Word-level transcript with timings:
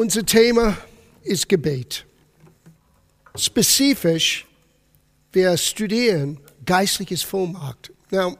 Unser 0.00 0.24
Thema 0.24 0.78
ist 1.22 1.46
Gebet. 1.46 2.06
Spezifisch, 3.36 4.46
wir 5.30 5.54
studieren 5.58 6.40
geistliches 6.64 7.22
Vollmacht. 7.22 7.92
Now, 8.10 8.38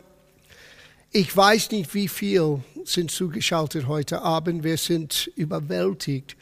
ich 1.12 1.36
weiß 1.36 1.72
nicht, 1.72 1.92
wie 1.92 2.08
viel 2.08 2.62
sind 2.84 3.10
zugeschaltet 3.10 3.86
heute 3.88 4.22
Abend. 4.22 4.64
Wir 4.64 4.78
sind 4.78 5.30
überwältigt 5.36 6.34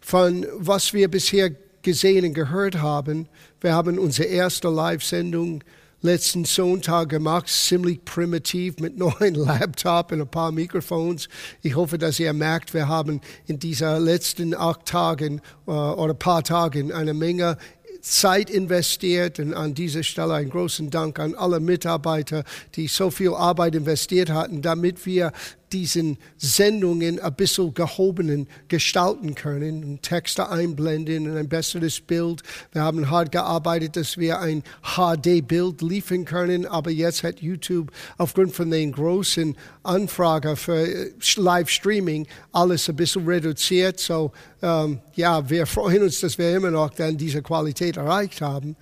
von 0.00 0.46
was 0.54 0.92
wir 0.92 1.10
bisher 1.10 1.50
gesehen 1.82 2.26
und 2.26 2.34
gehört 2.34 2.76
haben. 2.76 3.28
Wir 3.60 3.74
haben 3.74 3.98
unsere 3.98 4.28
erste 4.28 4.68
Live-Sendung 4.68 5.64
letzten 6.02 6.44
Sonntag 6.44 7.08
gemacht, 7.08 7.48
ziemlich 7.48 8.04
primitiv 8.04 8.78
mit 8.78 8.98
neuen 8.98 9.34
Laptop 9.34 10.12
und 10.12 10.20
ein 10.20 10.28
paar 10.28 10.52
Mikrofons. 10.52 11.28
Ich 11.62 11.76
hoffe, 11.76 11.98
dass 11.98 12.18
ihr 12.18 12.32
merkt, 12.32 12.74
wir 12.74 12.88
haben 12.88 13.20
in 13.46 13.58
dieser 13.58 14.00
letzten 14.00 14.54
acht 14.54 14.86
Tagen 14.86 15.40
äh, 15.66 15.70
oder 15.70 16.14
paar 16.14 16.42
Tagen 16.42 16.92
eine 16.92 17.14
Menge 17.14 17.56
Zeit 18.00 18.48
investiert 18.48 19.38
und 19.38 19.52
an 19.52 19.74
dieser 19.74 20.02
Stelle 20.02 20.34
einen 20.34 20.50
großen 20.50 20.90
Dank 20.90 21.18
an 21.18 21.34
alle 21.34 21.60
Mitarbeiter, 21.60 22.44
die 22.74 22.88
so 22.88 23.10
viel 23.10 23.34
Arbeit 23.34 23.74
investiert 23.74 24.30
hatten, 24.30 24.62
damit 24.62 25.04
wir 25.04 25.32
diesen 25.72 26.18
Sendungen 26.36 27.20
ein 27.20 27.34
bisschen 27.34 27.74
gehobenen 27.74 28.48
gestalten 28.68 29.34
können, 29.34 30.00
Texte 30.02 30.48
einblenden 30.48 31.30
und 31.30 31.36
ein 31.36 31.48
besseres 31.48 32.00
Bild. 32.00 32.42
Wir 32.72 32.82
haben 32.82 33.10
hart 33.10 33.32
gearbeitet, 33.32 33.96
dass 33.96 34.18
wir 34.18 34.40
ein 34.40 34.62
HD-Bild 34.82 35.82
liefern 35.82 36.24
können, 36.24 36.66
aber 36.66 36.90
jetzt 36.90 37.22
hat 37.22 37.40
YouTube 37.40 37.90
aufgrund 38.18 38.54
von 38.54 38.70
den 38.70 38.92
großen 38.92 39.56
Anfragen 39.82 40.56
für 40.56 40.86
äh, 40.86 41.12
Live-Streaming 41.36 42.26
alles 42.52 42.88
ein 42.88 42.96
bisschen 42.96 43.26
reduziert. 43.26 44.00
So, 44.00 44.32
ähm, 44.62 45.00
ja, 45.14 45.48
wir 45.48 45.66
freuen 45.66 46.02
uns, 46.02 46.20
dass 46.20 46.38
wir 46.38 46.54
immer 46.56 46.70
noch 46.70 46.90
dann 46.90 47.16
diese 47.16 47.42
Qualität 47.42 47.96
erreicht 47.96 48.40
haben. 48.40 48.76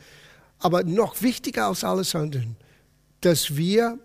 Aber 0.59 0.83
noch 0.83 1.23
wichtiger 1.23 1.69
als 1.69 1.85
alles 1.85 2.15
andere, 2.15 2.45
dass 3.21 3.57
wir 3.57 3.99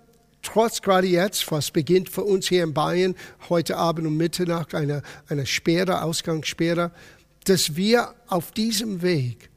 trotz 0.44 0.82
gerade 0.82 1.08
jetzt, 1.08 1.52
was 1.52 1.72
beginnt 1.72 2.10
für 2.10 2.24
uns 2.24 2.48
hier 2.48 2.64
in 2.64 2.74
Bayern, 2.74 3.16
heute 3.50 3.78
Abend 3.78 4.08
um 4.08 4.16
Mitternacht, 4.16 4.76
eine, 4.76 5.02
eine 5.28 5.46
Sperre, 5.46 6.04
Ausgangssperre, 6.04 6.92
dass 7.46 7.76
wir 7.76 8.14
auf 8.28 8.52
diesem 8.52 9.02
Weg 9.02 9.50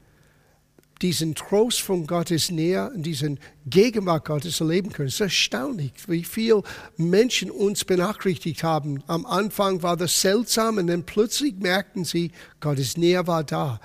diesen 1.01 1.35
Trost 1.35 1.81
von 1.81 2.07
Gottes 2.07 2.49
Nähe 2.49 2.89
und 2.89 3.03
diesen 3.03 3.39
Gegenwart 3.67 4.25
Gottes 4.25 4.59
erleben 4.59 4.91
können. 4.91 5.09
Es 5.09 5.15
ist 5.15 5.21
erstaunlich, 5.21 5.91
wie 6.07 6.23
viele 6.23 6.63
Menschen 6.97 7.51
uns 7.51 7.85
benachrichtigt 7.85 8.63
haben. 8.63 9.03
Am 9.07 9.25
Anfang 9.25 9.83
war 9.83 9.95
das 9.95 10.19
seltsam 10.21 10.77
und 10.77 10.87
dann 10.87 11.03
plötzlich 11.03 11.55
merkten 11.57 12.03
sie, 12.03 12.31
Gottes 12.59 12.97
Nähe 12.97 13.27
war 13.27 13.43
da 13.43 13.79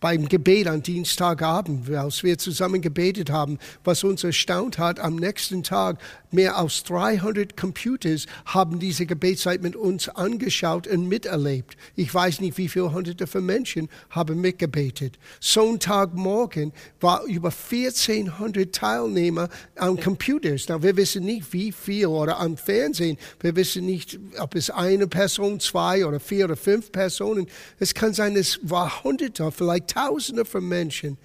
beim 0.00 0.28
Gebet 0.28 0.66
am 0.66 0.82
Dienstagabend, 0.82 1.90
als 1.90 2.22
wir 2.22 2.38
zusammen 2.38 2.80
gebetet 2.80 3.30
haben, 3.30 3.58
was 3.84 4.02
uns 4.02 4.24
erstaunt 4.24 4.78
hat, 4.78 4.98
am 4.98 5.16
nächsten 5.16 5.62
Tag 5.62 5.98
mehr 6.32 6.56
als 6.56 6.82
300 6.84 7.56
Computers 7.56 8.26
haben 8.46 8.78
diese 8.78 9.06
Gebetszeit 9.06 9.62
mit 9.62 9.76
uns 9.76 10.08
angeschaut 10.08 10.86
und 10.86 11.08
miterlebt. 11.08 11.76
Ich 11.96 12.12
weiß 12.12 12.40
nicht, 12.40 12.58
wie 12.58 12.68
viele 12.68 12.92
hunderte 12.92 13.26
von 13.26 13.44
Menschen 13.44 13.88
haben 14.10 14.40
mitgebetet. 14.40 15.18
Sonntagmorgen 15.40 16.72
war 17.00 17.24
über 17.24 17.50
1400 17.50 18.72
Teilnehmer 18.74 19.48
am 19.76 19.98
Computers. 19.98 20.64
Na, 20.68 20.82
wir 20.82 20.96
wissen 20.96 21.24
nicht, 21.24 21.52
wie 21.52 21.72
viel 21.72 22.06
oder 22.06 22.38
am 22.38 22.56
Fernsehen. 22.56 23.18
Wir 23.40 23.56
wissen 23.56 23.86
nicht, 23.86 24.18
ob 24.38 24.54
es 24.54 24.70
eine 24.70 25.06
Person, 25.06 25.60
zwei 25.60 26.06
oder 26.06 26.20
vier 26.20 26.46
oder 26.46 26.56
fünf 26.56 26.92
Personen. 26.92 27.46
Es 27.78 27.94
kann 27.94 28.14
sein, 28.14 28.36
es 28.36 28.60
war 28.62 29.02
hunderte, 29.04 29.50
vielleicht 29.50 29.90
Tausende 29.90 30.44
von 30.44 30.66
Menschen, 30.66 31.18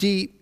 die 0.00 0.39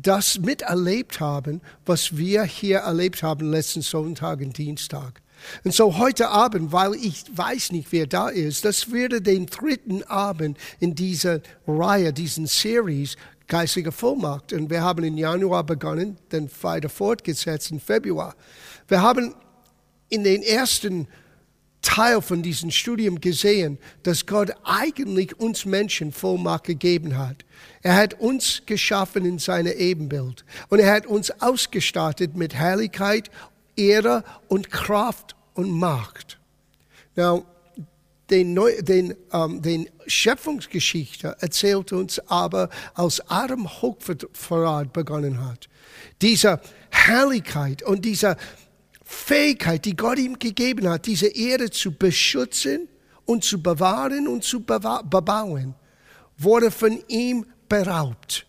das 0.00 0.38
miterlebt 0.38 1.20
haben, 1.20 1.60
was 1.84 2.16
wir 2.16 2.44
hier 2.44 2.78
erlebt 2.78 3.22
haben 3.22 3.50
letzten 3.50 3.82
Sonntag 3.82 4.40
und 4.40 4.56
Dienstag. 4.56 5.20
Und 5.64 5.74
so 5.74 5.98
heute 5.98 6.28
Abend, 6.28 6.72
weil 6.72 6.94
ich 6.94 7.24
weiß 7.32 7.72
nicht, 7.72 7.92
wer 7.92 8.06
da 8.06 8.28
ist, 8.28 8.64
das 8.64 8.90
würde 8.90 9.20
den 9.22 9.46
dritten 9.46 10.02
Abend 10.04 10.58
in 10.80 10.94
dieser 10.94 11.40
Reihe, 11.66 12.12
diesen 12.12 12.46
Series 12.46 13.16
Geistige 13.46 13.92
Vollmacht. 13.92 14.52
Und 14.52 14.68
wir 14.68 14.82
haben 14.82 15.04
im 15.04 15.16
Januar 15.16 15.64
begonnen, 15.64 16.18
dann 16.28 16.50
weiter 16.60 16.90
fortgesetzt 16.90 17.70
im 17.70 17.80
Februar. 17.80 18.36
Wir 18.88 19.00
haben 19.00 19.34
in 20.10 20.22
den 20.22 20.42
ersten 20.42 21.08
Teil 21.80 22.20
von 22.20 22.42
diesem 22.42 22.70
Studium 22.70 23.20
gesehen, 23.20 23.78
dass 24.02 24.26
Gott 24.26 24.52
eigentlich 24.64 25.40
uns 25.40 25.64
Menschen 25.64 26.12
Vollmacht 26.12 26.64
gegeben 26.64 27.16
hat. 27.16 27.46
Er 27.82 27.96
hat 27.96 28.14
uns 28.14 28.62
geschaffen 28.66 29.24
in 29.24 29.38
seinem 29.38 29.72
Ebenbild 29.76 30.44
und 30.68 30.80
er 30.80 30.92
hat 30.92 31.06
uns 31.06 31.30
ausgestattet 31.40 32.36
mit 32.36 32.54
Herrlichkeit, 32.54 33.30
Ehre 33.76 34.24
und 34.48 34.70
Kraft 34.70 35.36
und 35.54 35.70
Macht. 35.70 36.38
Now, 37.14 37.44
den, 38.30 38.52
Neu 38.54 38.82
den, 38.82 39.14
ähm, 39.32 39.62
den 39.62 39.88
Schöpfungsgeschichte 40.06 41.36
erzählt 41.40 41.92
uns 41.92 42.18
aber, 42.28 42.68
als 42.94 43.20
Adam 43.30 43.68
Hochverrat 43.68 44.92
begonnen 44.92 45.44
hat. 45.44 45.68
Diese 46.20 46.60
Herrlichkeit 46.90 47.82
und 47.82 48.04
dieser 48.04 48.36
Fähigkeit, 49.02 49.84
die 49.84 49.96
Gott 49.96 50.18
ihm 50.18 50.38
gegeben 50.38 50.88
hat, 50.88 51.06
diese 51.06 51.28
Erde 51.28 51.70
zu 51.70 51.92
beschützen 51.92 52.88
und 53.24 53.44
zu 53.44 53.62
bewahren 53.62 54.28
und 54.28 54.44
zu 54.44 54.60
bebauen, 54.60 55.74
wurde 56.36 56.70
von 56.70 57.02
ihm 57.08 57.46
beraubt. 57.68 58.46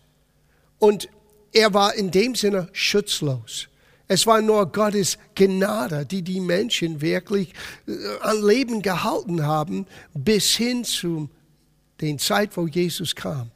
Und 0.78 1.08
er 1.52 1.74
war 1.74 1.94
in 1.94 2.10
dem 2.10 2.34
Sinne 2.34 2.68
schutzlos. 2.72 3.68
Es 4.08 4.26
war 4.26 4.42
nur 4.42 4.72
Gottes 4.72 5.18
Gnade, 5.34 6.04
die 6.04 6.22
die 6.22 6.40
Menschen 6.40 7.00
wirklich 7.00 7.52
äh, 7.86 7.92
an 8.22 8.42
Leben 8.42 8.82
gehalten 8.82 9.46
haben, 9.46 9.86
bis 10.14 10.50
hin 10.50 10.84
zu 10.84 11.28
den 12.00 12.18
Zeit, 12.18 12.56
wo 12.56 12.66
Jesus 12.66 13.14
kam. 13.14 13.50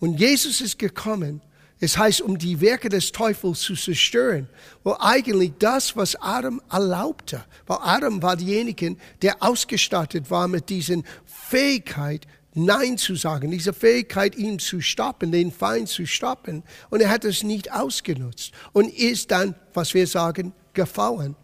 Und 0.00 0.18
Jesus 0.18 0.60
ist 0.60 0.78
gekommen, 0.78 1.40
es 1.78 1.98
heißt, 1.98 2.20
um 2.20 2.38
die 2.38 2.60
Werke 2.60 2.88
des 2.88 3.10
Teufels 3.10 3.60
zu 3.60 3.74
zerstören. 3.74 4.48
Wo 4.84 4.96
eigentlich 5.00 5.52
das, 5.58 5.96
was 5.96 6.14
Adam 6.14 6.62
erlaubte. 6.70 7.44
Weil 7.66 7.78
Adam 7.80 8.22
war 8.22 8.36
derjenige, 8.36 8.96
der 9.20 9.42
ausgestattet 9.42 10.30
war 10.30 10.46
mit 10.46 10.68
diesen 10.68 11.04
Fähigkeit, 11.24 12.28
Nein 12.54 12.98
zu 12.98 13.14
sagen, 13.14 13.50
diese 13.50 13.72
Fähigkeit, 13.72 14.36
ihn 14.36 14.58
zu 14.58 14.80
stoppen, 14.80 15.32
den 15.32 15.50
Feind 15.50 15.88
zu 15.88 16.06
stoppen. 16.06 16.62
Und 16.90 17.00
er 17.00 17.10
hat 17.10 17.24
es 17.24 17.42
nicht 17.42 17.72
ausgenutzt 17.72 18.52
und 18.72 18.92
ist 18.92 19.30
dann, 19.30 19.54
was 19.72 19.94
wir 19.94 20.06
sagen, 20.06 20.52
gefallen. 20.74 21.34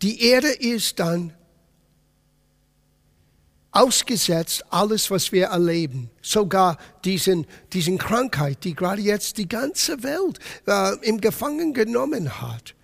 Die 0.00 0.22
Erde 0.22 0.48
ist 0.48 0.98
dann 0.98 1.34
ausgesetzt 3.72 4.64
alles, 4.70 5.10
was 5.10 5.32
wir 5.32 5.46
erleben. 5.46 6.10
Sogar 6.20 6.78
diesen, 7.04 7.46
diesen 7.72 7.98
Krankheit, 7.98 8.64
die 8.64 8.74
gerade 8.74 9.02
jetzt 9.02 9.38
die 9.38 9.48
ganze 9.48 10.02
Welt 10.02 10.38
äh, 10.66 10.94
im 11.06 11.20
Gefangen 11.20 11.72
genommen 11.72 12.40
hat, 12.40 12.74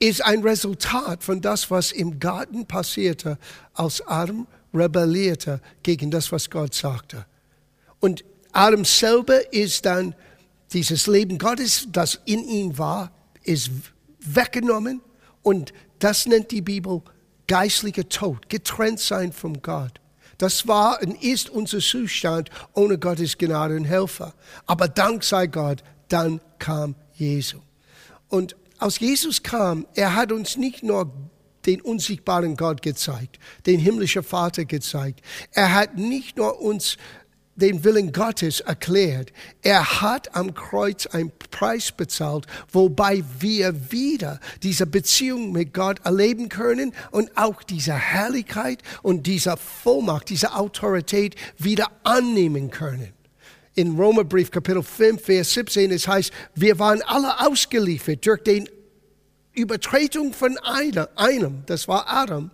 ist 0.00 0.24
ein 0.24 0.42
Resultat 0.42 1.24
von 1.24 1.40
das, 1.40 1.70
was 1.70 1.92
im 1.92 2.20
Garten 2.20 2.66
passierte, 2.66 3.38
als 3.74 4.06
Adam 4.06 4.46
rebellierte 4.74 5.60
gegen 5.82 6.10
das, 6.10 6.30
was 6.32 6.50
Gott 6.50 6.74
sagte. 6.74 7.26
Und 8.00 8.24
Adam 8.52 8.84
selber 8.84 9.52
ist 9.52 9.84
dann 9.84 10.14
dieses 10.72 11.06
Leben 11.06 11.38
Gottes, 11.38 11.88
das 11.90 12.20
in 12.24 12.44
ihm 12.44 12.78
war, 12.78 13.12
ist 13.42 13.70
weggenommen 14.20 15.00
und 15.42 15.72
das 15.98 16.26
nennt 16.26 16.50
die 16.50 16.60
Bibel 16.60 17.02
geistlicher 17.46 18.08
Tod, 18.08 18.48
getrennt 18.48 19.00
sein 19.00 19.32
von 19.32 19.62
Gott. 19.62 20.00
Das 20.36 20.68
war 20.68 21.02
und 21.02 21.20
ist 21.22 21.50
unser 21.50 21.80
Zustand 21.80 22.50
ohne 22.74 22.98
Gottes 22.98 23.38
Gnade 23.38 23.76
und 23.76 23.84
Helfer. 23.84 24.34
Aber 24.66 24.86
dank 24.86 25.24
sei 25.24 25.48
Gott, 25.48 25.82
dann 26.08 26.40
kam 26.58 26.94
Jesus. 27.14 27.60
Und 28.28 28.54
als 28.78 29.00
Jesus 29.00 29.42
kam, 29.42 29.86
er 29.94 30.14
hat 30.14 30.30
uns 30.30 30.56
nicht 30.56 30.84
nur 30.84 31.12
den 31.66 31.80
unsichtbaren 31.80 32.56
Gott 32.56 32.82
gezeigt, 32.82 33.38
den 33.66 33.78
himmlischen 33.78 34.22
Vater 34.22 34.64
gezeigt. 34.64 35.20
Er 35.52 35.74
hat 35.74 35.96
nicht 35.96 36.36
nur 36.36 36.60
uns 36.60 36.96
den 37.58 37.82
Willen 37.82 38.12
Gottes 38.12 38.60
erklärt. 38.60 39.32
Er 39.62 40.00
hat 40.00 40.34
am 40.36 40.54
Kreuz 40.54 41.06
einen 41.06 41.32
Preis 41.50 41.90
bezahlt, 41.90 42.46
wobei 42.72 43.24
wir 43.40 43.90
wieder 43.90 44.38
diese 44.62 44.86
Beziehung 44.86 45.52
mit 45.52 45.74
Gott 45.74 46.00
erleben 46.04 46.48
können 46.48 46.94
und 47.10 47.36
auch 47.36 47.62
diese 47.64 47.94
Herrlichkeit 47.94 48.80
und 49.02 49.26
diese 49.26 49.56
Vollmacht, 49.56 50.28
diese 50.30 50.54
Autorität 50.54 51.34
wieder 51.58 51.90
annehmen 52.04 52.70
können. 52.70 53.12
In 53.74 53.96
Romerbrief 53.96 54.50
Kapitel 54.50 54.82
5, 54.82 55.22
Vers 55.22 55.52
17, 55.54 55.90
es 55.92 56.06
heißt, 56.08 56.32
wir 56.54 56.78
waren 56.78 57.02
alle 57.02 57.40
ausgeliefert 57.46 58.24
durch 58.24 58.42
den 58.42 58.68
Übertretung 59.58 60.32
von 60.32 60.56
einem, 60.58 61.62
das 61.66 61.88
war 61.88 62.08
Adam, 62.08 62.50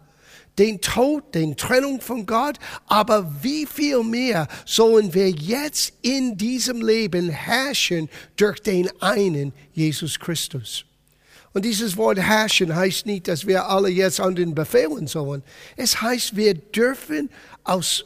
den 0.58 0.80
Tod, 0.80 1.34
den 1.34 1.56
Trennung 1.56 2.00
von 2.00 2.26
Gott, 2.26 2.58
aber 2.86 3.42
wie 3.42 3.66
viel 3.66 4.02
mehr 4.02 4.48
sollen 4.64 5.12
wir 5.14 5.30
jetzt 5.30 5.92
in 6.02 6.36
diesem 6.36 6.80
Leben 6.80 7.28
herrschen 7.28 8.08
durch 8.36 8.60
den 8.60 8.88
einen 9.00 9.52
Jesus 9.72 10.18
Christus. 10.18 10.84
Und 11.52 11.64
dieses 11.64 11.96
Wort 11.96 12.18
herrschen 12.18 12.74
heißt 12.74 13.06
nicht, 13.06 13.28
dass 13.28 13.46
wir 13.46 13.68
alle 13.68 13.88
jetzt 13.88 14.20
an 14.20 14.34
den 14.34 14.54
befehlen 14.54 15.06
sollen. 15.06 15.42
Es 15.76 16.02
heißt, 16.02 16.36
wir 16.36 16.54
dürfen 16.54 17.30
aus 17.62 18.04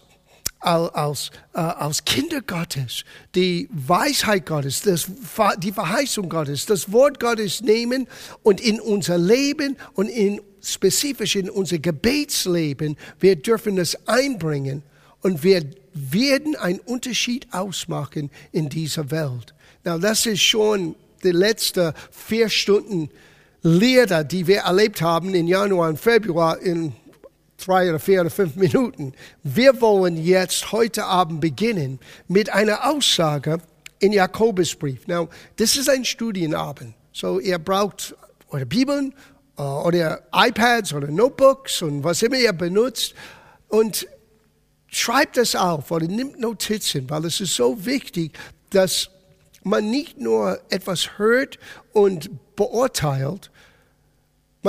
als, 0.61 1.31
äh, 1.55 1.59
als 1.59 2.05
Kinder 2.05 2.43
Gottes 2.43 3.05
die 3.35 3.69
Weisheit 3.71 4.47
Gottes, 4.47 4.83
das, 4.83 5.11
die 5.59 5.73
Verheißung 5.73 6.29
Gottes, 6.29 6.67
das 6.67 6.91
Wort 6.93 7.21
Gottes 7.21 7.61
nehmen 7.61 8.09
und 8.43 8.61
in 8.61 8.81
unser 8.81 9.19
Leben 9.19 9.77
und 9.95 10.09
in 10.09 10.41
spezifisch 10.61 11.37
in 11.37 11.49
unser 11.49 11.79
Gebetsleben, 11.79 12.97
wir 13.21 13.37
dürfen 13.37 13.79
es 13.79 14.09
einbringen 14.09 14.83
und 15.23 15.43
wir 15.43 15.63
werden 15.95 16.57
einen 16.57 16.81
Unterschied 16.81 17.47
ausmachen 17.53 18.31
in 18.53 18.69
dieser 18.69 19.11
Welt. 19.11 19.55
Now, 19.85 19.99
das 19.99 20.27
ist 20.27 20.43
schon 20.43 20.95
die 21.23 21.31
letzten 21.31 21.93
vier 22.11 22.49
Stunden 22.49 23.11
Lehre, 23.63 24.25
die 24.25 24.47
wir 24.47 24.61
erlebt 24.61 25.03
haben 25.03 25.35
in 25.35 25.49
Januar 25.49 25.89
und 25.89 25.99
Februar 25.99 26.59
in 26.59 26.93
drei 27.59 27.91
oder 27.91 27.99
vier 27.99 28.23
oder 28.23 28.31
fünf 28.31 28.57
Minuten. 28.57 29.13
Wir 29.43 29.81
wollen 29.81 30.17
jetzt 30.17 30.73
heute 30.73 31.05
Abend 31.05 31.41
beginnen 31.41 31.99
mit 32.29 32.51
einer 32.51 32.91
Aussage 32.91 33.59
in 33.99 34.13
Jakobusbrief. 34.13 35.07
Now, 35.07 35.29
das 35.57 35.77
ist 35.77 35.91
ein 35.91 36.05
Studienabend. 36.05 36.95
So, 37.13 37.41
ihr 37.41 37.59
braucht 37.59 38.15
eure 38.51 38.67
Bibeln 38.67 39.13
äh, 39.59 39.63
oder 39.63 40.23
iPads 40.33 40.95
oder 40.95 41.09
Notebooks 41.09 41.83
und 41.83 42.05
was 42.05 42.23
immer 42.23 42.37
ihr 42.37 42.53
benutzt 42.53 43.15
und 43.69 44.07
schreibt 44.87 45.37
das 45.37 45.55
auf 45.55 45.91
oder 45.91 46.07
nimmt 46.07 46.41
Notizen, 46.41 47.11
weil 47.11 47.25
es 47.27 47.41
ist 47.41 47.55
so 47.55 47.85
wichtig, 47.85 48.39
dass 48.71 49.11
man 49.65 49.91
nicht 49.91 50.19
nur 50.19 50.61
etwas 50.71 51.19
hört 51.19 51.59
und 51.93 52.31
beurteilt, 52.57 53.51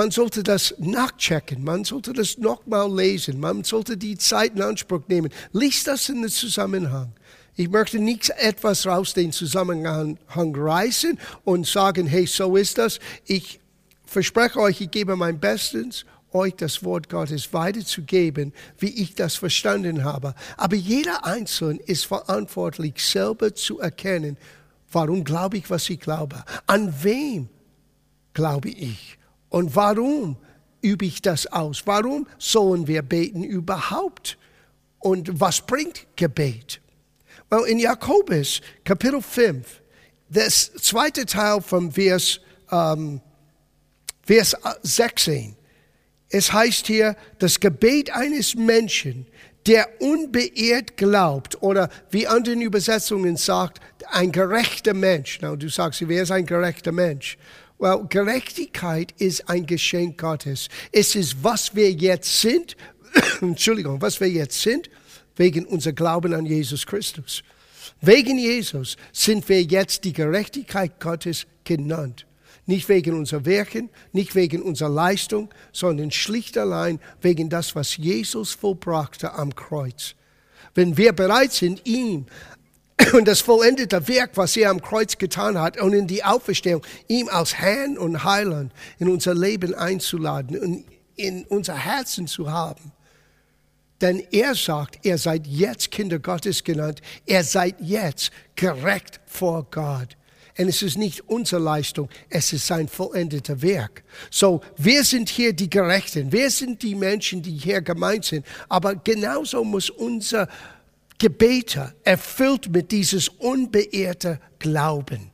man 0.00 0.10
sollte 0.10 0.42
das 0.42 0.74
nachchecken, 0.78 1.62
man 1.62 1.84
sollte 1.84 2.14
das 2.14 2.38
nochmal 2.38 2.90
lesen, 2.90 3.38
man 3.38 3.64
sollte 3.64 3.98
die 3.98 4.16
Zeit 4.16 4.54
in 4.54 4.62
Anspruch 4.62 5.02
nehmen. 5.08 5.30
Lies 5.52 5.84
das 5.84 6.08
in 6.08 6.22
den 6.22 6.30
Zusammenhang. 6.30 7.12
Ich 7.54 7.68
möchte 7.68 7.98
nicht 7.98 8.30
etwas 8.38 8.86
raus 8.86 9.12
den 9.12 9.30
Zusammenhang 9.30 10.16
reißen 10.34 11.18
und 11.44 11.66
sagen, 11.66 12.06
hey, 12.06 12.24
so 12.26 12.56
ist 12.56 12.78
das. 12.78 12.98
Ich 13.26 13.60
verspreche 14.06 14.58
euch, 14.58 14.80
ich 14.80 14.90
gebe 14.90 15.16
mein 15.16 15.38
Bestes, 15.38 16.06
euch 16.32 16.54
das 16.56 16.82
Wort 16.82 17.10
Gottes 17.10 17.52
weiterzugeben, 17.52 18.54
wie 18.78 19.02
ich 19.02 19.16
das 19.16 19.34
verstanden 19.34 20.02
habe. 20.02 20.34
Aber 20.56 20.76
jeder 20.76 21.26
Einzelne 21.26 21.78
ist 21.78 22.06
verantwortlich, 22.06 23.04
selber 23.04 23.54
zu 23.54 23.80
erkennen, 23.80 24.38
warum 24.90 25.24
glaube 25.24 25.58
ich, 25.58 25.68
was 25.68 25.90
ich 25.90 26.00
glaube. 26.00 26.42
An 26.66 26.90
wem 27.02 27.50
glaube 28.32 28.70
ich? 28.70 29.19
Und 29.50 29.76
warum 29.76 30.36
übe 30.80 31.04
ich 31.04 31.20
das 31.20 31.46
aus? 31.46 31.82
Warum 31.84 32.26
sollen 32.38 32.86
wir 32.86 33.02
beten 33.02 33.44
überhaupt? 33.44 34.38
Und 34.98 35.40
was 35.40 35.60
bringt 35.60 36.06
Gebet? 36.16 36.80
Well, 37.50 37.64
in 37.64 37.78
Jakobus 37.78 38.62
Kapitel 38.84 39.20
5, 39.20 39.82
das 40.30 40.72
zweite 40.74 41.26
Teil 41.26 41.60
vom 41.60 41.92
Vers 41.92 42.40
ähm, 42.70 43.20
Vers 44.22 44.56
16. 44.82 45.56
Es 46.28 46.52
heißt 46.52 46.86
hier, 46.86 47.16
das 47.40 47.58
Gebet 47.58 48.14
eines 48.14 48.54
Menschen, 48.54 49.26
der 49.66 50.00
unbeirrt 50.00 50.96
glaubt, 50.96 51.60
oder 51.60 51.90
wie 52.10 52.28
anderen 52.28 52.60
Übersetzungen 52.62 53.36
sagt, 53.36 53.80
ein 54.08 54.30
gerechter 54.30 54.94
Mensch. 54.94 55.40
Na, 55.42 55.56
du 55.56 55.68
sagst, 55.68 56.06
wer 56.08 56.22
ist 56.22 56.30
ein 56.30 56.46
gerechter 56.46 56.92
Mensch? 56.92 57.36
Well, 57.80 58.04
Gerechtigkeit 58.10 59.14
ist 59.16 59.48
ein 59.48 59.64
Geschenk 59.64 60.18
Gottes. 60.18 60.68
Es 60.92 61.14
ist, 61.14 61.42
was 61.42 61.74
wir 61.74 61.90
jetzt 61.90 62.42
sind, 62.42 62.76
Entschuldigung, 63.40 64.02
was 64.02 64.20
wir 64.20 64.28
jetzt 64.28 64.60
sind, 64.60 64.90
wegen 65.36 65.64
unser 65.64 65.94
Glauben 65.94 66.34
an 66.34 66.44
Jesus 66.44 66.84
Christus. 66.84 67.42
Wegen 68.02 68.36
Jesus 68.36 68.98
sind 69.14 69.48
wir 69.48 69.62
jetzt 69.62 70.04
die 70.04 70.12
Gerechtigkeit 70.12 71.00
Gottes 71.00 71.46
genannt. 71.64 72.26
Nicht 72.66 72.90
wegen 72.90 73.14
unserer 73.14 73.46
Werken, 73.46 73.88
nicht 74.12 74.34
wegen 74.34 74.60
unserer 74.60 74.90
Leistung, 74.90 75.48
sondern 75.72 76.10
schlicht 76.10 76.58
allein 76.58 77.00
wegen 77.22 77.48
das, 77.48 77.74
was 77.74 77.96
Jesus 77.96 78.52
vollbrachte 78.52 79.32
am 79.32 79.54
Kreuz. 79.54 80.14
Wenn 80.74 80.98
wir 80.98 81.12
bereit 81.12 81.52
sind, 81.52 81.86
ihm 81.86 82.26
und 83.12 83.26
das 83.26 83.40
vollendete 83.40 84.06
Werk, 84.08 84.32
was 84.34 84.56
er 84.56 84.70
am 84.70 84.80
Kreuz 84.80 85.18
getan 85.18 85.58
hat 85.58 85.80
und 85.80 85.92
in 85.92 86.06
die 86.06 86.24
Auferstehung, 86.24 86.82
ihm 87.08 87.28
als 87.28 87.54
Herrn 87.54 87.98
und 87.98 88.24
Heiland 88.24 88.72
in 88.98 89.08
unser 89.08 89.34
Leben 89.34 89.74
einzuladen 89.74 90.58
und 90.58 90.84
in 91.16 91.44
unser 91.44 91.76
Herzen 91.76 92.26
zu 92.26 92.50
haben. 92.50 92.92
Denn 94.00 94.22
er 94.30 94.54
sagt, 94.54 95.04
ihr 95.04 95.18
seid 95.18 95.46
jetzt 95.46 95.90
Kinder 95.90 96.18
Gottes 96.18 96.64
genannt, 96.64 97.02
ihr 97.26 97.44
seid 97.44 97.76
jetzt 97.80 98.30
gerecht 98.54 99.20
vor 99.26 99.66
Gott. 99.70 100.16
Und 100.58 100.68
es 100.68 100.82
ist 100.82 100.98
nicht 100.98 101.28
unsere 101.28 101.60
Leistung, 101.62 102.08
es 102.28 102.52
ist 102.52 102.66
sein 102.66 102.88
vollendeter 102.88 103.62
Werk. 103.62 104.02
So, 104.30 104.60
wir 104.76 105.04
sind 105.04 105.28
hier 105.28 105.52
die 105.52 105.70
Gerechten, 105.70 106.32
wir 106.32 106.50
sind 106.50 106.82
die 106.82 106.94
Menschen, 106.94 107.42
die 107.42 107.52
hier 107.52 107.80
gemeint 107.82 108.24
sind. 108.24 108.44
Aber 108.68 108.94
genauso 108.94 109.64
muss 109.64 109.90
unser 109.90 110.48
Gebete 111.20 111.94
erfüllt 112.02 112.72
mit 112.72 112.90
dieses 112.90 113.28
unbeehrte 113.28 114.40
Glauben, 114.58 115.30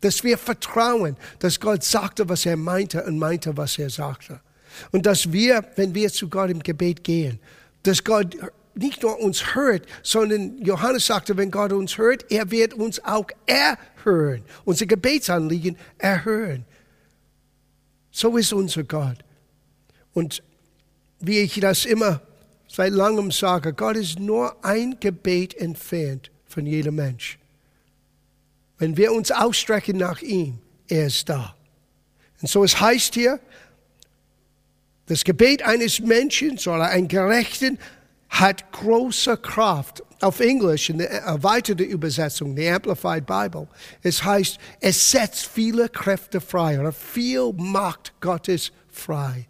dass 0.00 0.22
wir 0.22 0.38
vertrauen, 0.38 1.16
dass 1.40 1.58
Gott 1.58 1.82
sagte, 1.82 2.28
was 2.28 2.46
er 2.46 2.56
meinte 2.56 3.02
und 3.02 3.18
meinte, 3.18 3.56
was 3.56 3.76
er 3.76 3.90
sagte. 3.90 4.40
Und 4.92 5.06
dass 5.06 5.32
wir, 5.32 5.64
wenn 5.74 5.92
wir 5.92 6.10
zu 6.12 6.28
Gott 6.28 6.50
im 6.50 6.62
Gebet 6.62 7.02
gehen, 7.02 7.40
dass 7.82 8.04
Gott 8.04 8.36
nicht 8.76 9.02
nur 9.02 9.18
uns 9.18 9.56
hört, 9.56 9.86
sondern 10.04 10.58
Johannes 10.62 11.06
sagte, 11.06 11.36
wenn 11.36 11.50
Gott 11.50 11.72
uns 11.72 11.98
hört, 11.98 12.30
er 12.30 12.52
wird 12.52 12.74
uns 12.74 13.04
auch 13.04 13.26
erhören, 13.46 14.44
unser 14.64 14.86
Gebetsanliegen 14.86 15.76
erhören. 15.98 16.64
So 18.12 18.36
ist 18.36 18.52
unser 18.52 18.84
Gott. 18.84 19.18
Und 20.12 20.44
wie 21.18 21.40
ich 21.40 21.58
das 21.58 21.86
immer 21.86 22.20
seit 22.74 22.92
langem 22.92 23.30
sage, 23.30 23.72
Gott 23.72 23.96
ist 23.96 24.18
nur 24.18 24.64
ein 24.64 24.98
Gebet 24.98 25.54
entfernt 25.54 26.30
von 26.44 26.66
jedem 26.66 26.96
Mensch. 26.96 27.38
Wenn 28.78 28.96
wir 28.96 29.12
uns 29.12 29.30
ausstrecken 29.30 29.96
nach 29.96 30.20
ihm, 30.22 30.58
er 30.88 31.06
ist 31.06 31.28
da. 31.28 31.54
Und 32.42 32.48
so 32.48 32.64
es 32.64 32.80
heißt 32.80 33.14
hier, 33.14 33.38
das 35.06 35.22
Gebet 35.22 35.62
eines 35.62 36.00
Menschen 36.00 36.58
soll 36.58 36.80
ein 36.80 37.06
Gerechten 37.06 37.78
hat 38.28 38.72
große 38.72 39.36
Kraft. 39.36 40.02
Auf 40.20 40.40
Englisch, 40.40 40.90
in 40.90 40.98
der 40.98 41.10
erweiterten 41.10 41.84
Übersetzung, 41.84 42.56
die 42.56 42.68
Amplified 42.68 43.26
Bible, 43.26 43.68
es 44.02 44.24
heißt, 44.24 44.58
es 44.80 45.10
setzt 45.10 45.46
viele 45.46 45.88
Kräfte 45.88 46.40
frei 46.40 46.80
oder 46.80 46.92
viel 46.92 47.52
Macht 47.52 48.14
Gottes 48.20 48.72
frei. 48.88 49.46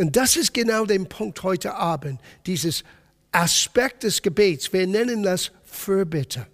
Und 0.00 0.16
das 0.16 0.34
ist 0.36 0.54
genau 0.54 0.86
der 0.86 0.98
Punkt 1.00 1.42
heute 1.42 1.74
Abend, 1.74 2.22
dieses 2.46 2.84
Aspekt 3.32 4.02
des 4.02 4.22
Gebets. 4.22 4.72
Wir 4.72 4.86
nennen 4.86 5.22
das 5.22 5.52
Fürbitte. 5.66 6.46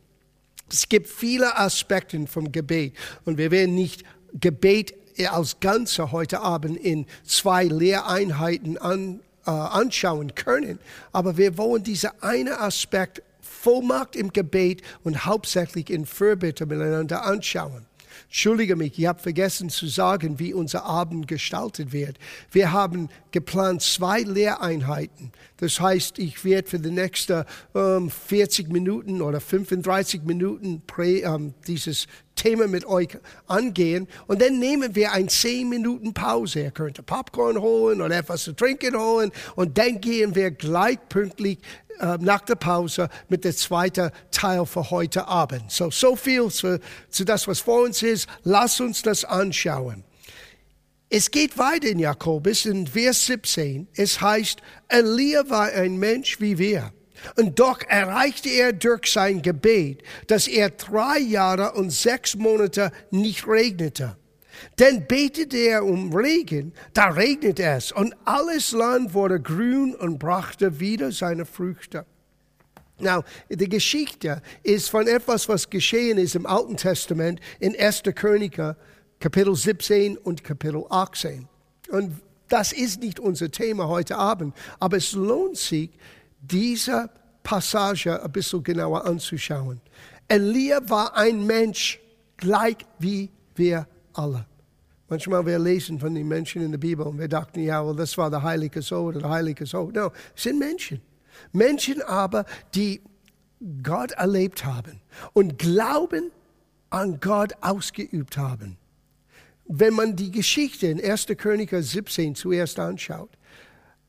Es 0.68 0.88
gibt 0.88 1.06
viele 1.06 1.56
Aspekte 1.56 2.26
vom 2.26 2.50
Gebet 2.50 2.94
und 3.24 3.38
wir 3.38 3.52
werden 3.52 3.76
nicht 3.76 4.02
Gebet 4.32 4.94
als 5.30 5.60
Ganze 5.60 6.10
heute 6.10 6.40
Abend 6.40 6.76
in 6.76 7.06
zwei 7.24 7.62
Lehreinheiten 7.66 8.78
an, 8.78 9.20
äh, 9.46 9.50
anschauen 9.52 10.34
können. 10.34 10.80
Aber 11.12 11.36
wir 11.36 11.56
wollen 11.56 11.84
diesen 11.84 12.10
einen 12.22 12.52
Aspekt 12.52 13.22
Vollmacht 13.40 14.16
im 14.16 14.32
Gebet 14.32 14.82
und 15.04 15.24
hauptsächlich 15.24 15.88
in 15.90 16.04
Fürbitte 16.04 16.66
miteinander 16.66 17.24
anschauen. 17.24 17.86
Entschuldige 18.28 18.76
mich, 18.76 18.98
ich 18.98 19.06
habe 19.06 19.20
vergessen 19.20 19.70
zu 19.70 19.86
sagen, 19.86 20.38
wie 20.38 20.52
unser 20.52 20.84
Abend 20.84 21.28
gestaltet 21.28 21.92
wird. 21.92 22.18
Wir 22.50 22.72
haben 22.72 23.08
geplant 23.30 23.82
zwei 23.82 24.20
Lehreinheiten. 24.20 25.32
Das 25.58 25.80
heißt, 25.80 26.18
ich 26.18 26.44
werde 26.44 26.68
für 26.68 26.78
die 26.78 26.90
nächsten 26.90 27.44
ähm, 27.74 28.10
40 28.10 28.70
Minuten 28.70 29.22
oder 29.22 29.40
35 29.40 30.22
Minuten 30.24 30.82
prä, 30.86 31.20
ähm, 31.20 31.54
dieses 31.66 32.08
Thema 32.36 32.68
mit 32.68 32.84
euch 32.84 33.08
angehen 33.46 34.06
und 34.28 34.40
dann 34.40 34.58
nehmen 34.58 34.94
wir 34.94 35.12
ein 35.12 35.28
10 35.28 35.68
Minuten 35.68 36.14
Pause. 36.14 36.60
Ihr 36.60 36.70
könnt 36.70 37.04
Popcorn 37.04 37.60
holen 37.60 38.00
oder 38.00 38.16
etwas 38.16 38.44
zu 38.44 38.52
trinken 38.52 38.96
holen 38.96 39.32
und 39.56 39.76
dann 39.76 40.00
gehen 40.00 40.34
wir 40.34 40.52
gleich 40.52 40.98
pünktlich 41.08 41.58
äh, 41.98 42.18
nach 42.20 42.42
der 42.42 42.56
Pause 42.56 43.08
mit 43.28 43.44
der 43.44 43.56
zweiten 43.56 44.10
Teil 44.30 44.66
für 44.66 44.90
heute 44.90 45.26
Abend. 45.26 45.70
So, 45.72 45.90
so 45.90 46.14
viel 46.14 46.48
zu, 46.50 46.78
zu 47.08 47.24
das, 47.24 47.48
was 47.48 47.60
vor 47.60 47.82
uns 47.82 48.02
ist. 48.02 48.28
Lass 48.44 48.80
uns 48.80 49.02
das 49.02 49.24
anschauen. 49.24 50.04
Es 51.08 51.30
geht 51.30 51.56
weiter 51.56 51.88
in 51.88 52.00
Jakobus 52.00 52.66
in 52.66 52.86
Vers 52.86 53.26
17. 53.26 53.88
Es 53.94 54.20
heißt, 54.20 54.60
Elia 54.88 55.48
war 55.48 55.68
ein 55.68 55.96
Mensch 55.96 56.40
wie 56.40 56.58
wir. 56.58 56.92
Und 57.36 57.58
doch 57.58 57.80
erreichte 57.82 58.48
er 58.48 58.72
durch 58.72 59.12
sein 59.12 59.42
Gebet, 59.42 60.02
dass 60.26 60.46
er 60.46 60.70
drei 60.70 61.18
Jahre 61.18 61.72
und 61.72 61.90
sechs 61.90 62.34
Monate 62.36 62.92
nicht 63.10 63.46
regnete. 63.46 64.16
Denn 64.78 65.06
betete 65.06 65.56
er 65.56 65.84
um 65.84 66.14
Regen, 66.14 66.72
da 66.94 67.08
regnete 67.08 67.62
es, 67.62 67.92
und 67.92 68.14
alles 68.24 68.72
Land 68.72 69.14
wurde 69.14 69.40
grün 69.40 69.94
und 69.94 70.18
brachte 70.18 70.80
wieder 70.80 71.12
seine 71.12 71.44
Früchte. 71.44 72.06
Now, 72.98 73.24
die 73.50 73.68
Geschichte 73.68 74.40
ist 74.62 74.88
von 74.88 75.06
etwas, 75.06 75.48
was 75.48 75.68
geschehen 75.68 76.16
ist 76.16 76.34
im 76.34 76.46
Alten 76.46 76.78
Testament 76.78 77.40
in 77.60 77.78
1. 77.78 78.04
Könige, 78.14 78.76
Kapitel 79.20 79.54
17 79.54 80.16
und 80.16 80.42
Kapitel 80.42 80.84
18. 80.88 81.46
Und 81.90 82.20
das 82.48 82.72
ist 82.72 83.00
nicht 83.00 83.20
unser 83.20 83.50
Thema 83.50 83.88
heute 83.88 84.16
Abend, 84.16 84.54
aber 84.78 84.96
es 84.96 85.12
lohnt 85.12 85.58
sich, 85.58 85.90
diese 86.40 87.10
Passage 87.42 88.22
ein 88.22 88.32
bisschen 88.32 88.62
genauer 88.62 89.04
anzuschauen. 89.04 89.80
Elia 90.28 90.80
war 90.88 91.16
ein 91.16 91.46
Mensch 91.46 92.00
gleich 92.36 92.78
wie 92.98 93.30
wir 93.54 93.86
alle. 94.12 94.46
Manchmal 95.08 95.46
wir 95.46 95.58
lesen 95.58 96.00
von 96.00 96.14
den 96.14 96.26
Menschen 96.26 96.62
in 96.62 96.72
der 96.72 96.78
Bibel 96.78 97.06
und 97.06 97.18
wir 97.18 97.28
dachten, 97.28 97.60
ja, 97.60 97.86
well, 97.86 97.94
das 97.94 98.18
war 98.18 98.28
der 98.28 98.42
heilige 98.42 98.82
so 98.82 99.04
oder 99.04 99.20
der 99.20 99.30
heilige 99.30 99.64
so. 99.64 99.90
No, 99.92 100.10
es 100.34 100.42
sind 100.42 100.58
Menschen. 100.58 101.00
Menschen 101.52 102.02
aber, 102.02 102.44
die 102.74 103.00
Gott 103.82 104.12
erlebt 104.12 104.64
haben 104.64 105.00
und 105.32 105.58
Glauben 105.58 106.32
an 106.90 107.20
Gott 107.20 107.52
ausgeübt 107.60 108.36
haben. 108.36 108.78
Wenn 109.66 109.94
man 109.94 110.16
die 110.16 110.30
Geschichte 110.30 110.88
in 110.88 111.02
1. 111.02 111.26
Könige 111.36 111.82
17 111.82 112.34
zuerst 112.34 112.78
anschaut, 112.78 113.30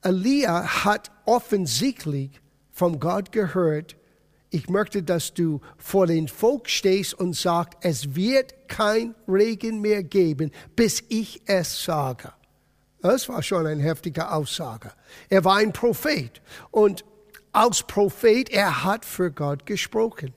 Elia 0.08 0.86
hat 0.86 1.12
offensichtlich 1.26 2.40
von 2.72 3.00
Gott 3.00 3.34
gehört, 3.34 3.98
ich 4.50 4.70
möchte, 4.70 5.04
dass 5.04 5.34
du 5.34 5.60
vor 5.78 6.08
den 6.08 6.30
Volk 6.30 6.70
stehst 6.70 7.14
und 7.14 7.36
sagst, 7.36 7.78
es 7.82 8.16
wird 8.16 8.70
kein 8.70 9.14
Regen 9.28 9.82
mehr 9.82 10.04
geben, 10.04 10.52
bis 10.78 11.04
ich 11.10 11.42
es 11.46 11.84
sage. 11.84 12.32
Das 13.02 13.28
war 13.28 13.44
schon 13.44 13.68
eine 13.68 13.84
heftige 13.84 14.32
Aussage. 14.32 14.94
Er 15.28 15.44
war 15.44 15.58
ein 15.58 15.74
Prophet 15.74 16.42
und 16.72 17.04
als 17.52 17.84
Prophet, 17.84 18.50
er 18.50 18.86
hat 18.86 19.04
für 19.04 19.32
Gott 19.32 19.66
gesprochen. 19.66 20.34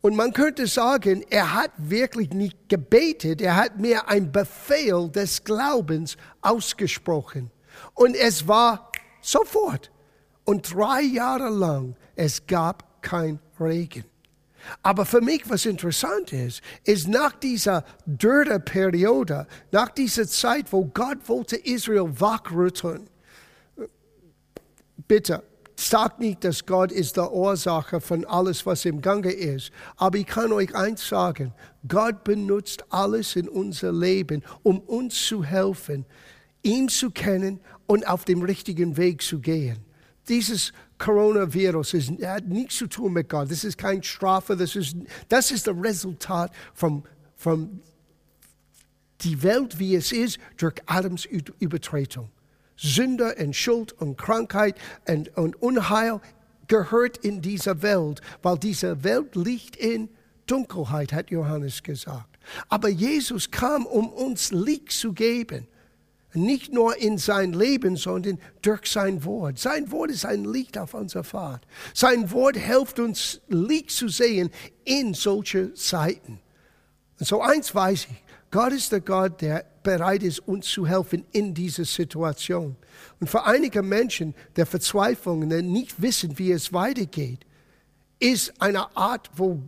Und 0.00 0.16
man 0.16 0.32
könnte 0.32 0.66
sagen, 0.66 1.22
er 1.28 1.52
hat 1.52 1.72
wirklich 1.76 2.30
nicht 2.30 2.70
gebetet, 2.70 3.42
er 3.42 3.56
hat 3.56 3.78
mehr 3.78 4.08
ein 4.08 4.32
Befehl 4.32 5.10
des 5.10 5.44
Glaubens 5.44 6.16
ausgesprochen. 6.40 7.50
Und 7.96 8.14
es 8.14 8.46
war 8.46 8.92
sofort. 9.20 9.90
Und 10.44 10.72
drei 10.72 11.02
Jahre 11.02 11.48
lang, 11.48 11.96
es 12.14 12.46
gab 12.46 13.02
kein 13.02 13.40
Regen. 13.58 14.04
Aber 14.82 15.04
für 15.04 15.20
mich, 15.20 15.48
was 15.48 15.66
interessant 15.66 16.32
ist, 16.32 16.62
ist 16.84 17.08
nach 17.08 17.32
dieser 17.32 17.84
Dürre-Periode, 18.06 19.48
nach 19.72 19.88
dieser 19.88 20.28
Zeit, 20.28 20.72
wo 20.72 20.84
Gott 20.84 21.28
wollte 21.28 21.56
Israel 21.56 22.08
wachrütteln, 22.20 23.08
bitte, 25.08 25.42
Sagt 25.78 26.20
nicht, 26.20 26.42
dass 26.42 26.64
Gott 26.64 26.90
ist 26.90 27.18
der 27.18 27.32
Ursache 27.32 28.00
von 28.00 28.24
alles, 28.24 28.64
was 28.64 28.86
im 28.86 29.02
Gange 29.02 29.30
ist. 29.30 29.70
Aber 29.96 30.16
ich 30.16 30.26
kann 30.26 30.50
euch 30.50 30.74
eins 30.74 31.06
sagen. 31.06 31.52
Gott 31.86 32.24
benutzt 32.24 32.84
alles 32.88 33.36
in 33.36 33.46
unser 33.46 33.92
Leben, 33.92 34.42
um 34.62 34.80
uns 34.80 35.26
zu 35.26 35.44
helfen, 35.44 36.06
ihn 36.62 36.88
zu 36.88 37.10
kennen 37.10 37.60
und 37.86 38.06
auf 38.06 38.24
dem 38.24 38.42
richtigen 38.42 38.96
Weg 38.96 39.22
zu 39.22 39.40
gehen. 39.40 39.78
Dieses 40.28 40.72
Coronavirus 40.98 41.94
ist, 41.94 42.10
hat 42.24 42.46
nichts 42.48 42.76
zu 42.76 42.88
tun 42.88 43.12
mit 43.12 43.28
Gott. 43.28 43.50
Das 43.50 43.62
ist 43.64 43.78
keine 43.78 44.02
Strafe. 44.02 44.56
Das 44.56 44.74
ist, 44.74 44.96
das 45.28 45.50
ist 45.50 45.66
das 45.66 45.76
Resultat 45.76 46.52
von, 46.74 47.04
von 47.36 47.80
die 49.20 49.42
Welt, 49.42 49.78
wie 49.78 49.94
es 49.94 50.12
ist, 50.12 50.38
durch 50.56 50.74
Adams 50.86 51.24
Übertretung. 51.24 52.28
Sünde 52.76 53.34
und 53.38 53.54
Schuld 53.54 53.92
und 53.92 54.16
Krankheit 54.16 54.76
und, 55.08 55.34
und 55.36 55.62
Unheil 55.62 56.20
gehört 56.68 57.18
in 57.18 57.40
dieser 57.40 57.82
Welt, 57.82 58.20
weil 58.42 58.58
diese 58.58 59.02
Welt 59.04 59.34
liegt 59.34 59.76
in 59.76 60.08
Dunkelheit, 60.46 61.12
hat 61.12 61.30
Johannes 61.30 61.82
gesagt. 61.82 62.38
Aber 62.68 62.88
Jesus 62.88 63.50
kam, 63.50 63.86
um 63.86 64.08
uns 64.08 64.52
Licht 64.52 64.92
zu 64.92 65.12
geben. 65.12 65.66
Nicht 66.36 66.72
nur 66.72 66.96
in 66.96 67.18
sein 67.18 67.52
Leben, 67.52 67.96
sondern 67.96 68.38
durch 68.62 68.86
sein 68.86 69.24
Wort. 69.24 69.58
Sein 69.58 69.90
Wort 69.90 70.10
ist 70.10 70.26
ein 70.26 70.44
Licht 70.44 70.78
auf 70.78 70.94
unserer 70.94 71.24
Fahrt. 71.24 71.66
Sein 71.94 72.30
Wort 72.30 72.56
hilft 72.56 72.98
uns, 72.98 73.40
Licht 73.48 73.90
zu 73.90 74.08
sehen 74.08 74.50
in 74.84 75.14
solche 75.14 75.74
Zeiten. 75.74 76.40
Und 77.18 77.26
so 77.26 77.40
eins 77.40 77.74
weiß 77.74 78.08
ich, 78.10 78.22
Gott 78.50 78.72
ist 78.72 78.92
der 78.92 79.00
Gott, 79.00 79.40
der 79.40 79.64
bereit 79.82 80.22
ist, 80.22 80.40
uns 80.40 80.66
zu 80.66 80.86
helfen 80.86 81.24
in 81.32 81.54
dieser 81.54 81.84
Situation. 81.84 82.76
Und 83.20 83.28
für 83.28 83.44
einige 83.44 83.82
Menschen 83.82 84.34
der 84.56 84.66
Verzweiflung, 84.66 85.48
die 85.48 85.62
nicht 85.62 86.00
wissen, 86.00 86.38
wie 86.38 86.52
es 86.52 86.72
weitergeht, 86.72 87.40
ist 88.18 88.60
eine 88.60 88.96
Art, 88.96 89.30
wo, 89.36 89.60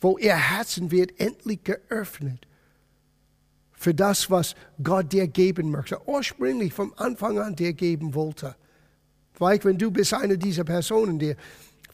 wo 0.00 0.18
ihr 0.18 0.36
Herzen 0.36 0.90
wird 0.90 1.18
endlich 1.18 1.64
geöffnet 1.64 2.45
für 3.86 3.94
das, 3.94 4.28
was 4.32 4.56
Gott 4.82 5.12
dir 5.12 5.28
geben 5.28 5.70
möchte. 5.70 6.00
Ursprünglich 6.08 6.74
vom 6.74 6.92
Anfang 6.96 7.38
an 7.38 7.54
dir 7.54 7.72
geben 7.72 8.14
wollte. 8.14 8.56
Vielleicht, 9.32 9.64
wenn 9.64 9.78
du 9.78 9.92
bist 9.92 10.12
eine 10.12 10.36
dieser 10.36 10.64
Personen, 10.64 11.20
die 11.20 11.36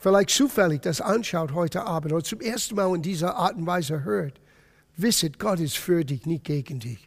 vielleicht 0.01 0.31
zufällig 0.31 0.81
das 0.81 1.03
anschaut 1.03 1.53
heute 1.53 1.85
Abend 1.85 2.15
oder 2.15 2.25
zum 2.25 2.41
ersten 2.41 2.77
Mal 2.77 2.95
in 2.95 3.03
dieser 3.03 3.37
Art 3.37 3.57
und 3.57 3.67
Weise 3.67 4.05
hört, 4.05 4.41
wisset, 4.97 5.39
Gott 5.39 5.61
ist 5.61 5.77
für 5.77 6.03
dich, 6.03 6.25
nicht 6.25 6.45
gegen 6.45 6.79
dich. 6.79 7.07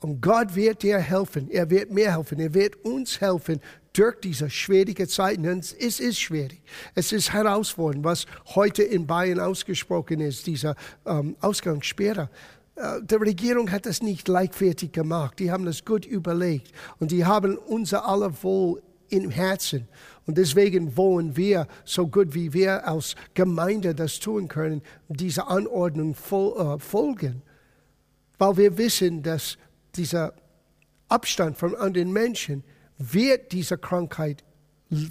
Und 0.00 0.20
Gott 0.20 0.56
wird 0.56 0.82
dir 0.82 0.98
helfen. 0.98 1.48
Er 1.48 1.70
wird 1.70 1.92
mir 1.92 2.16
helfen. 2.16 2.40
Er 2.40 2.52
wird 2.52 2.84
uns 2.84 3.20
helfen 3.20 3.60
durch 3.92 4.18
diese 4.18 4.50
schwierige 4.50 5.06
Zeiten. 5.06 5.48
Und 5.48 5.58
es 5.78 6.00
ist 6.00 6.18
schwierig. 6.18 6.60
Es 6.96 7.12
ist 7.12 7.32
herausfordernd, 7.32 8.04
was 8.04 8.26
heute 8.56 8.82
in 8.82 9.06
Bayern 9.06 9.38
ausgesprochen 9.38 10.20
ist, 10.20 10.48
dieser 10.48 10.74
ähm, 11.06 11.36
Ausgangssperre. 11.40 12.28
Äh, 12.80 13.02
die 13.02 13.14
Regierung 13.16 13.70
hat 13.70 13.86
das 13.86 14.02
nicht 14.02 14.28
leichtfertig 14.28 14.92
gemacht. 14.92 15.38
Die 15.38 15.50
haben 15.50 15.64
das 15.64 15.84
gut 15.84 16.06
überlegt. 16.06 16.72
Und 16.98 17.10
die 17.10 17.24
haben 17.24 17.56
unser 17.56 18.06
aller 18.06 18.32
Wohl 18.42 18.82
im 19.08 19.30
Herzen. 19.30 19.88
Und 20.26 20.38
deswegen 20.38 20.96
wollen 20.96 21.36
wir, 21.36 21.66
so 21.84 22.06
gut 22.06 22.34
wie 22.34 22.52
wir 22.52 22.86
als 22.86 23.16
Gemeinde 23.34 23.94
das 23.94 24.20
tun 24.20 24.48
können, 24.48 24.82
dieser 25.08 25.48
Anordnung 25.48 26.12
äh, 26.12 26.78
folgen. 26.78 27.42
Weil 28.38 28.56
wir 28.56 28.78
wissen, 28.78 29.22
dass 29.22 29.58
dieser 29.96 30.32
Abstand 31.08 31.58
von 31.58 31.74
anderen 31.74 32.12
Menschen 32.12 32.62
wird 32.98 33.52
diese 33.52 33.76
Krankheit 33.76 34.44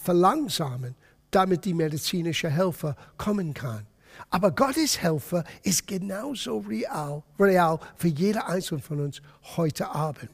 verlangsamen, 0.01 0.95
damit 1.31 1.65
die 1.65 1.73
medizinische 1.73 2.49
Hilfe 2.49 2.95
kommen 3.17 3.53
kann. 3.53 3.88
Aber 4.29 4.51
Gottes 4.51 4.99
Hilfe 4.99 5.43
ist 5.63 5.87
genauso 5.87 6.59
real, 6.59 7.23
real 7.39 7.79
für 7.95 8.07
jeder 8.07 8.47
einzelne 8.47 8.81
von 8.81 8.99
uns 8.99 9.21
heute 9.55 9.89
Abend. 9.89 10.29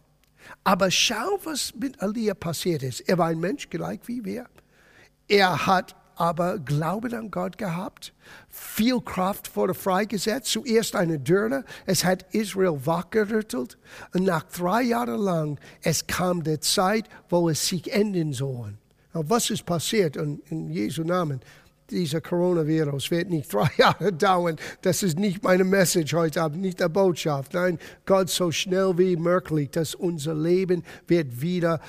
Aber 0.63 0.91
schau, 0.91 1.39
was 1.43 1.73
mit 1.75 2.01
Elia 2.01 2.33
passiert 2.33 2.83
ist. 2.83 3.01
Er 3.01 3.17
war 3.17 3.27
ein 3.27 3.39
Mensch 3.39 3.69
gleich 3.69 3.99
wie 4.05 4.23
wir. 4.23 4.45
Er 5.27 5.65
hat 5.65 5.95
aber 6.15 6.59
Glauben 6.59 7.13
an 7.13 7.29
Gott 7.29 7.57
gehabt, 7.57 8.13
viel 8.49 9.01
Kraft 9.01 9.55
wurde 9.55 9.73
freigesetzt, 9.73 10.49
zuerst 10.49 10.95
eine 10.95 11.19
Dürre, 11.19 11.65
es 11.85 12.05
hat 12.05 12.25
Israel 12.33 12.85
wachgerüttelt 12.85 13.77
und 14.13 14.23
nach 14.23 14.43
drei 14.43 14.81
Jahren 14.83 15.19
lang, 15.19 15.59
es 15.81 16.07
kam 16.07 16.43
die 16.43 16.59
Zeit, 16.59 17.09
wo 17.29 17.49
es 17.49 17.67
sich 17.67 17.91
enden 17.91 18.33
soll. 18.33 18.75
Was 19.11 19.49
ist 19.49 19.65
passiert 19.65 20.17
in, 20.17 20.41
in 20.49 20.69
Jesu 20.69 21.03
Namen? 21.03 21.41
Dieser 21.89 22.21
Coronavirus 22.21 23.11
wird 23.11 23.29
nicht 23.29 23.51
drei 23.53 23.69
Jahre 23.77 24.11
dauern. 24.11 24.57
Das 24.81 25.03
ist 25.03 25.19
nicht 25.19 25.43
meine 25.43 25.63
Message 25.63 26.13
heute 26.13 26.41
Abend, 26.41 26.61
nicht 26.61 26.79
der 26.79 26.89
Botschaft. 26.89 27.53
Nein, 27.53 27.79
Gott 28.05 28.29
so 28.29 28.51
schnell 28.51 28.97
wie 28.97 29.15
möglich, 29.15 29.69
dass 29.71 29.95
unser 29.95 30.33
Leben 30.33 30.83
wird 31.07 31.41
wieder 31.41 31.79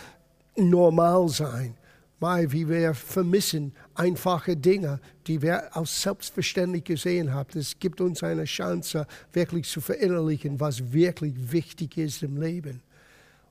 normal 0.56 1.28
sein. 1.28 1.76
Mai, 2.18 2.50
wie 2.50 2.66
wir 2.66 2.94
vermissen 2.94 3.74
einfache 3.94 4.56
Dinge, 4.56 5.00
die 5.26 5.42
wir 5.42 5.76
als 5.76 6.00
selbstverständlich 6.00 6.84
gesehen 6.84 7.34
haben. 7.34 7.58
Es 7.58 7.78
gibt 7.78 8.00
uns 8.00 8.22
eine 8.22 8.44
Chance, 8.44 9.06
wirklich 9.34 9.68
zu 9.68 9.82
verinnerlichen, 9.82 10.58
was 10.58 10.92
wirklich 10.92 11.34
wichtig 11.52 11.98
ist 11.98 12.22
im 12.22 12.40
Leben. 12.40 12.80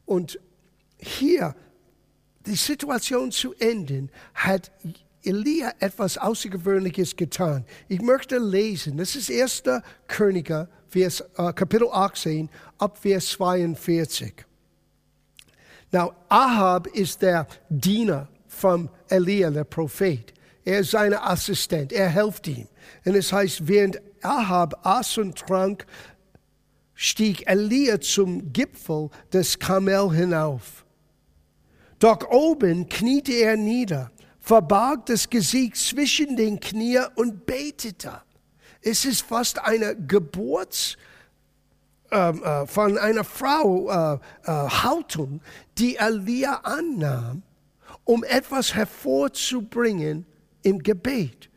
Und 0.06 0.40
hier 0.98 1.56
die 2.48 2.56
Situation 2.56 3.32
zu 3.32 3.54
enden, 3.60 4.10
hat 4.34 4.72
Elia 5.26 5.74
etwas 5.80 6.18
Außergewöhnliches 6.18 7.16
getan. 7.16 7.66
Ich 7.88 8.02
möchte 8.02 8.38
lesen, 8.38 8.98
das 8.98 9.16
ist 9.16 9.32
1. 9.32 9.64
Könige, 10.08 10.68
Vers, 10.88 11.22
äh, 11.38 11.54
Kapitel 11.54 11.90
18, 11.92 12.50
ab 12.78 12.98
Vers 12.98 13.28
42. 13.30 14.46
Now, 15.92 16.14
Ahab 16.30 16.88
ist 16.88 17.22
der 17.22 17.48
Diener 17.70 18.28
von 18.48 18.90
Elia, 19.10 19.50
der 19.50 19.64
Prophet. 19.64 20.34
Er 20.64 20.80
ist 20.80 20.92
sein 20.92 21.14
Assistent, 21.14 21.94
er 21.94 22.10
hilft 22.10 22.48
ihm. 22.48 22.68
Und 23.06 23.16
es 23.16 23.32
heißt, 23.32 23.68
während 23.68 24.02
Ahab 24.22 24.86
aß 24.86 25.20
und 25.20 25.38
trank, 25.38 25.86
stieg 26.96 27.48
Elia 27.48 28.00
zum 28.00 28.52
Gipfel 28.52 29.10
des 29.32 29.60
Kamel 29.60 30.12
hinauf. 30.12 30.86
Doch 32.00 32.30
oben 32.30 32.90
kniete 32.90 33.34
er 33.34 33.56
nieder, 33.56 34.12
verbarg 34.46 35.08
das 35.08 35.28
Gesicht 35.28 35.76
zwischen 35.76 36.38
den 36.38 36.60
Knie 36.60 37.00
und 37.16 37.46
betete. 37.48 38.22
Es 38.82 39.04
ist 39.04 39.24
fast 39.24 39.60
eine 39.60 39.96
Geburts 39.96 40.98
ähm, 42.12 42.44
äh, 42.44 42.68
von 42.68 43.00
einer 43.00 43.24
Frau 43.24 43.90
äh, 43.90 44.20
äh, 44.44 44.52
Haltung, 44.52 45.42
die 45.80 45.96
Elia 45.96 46.60
annahm, 46.64 47.42
um 48.04 48.24
etwas 48.24 48.76
hervorzubringen 48.76 50.28
im 50.62 50.78
Gebet. 50.78 51.50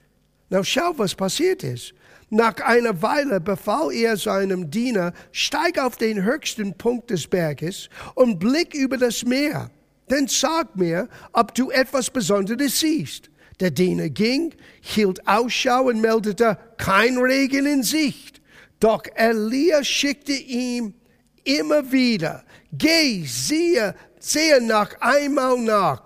Na 0.49 0.65
schau, 0.65 0.95
was 0.97 1.15
passiert 1.15 1.63
ist. 1.63 1.93
Nach 2.31 2.57
einer 2.57 3.03
Weile 3.03 3.39
befahl 3.41 3.93
er 3.93 4.17
seinem 4.17 4.71
Diener, 4.71 5.13
steig 5.31 5.79
auf 5.79 5.99
den 5.99 6.25
höchsten 6.25 6.73
Punkt 6.77 7.11
des 7.11 7.27
Berges 7.27 7.91
und 8.15 8.39
blick 8.39 8.73
über 8.73 8.97
das 8.97 9.25
Meer. 9.25 9.71
Denn 10.11 10.27
sag 10.27 10.77
mir, 10.77 11.09
ob 11.33 11.55
du 11.55 11.71
etwas 11.71 12.11
Besonderes 12.11 12.81
siehst. 12.81 13.31
Der 13.61 13.71
Diener 13.71 14.09
ging, 14.09 14.55
hielt 14.81 15.27
Ausschau 15.27 15.89
und 15.89 16.01
meldete, 16.01 16.59
kein 16.77 17.19
Regen 17.19 17.67
in 17.67 17.83
Sicht. 17.83 18.41
Doch 18.81 19.03
Elia 19.17 19.83
schickte 19.83 20.33
ihm 20.33 20.95
immer 21.43 21.91
wieder, 21.91 22.45
geh, 22.73 23.25
siehe, 23.25 23.95
sehe 24.21 24.61
nach 24.61 25.01
einmal 25.01 25.59
nach. 25.59 26.03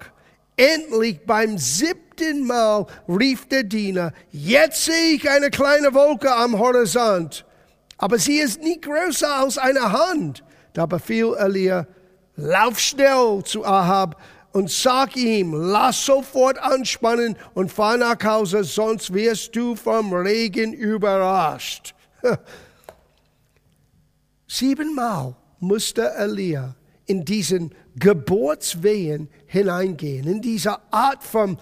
Endlich 0.57 1.21
beim 1.27 1.59
siebten 1.59 2.47
Mal 2.47 2.87
rief 3.09 3.47
der 3.49 3.65
Diener, 3.65 4.13
jetzt 4.31 4.85
sehe 4.85 5.17
ich 5.17 5.29
eine 5.29 5.51
kleine 5.51 5.93
Wolke 5.93 6.33
am 6.33 6.59
Horizont, 6.59 7.45
aber 7.99 8.19
sie 8.19 8.39
ist 8.39 8.63
nicht 8.63 8.83
größer 8.83 9.35
als 9.35 9.59
eine 9.59 9.93
Hand. 9.93 10.45
Da 10.73 10.87
befiel 10.87 11.35
Elia, 11.39 11.87
lauf 12.37 12.79
schnell 12.79 13.43
zu 13.45 13.65
Ahab 13.65 14.21
und 14.53 14.71
sag 14.71 15.17
ihm, 15.17 15.55
lass 15.55 16.05
sofort 16.05 16.59
anspannen 16.59 17.37
und 17.55 17.73
fahr 17.73 17.97
nach 17.97 18.23
Hause, 18.23 18.65
sonst 18.65 19.13
wirst 19.15 19.57
du 19.57 19.77
vom 19.77 20.13
Regen 20.13 20.73
überrascht. 20.73 21.95
Siebenmal 24.47 25.35
musste 25.61 26.13
Elia 26.15 26.75
in 27.07 27.25
diesen 27.25 27.75
Geburtswehen 27.97 29.29
hineingehen, 29.47 30.27
in 30.27 30.43
dieser 30.43 30.81
Art 30.93 31.23
von 31.25 31.59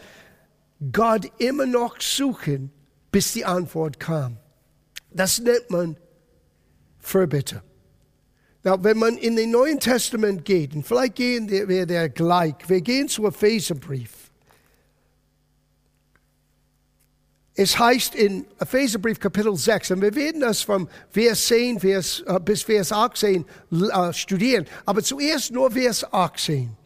Gott 0.92 1.30
immer 1.38 1.66
noch 1.66 2.00
suchen, 2.00 2.72
bis 3.12 3.32
die 3.32 3.44
Antwort 3.44 4.00
kam. 4.00 4.38
Das 5.12 5.38
nennt 5.40 5.70
man 5.70 5.96
Fürbitte. 6.98 7.62
Na, 8.62 8.82
wenn 8.82 8.98
man 8.98 9.16
in 9.16 9.36
den 9.36 9.50
Neuen 9.50 9.80
Testament 9.80 10.44
geht, 10.44 10.74
und 10.74 10.86
vielleicht 10.86 11.14
gehen 11.14 11.48
wir 11.48 11.86
der 11.86 12.10
gleich, 12.10 12.54
wir 12.66 12.80
gehen 12.82 13.08
zu 13.08 13.26
Epheserbrief. 13.26 14.10
Es 17.54 17.78
heißt 17.78 18.14
in 18.14 18.46
Epheserbrief 18.58 19.18
Kapitel 19.18 19.56
6, 19.56 19.92
und 19.92 20.02
wir 20.02 20.14
werden 20.14 20.42
das 20.42 20.62
vom 20.62 20.88
Vers 21.10 21.46
10 21.46 21.80
Vers, 21.80 22.22
äh, 22.26 22.38
bis 22.38 22.62
Vers 22.62 22.92
18 22.92 23.44
äh, 23.70 24.12
studieren, 24.12 24.66
aber 24.84 25.02
zuerst 25.02 25.52
nur 25.52 25.70
Vers 25.70 26.10
18. 26.12 26.76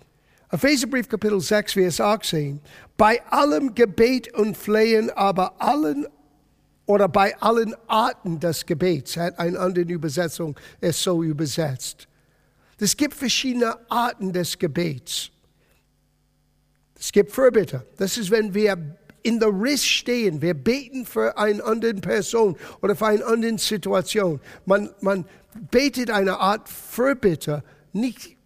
Epheserbrief 0.51 1.09
Kapitel 1.09 1.41
6, 1.41 1.73
Vers 1.73 2.01
18. 2.01 2.61
Bei 2.97 3.21
allem 3.31 3.75
Gebet 3.75 4.33
und 4.35 4.57
Flehen, 4.57 5.11
aber 5.11 5.61
allen 5.61 6.07
oder 6.87 7.09
bei 7.09 7.37
allen 7.41 7.75
Arten 7.87 8.41
des 8.41 8.67
Gebets, 8.67 9.17
hat 9.17 9.39
eine 9.39 9.59
andere 9.59 9.85
Übersetzung 9.85 10.57
es 10.81 11.03
so 11.03 11.23
übersetzt. 11.23 12.09
Es 12.79 12.97
gibt 12.97 13.15
verschiedene 13.15 13.77
Arten 13.91 14.33
des 14.33 14.59
Gebets. 14.59 15.31
Es 16.99 17.13
gibt 17.13 17.33
Fürbitte. 17.33 17.87
Das 17.97 18.17
ist, 18.19 18.31
wenn 18.31 18.53
wir 18.53 18.97
in 19.23 19.41
der 19.41 19.49
Riss 19.49 19.85
stehen. 19.85 20.41
Wir 20.43 20.55
beten 20.55 21.07
für 21.07 21.37
eine 21.39 21.65
andere 21.65 21.95
Person 21.95 22.57
oder 22.83 22.95
für 22.95 23.07
eine 23.07 23.25
andere 23.25 23.59
Situation. 23.59 24.41
Man, 24.67 24.91
man 25.01 25.25
betet 25.71 26.11
eine 26.11 26.39
Art 26.39 26.69
Fürbitte, 26.69 27.65
nicht 27.93 28.37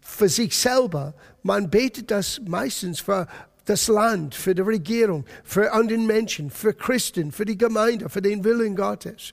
für 0.00 0.28
sich 0.28 0.56
selber. 0.56 1.14
Man 1.42 1.68
betet 1.68 2.10
das 2.10 2.40
meistens 2.46 3.00
für 3.00 3.26
das 3.64 3.88
Land, 3.88 4.34
für 4.34 4.54
die 4.54 4.62
Regierung, 4.62 5.24
für 5.42 5.72
andere 5.72 5.98
Menschen, 5.98 6.50
für 6.50 6.74
Christen, 6.74 7.32
für 7.32 7.44
die 7.44 7.56
Gemeinde, 7.56 8.08
für 8.08 8.22
den 8.22 8.44
Willen 8.44 8.76
Gottes. 8.76 9.32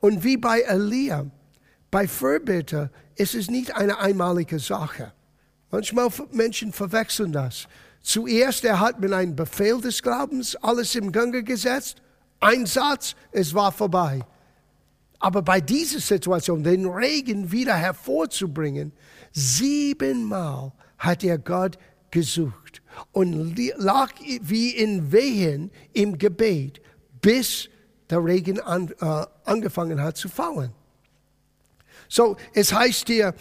Und 0.00 0.22
wie 0.24 0.36
bei 0.36 0.60
Elia, 0.60 1.26
bei 1.90 2.06
Fürbitte 2.06 2.90
ist 3.16 3.34
es 3.34 3.50
nicht 3.50 3.74
eine 3.74 3.98
einmalige 3.98 4.58
Sache. 4.58 5.12
Manchmal 5.70 6.08
Menschen 6.30 6.72
verwechseln 6.72 7.32
das. 7.32 7.66
Zuerst, 8.02 8.64
er 8.64 8.80
hat 8.80 9.00
mit 9.00 9.12
einem 9.12 9.36
Befehl 9.36 9.80
des 9.80 10.02
Glaubens 10.02 10.56
alles 10.56 10.94
im 10.94 11.12
Gange 11.12 11.42
gesetzt. 11.42 12.02
Ein 12.40 12.66
Satz, 12.66 13.14
es 13.30 13.54
war 13.54 13.72
vorbei. 13.72 14.20
Aber 15.18 15.42
bei 15.42 15.60
dieser 15.60 16.00
Situation, 16.00 16.64
den 16.64 16.86
Regen 16.86 17.52
wieder 17.52 17.74
hervorzubringen, 17.74 18.92
siebenmal 19.32 20.72
hat 20.98 21.22
er 21.22 21.38
Gott 21.38 21.78
gesucht 22.10 22.81
und 23.12 23.58
lag 23.76 24.12
wie 24.42 24.70
in 24.70 25.12
Wehen 25.12 25.70
im 25.92 26.18
Gebet, 26.18 26.80
bis 27.20 27.68
der 28.10 28.24
Regen 28.24 28.60
an, 28.60 28.92
äh, 29.00 29.24
angefangen 29.44 30.02
hat 30.02 30.16
zu 30.16 30.28
fallen. 30.28 30.72
So, 32.08 32.36
es 32.52 32.72
heißt 32.72 33.08
hier, 33.08 33.34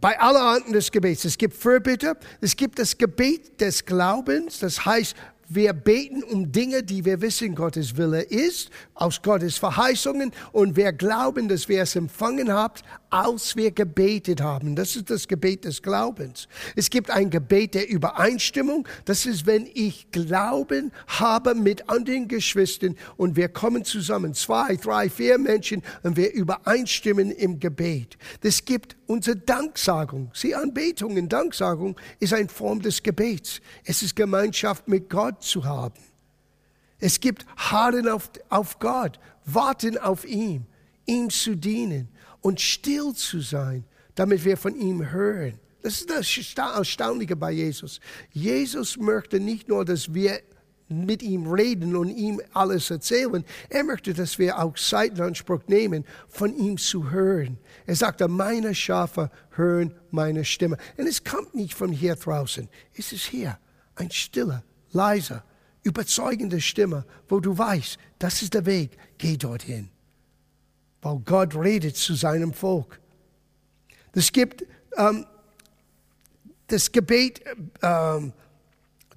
bei 0.00 0.18
aller 0.18 0.40
Arten 0.40 0.72
des 0.72 0.90
Gebets. 0.90 1.24
Es 1.24 1.38
gibt 1.38 1.54
Fürbitte, 1.54 2.16
es 2.40 2.56
gibt 2.56 2.78
das 2.80 2.98
Gebet 2.98 3.60
des 3.60 3.84
Glaubens, 3.84 4.58
das 4.58 4.84
heißt, 4.84 5.16
wir 5.48 5.72
beten 5.72 6.22
um 6.24 6.50
Dinge, 6.50 6.82
die 6.82 7.04
wir 7.04 7.20
wissen, 7.20 7.54
Gottes 7.54 7.96
Wille 7.96 8.22
ist, 8.22 8.70
aus 8.94 9.20
Gottes 9.22 9.58
Verheißungen 9.58 10.32
und 10.50 10.76
wir 10.76 10.92
glauben, 10.92 11.46
dass 11.46 11.68
wir 11.68 11.82
es 11.82 11.94
empfangen 11.94 12.52
haben, 12.52 12.74
als 13.12 13.56
wir 13.56 13.70
gebetet 13.72 14.40
haben. 14.40 14.74
Das 14.74 14.96
ist 14.96 15.10
das 15.10 15.28
Gebet 15.28 15.66
des 15.66 15.82
Glaubens. 15.82 16.48
Es 16.76 16.88
gibt 16.88 17.10
ein 17.10 17.28
Gebet 17.28 17.74
der 17.74 17.90
Übereinstimmung. 17.90 18.88
Das 19.04 19.26
ist, 19.26 19.44
wenn 19.44 19.68
ich 19.74 20.10
Glauben 20.12 20.92
habe 21.06 21.54
mit 21.54 21.90
anderen 21.90 22.26
Geschwistern 22.26 22.96
und 23.18 23.36
wir 23.36 23.50
kommen 23.50 23.84
zusammen, 23.84 24.32
zwei, 24.32 24.76
drei, 24.76 25.10
vier 25.10 25.36
Menschen 25.36 25.82
und 26.02 26.16
wir 26.16 26.32
übereinstimmen 26.32 27.30
im 27.30 27.60
Gebet. 27.60 28.16
Es 28.40 28.64
gibt 28.64 28.96
unsere 29.06 29.36
Danksagung. 29.36 30.30
Sie 30.32 30.54
Anbetung 30.54 31.18
und 31.18 31.30
Danksagung 31.30 31.96
ist 32.18 32.32
eine 32.32 32.48
Form 32.48 32.80
des 32.80 33.02
Gebets. 33.02 33.60
Es 33.84 34.02
ist 34.02 34.16
Gemeinschaft 34.16 34.88
mit 34.88 35.10
Gott 35.10 35.42
zu 35.42 35.64
haben. 35.64 36.00
Es 36.98 37.20
gibt 37.20 37.44
Harren 37.58 38.08
auf, 38.08 38.30
auf 38.48 38.78
Gott, 38.78 39.20
warten 39.44 39.98
auf 39.98 40.24
ihn, 40.24 40.64
ihm 41.04 41.28
zu 41.28 41.54
dienen 41.54 42.08
und 42.42 42.60
still 42.60 43.14
zu 43.14 43.40
sein, 43.40 43.84
damit 44.14 44.44
wir 44.44 44.56
von 44.58 44.76
ihm 44.76 45.10
hören. 45.10 45.58
Das 45.82 46.00
ist 46.00 46.10
das 46.10 46.28
Erstaunliche 46.56 47.34
bei 47.34 47.52
Jesus. 47.52 48.00
Jesus 48.30 48.96
möchte 48.98 49.40
nicht 49.40 49.68
nur, 49.68 49.84
dass 49.84 50.12
wir 50.12 50.40
mit 50.88 51.22
ihm 51.22 51.50
reden 51.50 51.96
und 51.96 52.10
ihm 52.10 52.40
alles 52.52 52.90
erzählen. 52.90 53.44
Er 53.70 53.82
möchte, 53.82 54.12
dass 54.12 54.38
wir 54.38 54.58
auch 54.58 54.74
Zeit 54.74 55.12
in 55.12 55.22
Anspruch 55.22 55.62
nehmen, 55.66 56.04
von 56.28 56.54
ihm 56.54 56.76
zu 56.76 57.10
hören. 57.10 57.58
Er 57.86 57.96
sagte, 57.96 58.28
meine 58.28 58.74
Schafe 58.74 59.30
hören 59.50 59.94
meine 60.10 60.44
Stimme. 60.44 60.76
Und 60.98 61.06
es 61.06 61.24
kommt 61.24 61.54
nicht 61.54 61.74
von 61.74 61.90
hier 61.90 62.16
draußen. 62.16 62.68
Es 62.94 63.12
ist 63.12 63.24
hier. 63.24 63.58
Ein 63.94 64.10
stiller, 64.10 64.62
leiser, 64.92 65.44
überzeugende 65.82 66.60
Stimme, 66.60 67.04
wo 67.28 67.40
du 67.40 67.56
weißt, 67.56 67.98
das 68.18 68.42
ist 68.42 68.54
der 68.54 68.66
Weg. 68.66 68.96
Geh 69.18 69.36
dorthin 69.36 69.90
weil 71.02 71.18
Gott 71.24 71.54
redet 71.56 71.96
zu 71.96 72.14
seinem 72.14 72.54
Volk. 72.54 73.00
Es 74.14 74.32
gibt 74.32 74.64
ähm, 74.96 75.26
das 76.68 76.90
Gebet, 76.90 77.42
ähm, 77.82 78.32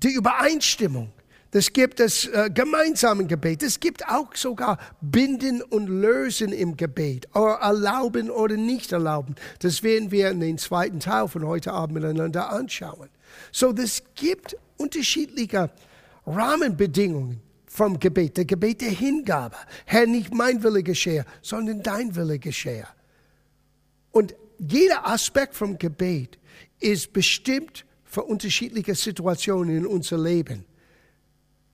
die 0.02 0.14
Übereinstimmung. 0.14 1.12
Es 1.52 1.72
gibt 1.72 2.02
das 2.02 2.26
äh, 2.26 2.50
gemeinsame 2.54 3.26
Gebet. 3.28 3.64
Es 3.64 3.80
gibt 3.80 4.06
auch 4.10 4.36
sogar 4.36 4.78
Binden 5.00 5.62
und 5.62 5.88
Lösen 5.88 6.52
im 6.52 6.76
Gebet. 6.76 7.34
Oder 7.34 7.60
erlauben 7.62 8.30
oder 8.30 8.58
nicht 8.58 8.92
erlauben. 8.92 9.36
Das 9.60 9.82
werden 9.82 10.12
wir 10.12 10.32
in 10.32 10.42
den 10.42 10.58
zweiten 10.58 11.00
Teil 11.00 11.30
von 11.30 11.48
heute 11.48 11.72
Abend 11.72 11.94
miteinander 11.96 12.52
anschauen. 12.52 13.08
So, 13.54 13.72
es 13.72 14.04
gibt 14.16 14.58
unterschiedliche 14.76 15.70
Rahmenbedingungen 16.26 17.40
vom 17.76 18.00
Gebet, 18.00 18.38
der 18.38 18.46
Gebet 18.46 18.82
der 18.82 18.90
Hingabe. 18.90 19.58
Herr, 19.86 20.08
nicht 20.08 20.34
mein 20.34 20.64
Wille 20.64 20.82
geschehe, 20.82 21.26
sondern 21.42 21.84
dein 21.84 22.16
Wille 22.16 22.40
geschehe. 22.40 22.88
Und 24.12 24.34
jeder 24.58 25.06
Aspekt 25.08 25.56
vom 25.56 25.78
Gebet 25.78 26.40
ist 26.80 27.12
bestimmt 27.12 27.86
für 28.06 28.24
unterschiedliche 28.24 28.96
Situationen 28.96 29.78
in 29.78 29.86
unser 29.86 30.18
Leben. 30.18 30.66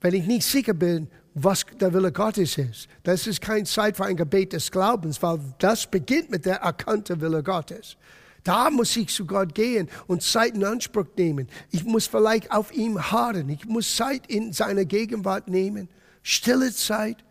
Wenn 0.01 0.15
ich 0.15 0.25
nicht 0.25 0.47
sicher 0.47 0.73
bin, 0.73 1.07
was 1.35 1.65
der 1.79 1.93
Wille 1.93 2.11
Gottes 2.11 2.57
ist, 2.57 2.87
das 3.03 3.27
ist 3.27 3.39
keine 3.39 3.65
Zeit 3.65 3.95
für 3.95 4.05
ein 4.05 4.17
Gebet 4.17 4.53
des 4.53 4.71
Glaubens, 4.71 5.21
weil 5.21 5.39
das 5.59 5.89
beginnt 5.89 6.31
mit 6.31 6.45
der 6.45 6.57
erkannten 6.57 7.21
Wille 7.21 7.43
Gottes. 7.43 7.95
Da 8.43 8.69
muss 8.69 8.95
ich 8.95 9.09
zu 9.09 9.25
Gott 9.25 9.53
gehen 9.53 9.89
und 10.07 10.23
Zeit 10.23 10.55
in 10.55 10.63
Anspruch 10.63 11.05
nehmen. 11.17 11.47
Ich 11.69 11.83
muss 11.83 12.07
vielleicht 12.07 12.51
auf 12.51 12.73
ihm 12.73 13.11
harren. 13.11 13.49
Ich 13.49 13.65
muss 13.65 13.95
Zeit 13.95 14.27
in 14.27 14.51
seiner 14.51 14.85
Gegenwart 14.85 15.47
nehmen. 15.47 15.89
Stille 16.23 16.73
Zeit 16.73 17.23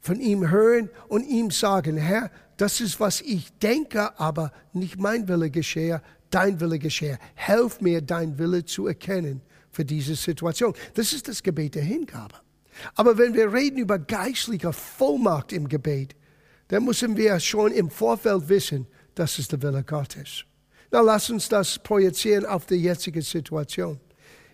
von 0.00 0.20
ihm 0.20 0.50
hören 0.50 0.90
und 1.08 1.24
ihm 1.24 1.50
sagen, 1.50 1.96
Herr, 1.96 2.30
das 2.56 2.80
ist, 2.80 3.00
was 3.00 3.20
ich 3.20 3.52
denke, 3.58 4.18
aber 4.18 4.52
nicht 4.72 4.98
mein 4.98 5.28
Wille 5.28 5.50
geschehe, 5.50 6.02
dein 6.30 6.60
Wille 6.60 6.78
geschehe. 6.78 7.18
Helf 7.34 7.80
mir, 7.80 8.00
dein 8.02 8.38
Wille 8.38 8.64
zu 8.64 8.86
erkennen 8.86 9.40
für 9.70 9.84
diese 9.84 10.14
Situation. 10.14 10.74
Das 10.94 11.12
ist 11.12 11.28
das 11.28 11.42
Gebet 11.42 11.74
der 11.74 11.82
Hingabe. 11.82 12.34
Aber 12.94 13.18
wenn 13.18 13.34
wir 13.34 13.52
reden 13.52 13.78
über 13.78 13.98
geistliche 13.98 14.72
Vollmacht 14.72 15.52
im 15.52 15.68
Gebet, 15.68 16.14
dann 16.68 16.84
müssen 16.84 17.16
wir 17.16 17.38
schon 17.40 17.72
im 17.72 17.90
Vorfeld 17.90 18.48
wissen, 18.48 18.86
das 19.14 19.38
ist 19.38 19.52
der 19.52 19.62
Wille 19.62 19.82
Gottes. 19.82 20.44
Na, 20.90 21.00
lass 21.00 21.30
uns 21.30 21.48
das 21.48 21.78
projizieren 21.78 22.46
auf 22.46 22.66
die 22.66 22.76
jetzige 22.76 23.22
Situation. 23.22 23.98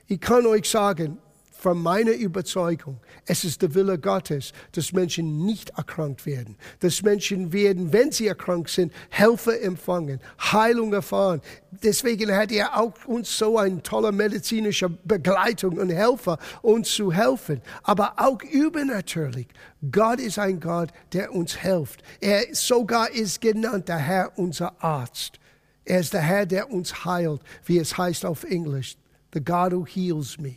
Ich 0.07 0.21
kann 0.21 0.47
euch 0.47 0.69
sagen, 0.69 1.19
von 1.61 1.83
meiner 1.83 2.13
Überzeugung, 2.13 2.99
es 3.27 3.45
ist 3.45 3.61
der 3.61 3.75
Wille 3.75 3.99
Gottes, 3.99 4.53
dass 4.73 4.93
Menschen 4.93 5.45
nicht 5.45 5.71
erkrankt 5.77 6.25
werden. 6.25 6.57
Dass 6.81 7.03
Menschen 7.03 7.53
werden, 7.53 7.93
wenn 7.93 8.11
sie 8.13 8.29
erkrankt 8.29 8.71
sind, 8.71 8.93
Helfer 9.11 9.61
empfangen, 9.61 10.21
Heilung 10.41 10.93
erfahren. 10.93 11.43
Deswegen 11.71 12.35
hat 12.35 12.51
er 12.51 12.79
auch 12.81 12.95
uns 13.05 13.37
so 13.37 13.59
eine 13.59 13.83
tolle 13.83 14.11
medizinische 14.11 14.89
Begleitung 14.89 15.79
und 15.79 15.91
Helfer, 15.91 16.39
uns 16.63 16.91
zu 16.93 17.13
helfen. 17.13 17.61
Aber 17.83 18.15
auch 18.17 18.43
übernatürlich. 18.43 19.49
Gott 19.93 20.19
ist 20.21 20.39
ein 20.39 20.61
Gott, 20.61 20.91
der 21.13 21.35
uns 21.35 21.57
hilft. 21.57 22.03
Er 22.21 22.55
sogar 22.55 23.11
ist 23.11 23.41
genannt 23.41 23.89
der 23.89 23.99
Herr, 23.99 24.33
unser 24.37 24.83
Arzt. 24.83 25.39
Er 25.85 26.01
ist 26.01 26.15
der 26.15 26.23
Herr, 26.23 26.47
der 26.47 26.71
uns 26.71 27.05
heilt, 27.05 27.41
wie 27.65 27.79
es 27.79 27.99
heißt 27.99 28.25
auf 28.25 28.45
Englisch. 28.45 28.97
The 29.33 29.41
God 29.41 29.73
who 29.73 29.85
heals 29.85 30.39
me. 30.39 30.57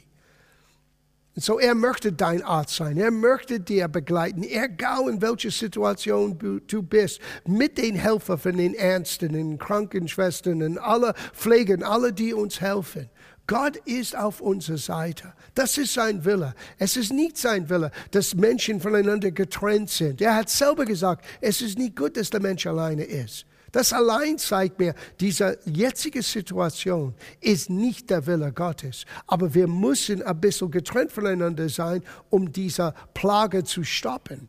Und 1.35 1.43
so 1.43 1.59
er 1.59 1.73
möchte 1.73 2.11
dein 2.11 2.43
Arzt 2.43 2.75
sein. 2.75 2.97
Er 2.97 3.09
möchte 3.09 3.59
dir 3.59 3.87
begleiten. 3.87 4.43
Egal 4.43 5.09
in 5.09 5.21
welcher 5.21 5.49
Situation 5.49 6.61
du 6.67 6.83
bist, 6.83 7.19
mit 7.47 7.77
den 7.77 7.95
Helfern 7.95 8.37
von 8.37 8.55
den 8.55 8.73
Ärzten, 8.75 9.33
den 9.33 9.57
Krankenschwestern 9.57 10.61
und 10.61 10.77
alle 10.77 11.13
Pflegern, 11.33 11.81
alle, 11.81 12.13
die 12.13 12.33
uns 12.33 12.61
helfen. 12.61 13.09
Gott 13.47 13.77
ist 13.85 14.15
auf 14.15 14.39
unserer 14.41 14.77
Seite. 14.77 15.33
Das 15.53 15.77
ist 15.77 15.93
sein 15.93 16.23
Wille. 16.23 16.53
Es 16.77 16.95
ist 16.95 17.11
nicht 17.11 17.37
sein 17.37 17.69
Wille, 17.69 17.91
dass 18.11 18.35
Menschen 18.35 18.79
voneinander 18.79 19.31
getrennt 19.31 19.89
sind. 19.89 20.21
Er 20.21 20.35
hat 20.35 20.49
selber 20.49 20.85
gesagt, 20.85 21.25
es 21.41 21.61
ist 21.61 21.77
nicht 21.77 21.95
gut, 21.95 22.15
dass 22.15 22.29
der 22.29 22.39
Mensch 22.39 22.65
alleine 22.65 23.03
ist. 23.03 23.45
Das 23.73 23.91
allein 23.91 24.37
zeigt 24.37 24.77
mir, 24.77 24.93
diese 25.19 25.57
jetzige 25.65 26.21
Situation 26.21 27.15
ist 27.41 27.71
nicht 27.71 28.07
der 28.11 28.27
Wille 28.27 28.53
Gottes. 28.53 29.03
Aber 29.25 29.51
wir 29.55 29.67
müssen 29.67 30.21
ein 30.21 30.39
bisschen 30.39 30.69
getrennt 30.69 31.11
voneinander 31.11 31.67
sein, 31.67 32.03
um 32.29 32.51
diese 32.51 32.93
Plage 33.15 33.63
zu 33.63 33.83
stoppen. 33.83 34.47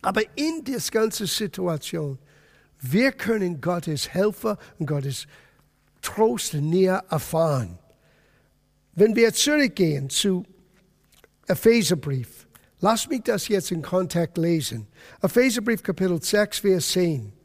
Aber 0.00 0.22
in 0.34 0.64
dieser 0.64 0.90
ganzen 0.90 1.26
Situation, 1.26 2.18
wir 2.80 3.12
können 3.12 3.60
Gottes 3.60 4.08
Helfer 4.08 4.56
und 4.78 4.86
Gottes 4.86 5.26
Trost 6.00 6.54
näher 6.54 7.04
erfahren. 7.10 7.78
Wenn 8.94 9.14
wir 9.14 9.34
zurückgehen 9.34 10.08
zu 10.08 10.42
Epheserbrief, 11.46 12.46
lass 12.80 13.06
mich 13.10 13.24
das 13.24 13.46
jetzt 13.48 13.70
in 13.72 13.82
Kontext 13.82 14.38
lesen. 14.38 14.86
Epheserbrief 15.20 15.82
Kapitel 15.82 16.20
6, 16.22 16.60
Vers 16.60 16.88
10. 16.92 17.41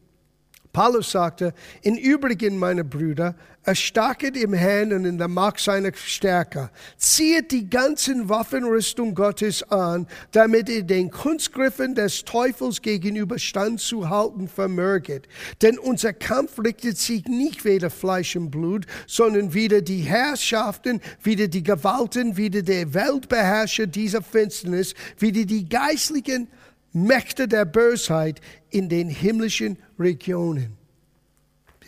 Paulus 0.72 1.10
sagte, 1.10 1.54
in 1.82 1.96
Übrigen, 1.96 2.58
meine 2.58 2.84
Brüder, 2.84 3.34
erstarket 3.68 4.36
im 4.36 4.54
Herrn 4.54 4.92
und 4.94 5.04
in 5.04 5.18
der 5.18 5.28
Macht 5.28 5.60
seiner 5.60 5.92
Stärke. 5.94 6.70
Zieht 6.96 7.52
die 7.52 7.68
ganzen 7.68 8.28
Waffenrüstung 8.28 9.14
Gottes 9.14 9.62
an, 9.64 10.06
damit 10.32 10.68
ihr 10.68 10.82
den 10.82 11.10
Kunstgriffen 11.10 11.94
des 11.94 12.24
Teufels 12.24 12.80
gegenüber 12.80 13.38
standzuhalten 13.38 14.48
vermöget. 14.48 15.28
Denn 15.60 15.78
unser 15.78 16.14
Kampf 16.14 16.58
richtet 16.58 16.96
sich 16.96 17.26
nicht 17.26 17.64
weder 17.64 17.90
Fleisch 17.90 18.36
und 18.36 18.50
Blut, 18.50 18.86
sondern 19.06 19.52
wieder 19.52 19.82
die 19.82 20.00
Herrschaften, 20.00 21.00
wieder 21.22 21.48
die 21.48 21.62
Gewalten, 21.62 22.36
wieder 22.36 22.62
der 22.62 22.94
Weltbeherrscher 22.94 23.86
dieser 23.86 24.22
Finsternis, 24.22 24.94
wieder 25.18 25.44
die 25.44 25.68
geistlichen 25.68 26.48
Mächte 26.92 27.46
der 27.46 27.64
Bösheit 27.64 28.40
in 28.70 28.88
den 28.88 29.08
himmlischen 29.08 29.78
Regionen. 29.98 30.76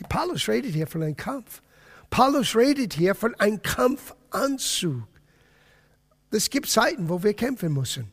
Paulus 0.09 0.47
redet 0.47 0.73
hier 0.73 0.87
von 0.87 1.03
einem 1.03 1.15
Kampf. 1.15 1.61
Paulus 2.09 2.55
redet 2.55 2.93
hier 2.93 3.15
von 3.15 3.35
einem 3.35 3.61
Kampfanzug. 3.61 5.07
Es 6.31 6.49
gibt 6.49 6.69
Zeiten, 6.69 7.09
wo 7.09 7.23
wir 7.23 7.33
kämpfen 7.33 7.73
müssen. 7.73 8.11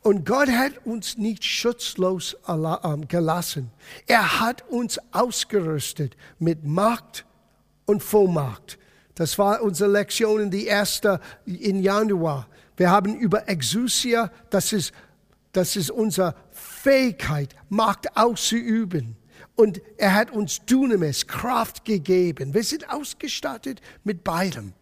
Und 0.00 0.24
Gott 0.24 0.48
hat 0.48 0.86
uns 0.86 1.18
nicht 1.18 1.44
schutzlos 1.44 2.36
ähm, 2.48 3.06
gelassen. 3.08 3.70
Er 4.06 4.40
hat 4.40 4.66
uns 4.68 4.98
ausgerüstet 5.12 6.16
mit 6.38 6.64
Macht 6.64 7.26
und 7.84 8.02
Vollmacht. 8.02 8.78
Das 9.14 9.38
war 9.38 9.62
unsere 9.62 9.90
Lektion, 9.90 10.50
die 10.50 10.66
erste 10.66 11.20
in 11.44 11.82
Januar. 11.82 12.48
Wir 12.76 12.90
haben 12.90 13.14
über 13.16 13.48
Exousia, 13.48 14.30
das 14.50 14.72
ist 14.72 14.92
das 15.54 15.76
ist 15.76 15.90
unsere 15.90 16.34
Fähigkeit, 16.84 17.56
Macht 17.70 18.14
auszuüben. 18.14 19.16
Und 19.56 19.80
er 19.96 20.14
hat 20.14 20.30
uns 20.30 20.60
Dunamis, 20.66 21.26
Kraft 21.26 21.86
gegeben. 21.86 22.52
Wir 22.52 22.62
sind 22.62 22.90
ausgestattet 22.90 23.80
mit 24.04 24.22
beidem. 24.22 24.74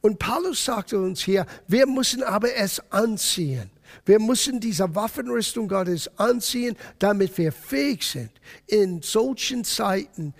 Und 0.00 0.18
Paulus 0.18 0.64
sagte 0.64 0.98
uns 0.98 1.22
hier, 1.22 1.46
wir 1.68 1.86
müssen 1.86 2.24
aber 2.24 2.52
es 2.56 2.80
anziehen. 2.90 3.70
Wir 4.04 4.18
müssen 4.18 4.58
diese 4.58 4.92
Waffenrüstung 4.96 5.68
Gottes 5.68 6.10
anziehen, 6.18 6.76
damit 6.98 7.38
wir 7.38 7.52
fähig 7.52 8.02
sind, 8.02 8.32
in 8.66 9.00
solchen 9.02 9.62
Zeiten 9.62 10.34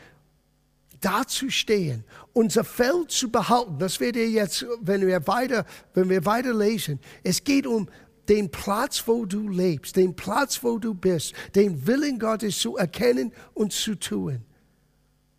dazustehen, 1.00 2.02
unser 2.32 2.64
Feld 2.64 3.12
zu 3.12 3.30
behalten. 3.30 3.78
Das 3.78 4.00
wird 4.00 4.16
ihr 4.16 4.28
jetzt, 4.28 4.66
wenn 4.80 5.06
wir 5.06 5.24
weiter, 5.28 5.64
wenn 5.94 6.08
wir 6.08 6.24
weiter 6.24 6.52
lesen. 6.52 6.98
Es 7.22 7.44
geht 7.44 7.64
um 7.64 7.88
den 8.28 8.50
Platz, 8.50 9.02
wo 9.06 9.24
du 9.24 9.48
lebst, 9.48 9.96
den 9.96 10.14
Platz, 10.14 10.62
wo 10.62 10.78
du 10.78 10.94
bist, 10.94 11.32
den 11.54 11.86
Willen 11.86 12.18
Gottes 12.18 12.58
zu 12.58 12.76
erkennen 12.76 13.32
und 13.54 13.72
zu 13.72 13.94
tun. 13.94 14.42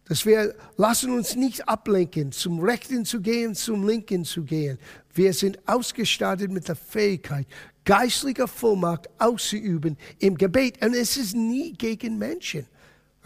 Dass 0.05 0.25
wir 0.25 0.55
lassen 0.77 1.11
uns 1.11 1.35
nicht 1.35 1.67
ablenken, 1.67 2.31
zum 2.31 2.59
Rechten 2.59 3.03
zu 3.03 3.19
gehen, 3.19 3.55
zum 3.55 3.85
Linken 3.85 4.23
zu 4.23 4.43
gehen. 4.43 4.79
Wir 5.13 5.33
sind 5.33 5.59
ausgestattet 5.67 6.49
mit 6.49 6.67
der 6.67 6.77
Fähigkeit, 6.77 7.45
geistliche 7.83 8.47
Vollmacht 8.47 9.09
auszuüben 9.19 9.97
im 10.19 10.37
Gebet. 10.37 10.83
Und 10.85 10.93
es 10.93 11.17
ist 11.17 11.35
nie 11.35 11.73
gegen 11.73 12.17
Menschen. 12.17 12.65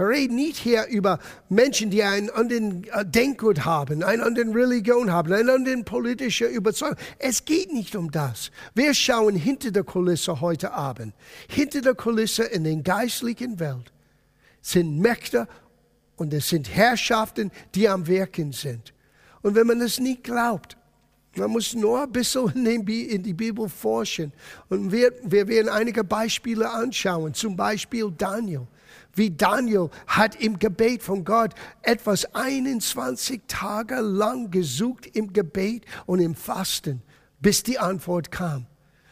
Wir 0.01 0.07
reden 0.07 0.35
nicht 0.35 0.57
hier 0.57 0.87
über 0.87 1.19
Menschen, 1.47 1.91
die 1.91 2.01
einen 2.01 2.31
anderen 2.31 2.85
äh, 2.85 3.05
Denkgut 3.05 3.65
haben, 3.65 4.01
eine 4.01 4.23
andere 4.23 4.47
Religion 4.47 5.11
haben, 5.11 5.31
eine 5.31 5.53
andere 5.53 5.83
politische 5.83 6.45
Überzeugung. 6.45 6.97
Es 7.19 7.45
geht 7.45 7.71
nicht 7.71 7.95
um 7.95 8.09
das. 8.09 8.49
Wir 8.73 8.95
schauen 8.95 9.35
hinter 9.35 9.69
der 9.69 9.83
Kulisse 9.83 10.41
heute 10.41 10.73
Abend. 10.73 11.13
Hinter 11.47 11.81
der 11.81 11.93
Kulisse 11.93 12.45
in 12.45 12.63
der 12.63 12.77
geistlichen 12.77 13.59
Welt 13.59 13.93
sind 14.59 14.97
Mächte 14.97 15.47
und 16.15 16.33
es 16.33 16.49
sind 16.49 16.73
Herrschaften, 16.73 17.51
die 17.75 17.87
am 17.87 18.07
Wirken 18.07 18.53
sind. 18.53 18.95
Und 19.43 19.53
wenn 19.53 19.67
man 19.67 19.81
es 19.81 19.99
nicht 19.99 20.23
glaubt, 20.23 20.77
man 21.35 21.51
muss 21.51 21.75
nur 21.75 22.01
ein 22.01 22.11
bisschen 22.11 22.65
in 22.65 23.21
die 23.21 23.33
Bibel 23.33 23.69
forschen. 23.69 24.33
Und 24.67 24.91
wir, 24.91 25.13
wir 25.21 25.47
werden 25.47 25.69
einige 25.69 26.03
Beispiele 26.03 26.67
anschauen. 26.67 27.35
Zum 27.35 27.55
Beispiel 27.55 28.11
Daniel 28.17 28.65
wie 29.15 29.32
Daniel 29.32 29.89
hat 30.08 30.36
im 30.36 30.60
Gebet 30.60 31.04
von 31.04 31.24
Gott 31.24 31.54
etwas 31.82 32.34
21 32.34 33.41
Tage 33.47 33.95
lang 33.95 34.52
gesucht 34.52 35.08
im 35.15 35.34
Gebet 35.34 35.86
und 36.06 36.19
im 36.19 36.36
Fasten, 36.36 37.02
bis 37.39 37.63
die 37.63 37.80
Antwort 37.80 38.32
kam. 38.32 38.67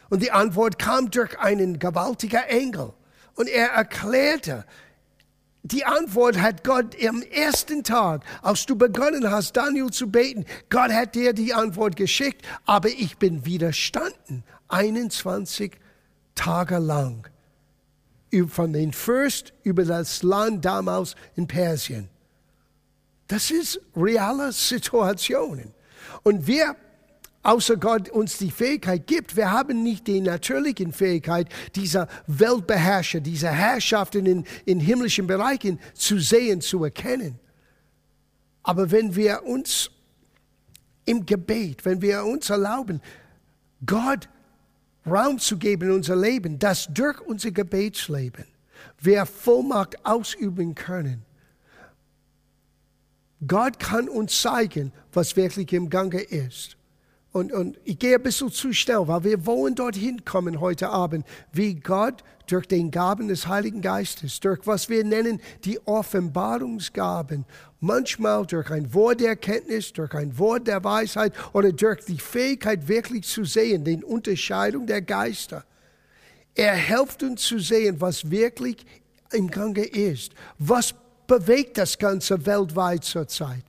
Und 0.08 0.22
die 0.22 0.32
Antwort 0.32 0.78
kam 0.78 1.10
durch 1.10 1.38
einen 1.38 1.78
gewaltigen 1.78 2.42
Engel. 2.48 2.92
Und 3.34 3.48
er 3.48 3.68
erklärte, 3.68 4.64
die 5.62 5.84
Antwort 5.84 6.40
hat 6.40 6.64
Gott 6.64 6.96
am 7.06 7.22
ersten 7.22 7.84
Tag, 7.84 8.24
als 8.42 8.66
du 8.66 8.76
begonnen 8.76 9.30
hast, 9.30 9.56
Daniel 9.56 9.90
zu 9.90 10.10
beten, 10.10 10.46
Gott 10.70 10.90
hat 10.90 11.14
dir 11.14 11.32
die 11.32 11.52
Antwort 11.52 11.96
geschickt, 11.96 12.44
aber 12.64 12.88
ich 12.88 13.18
bin 13.18 13.44
widerstanden, 13.44 14.42
21 14.68 15.78
Tage 16.34 16.78
lang 16.78 17.28
von 18.48 18.72
den 18.72 18.92
Fürst 18.92 19.52
über 19.62 19.84
das 19.84 20.22
Land 20.22 20.64
damals 20.64 21.16
in 21.36 21.46
Persien. 21.46 22.08
Das 23.28 23.50
ist 23.50 23.80
reale 23.96 24.52
Situationen. 24.52 25.72
Und 26.22 26.46
wir 26.46 26.76
außer 27.42 27.76
Gott 27.76 28.08
uns 28.10 28.38
die 28.38 28.50
Fähigkeit 28.50 29.06
gibt. 29.06 29.36
Wir 29.36 29.50
haben 29.50 29.82
nicht 29.82 30.06
die 30.06 30.20
natürliche 30.20 30.90
Fähigkeit, 30.92 31.48
dieser 31.74 32.08
Weltbeherrscher, 32.26 33.20
dieser 33.20 33.50
Herrschaft 33.50 34.14
in, 34.14 34.44
in 34.64 34.80
himmlischen 34.80 35.26
Bereichen 35.26 35.78
zu 35.94 36.18
sehen, 36.18 36.60
zu 36.60 36.84
erkennen. 36.84 37.38
Aber 38.62 38.90
wenn 38.90 39.16
wir 39.16 39.44
uns 39.44 39.90
im 41.06 41.24
Gebet, 41.24 41.84
wenn 41.84 42.02
wir 42.02 42.24
uns 42.24 42.50
erlauben, 42.50 43.00
Gott 43.86 44.28
Raum 45.10 45.38
zu 45.38 45.56
geben 45.56 45.88
in 45.88 45.96
unser 45.96 46.16
Leben, 46.16 46.58
dass 46.58 46.88
durch 46.92 47.20
unser 47.20 47.50
Gebetsleben 47.50 48.44
wir 49.00 49.26
Vollmacht 49.26 50.04
ausüben 50.04 50.74
können. 50.74 51.24
Gott 53.46 53.78
kann 53.78 54.08
uns 54.08 54.40
zeigen, 54.40 54.92
was 55.12 55.36
wirklich 55.36 55.72
im 55.72 55.88
Gange 55.88 56.20
ist. 56.20 56.76
Und, 57.32 57.52
und 57.52 57.78
ich 57.84 57.98
gehe 57.98 58.16
ein 58.16 58.22
bisschen 58.22 58.50
zu 58.50 58.72
schnell, 58.72 59.06
weil 59.06 59.22
wir 59.22 59.46
wollen 59.46 59.76
dorthin 59.76 60.24
kommen 60.24 60.60
heute 60.60 60.90
Abend, 60.90 61.24
wie 61.52 61.74
Gott 61.76 62.24
durch 62.48 62.66
den 62.66 62.90
Gaben 62.90 63.28
des 63.28 63.46
Heiligen 63.46 63.80
Geistes, 63.82 64.40
durch 64.40 64.66
was 64.66 64.88
wir 64.88 65.04
nennen 65.04 65.40
die 65.64 65.78
Offenbarungsgaben, 65.86 67.44
manchmal 67.80 68.46
durch 68.46 68.70
ein 68.70 68.92
Wort 68.94 69.20
der 69.20 69.30
Erkenntnis, 69.30 69.92
durch 69.92 70.14
ein 70.14 70.38
Wort 70.38 70.66
der 70.66 70.84
Weisheit 70.84 71.32
oder 71.52 71.72
durch 71.72 72.04
die 72.04 72.18
Fähigkeit 72.18 72.86
wirklich 72.86 73.26
zu 73.26 73.44
sehen, 73.44 73.84
den 73.84 74.04
Unterscheidung 74.04 74.86
der 74.86 75.02
Geister. 75.02 75.64
Er 76.54 76.74
hilft 76.74 77.22
uns 77.22 77.42
zu 77.42 77.58
sehen, 77.58 78.00
was 78.00 78.30
wirklich 78.30 78.84
im 79.32 79.50
Gange 79.50 79.84
ist, 79.84 80.32
was 80.58 80.94
bewegt 81.26 81.78
das 81.78 81.98
Ganze 81.98 82.44
weltweit 82.44 83.04
zurzeit. 83.04 83.64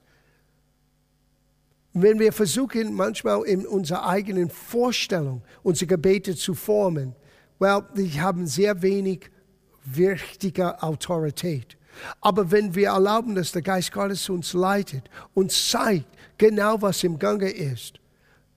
Wenn 1.93 2.19
wir 2.19 2.31
versuchen, 2.31 2.93
manchmal 2.93 3.43
in 3.43 3.67
unserer 3.67 4.07
eigenen 4.07 4.49
Vorstellung 4.49 5.41
unsere 5.61 5.87
Gebete 5.87 6.35
zu 6.35 6.53
formen, 6.53 7.15
well, 7.59 7.83
die 7.95 8.19
haben 8.19 8.47
sehr 8.47 8.81
wenig 8.81 9.29
wichtige 9.83 10.81
Autorität. 10.81 11.77
Aber 12.19 12.51
wenn 12.51 12.75
wir 12.75 12.89
erlauben, 12.89 13.35
dass 13.35 13.51
der 13.51 13.61
Geist 13.61 13.91
Gottes 13.91 14.29
uns 14.29 14.53
leitet 14.53 15.09
und 15.33 15.51
zeigt 15.51 16.07
genau, 16.37 16.81
was 16.81 17.03
im 17.03 17.19
Gange 17.19 17.49
ist, 17.49 17.99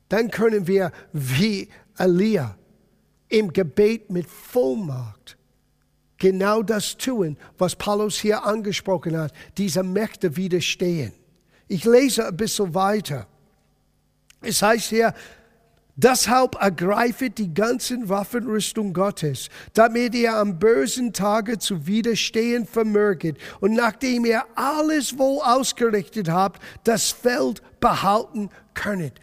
dann 0.09 0.31
können 0.31 0.67
wir 0.67 0.93
wie 1.13 1.69
Elia 1.99 2.57
im 3.29 3.53
Gebet 3.53 4.11
mit 4.11 4.29
Vollmacht 4.29 5.37
genau 6.19 6.63
das 6.63 6.97
tun, 6.97 7.37
was 7.59 7.77
Paulus 7.77 8.17
hier 8.17 8.45
angesprochen 8.45 9.17
hat, 9.17 9.33
diese 9.59 9.83
Mächte 9.83 10.37
widerstehen. 10.37 11.13
Ich 11.69 11.85
lese 11.85 12.27
ein 12.27 12.37
bisschen 12.37 12.75
weiter. 12.75 13.27
Es 14.41 14.63
heißt 14.63 14.91
hier, 14.91 15.15
Deshalb 15.97 16.57
ergreifet 16.61 17.39
die 17.39 17.55
ganzen 17.55 18.09
Waffenrüstung 18.09 18.93
Gottes, 18.93 19.49
damit 19.75 20.15
ihr 20.15 20.35
am 20.35 20.59
bösen 20.59 21.13
Tage 21.13 21.59
zu 21.59 21.87
widerstehen 21.87 22.67
vermöget 22.67 23.39
und 23.61 23.75
nachdem 23.75 24.25
ihr 24.25 24.43
alles 24.57 25.17
wohl 25.19 25.41
ausgerichtet 25.41 26.29
habt, 26.29 26.61
das 26.83 27.13
Feld 27.13 27.63
behalten 27.79 28.51
könnet. 28.75 29.21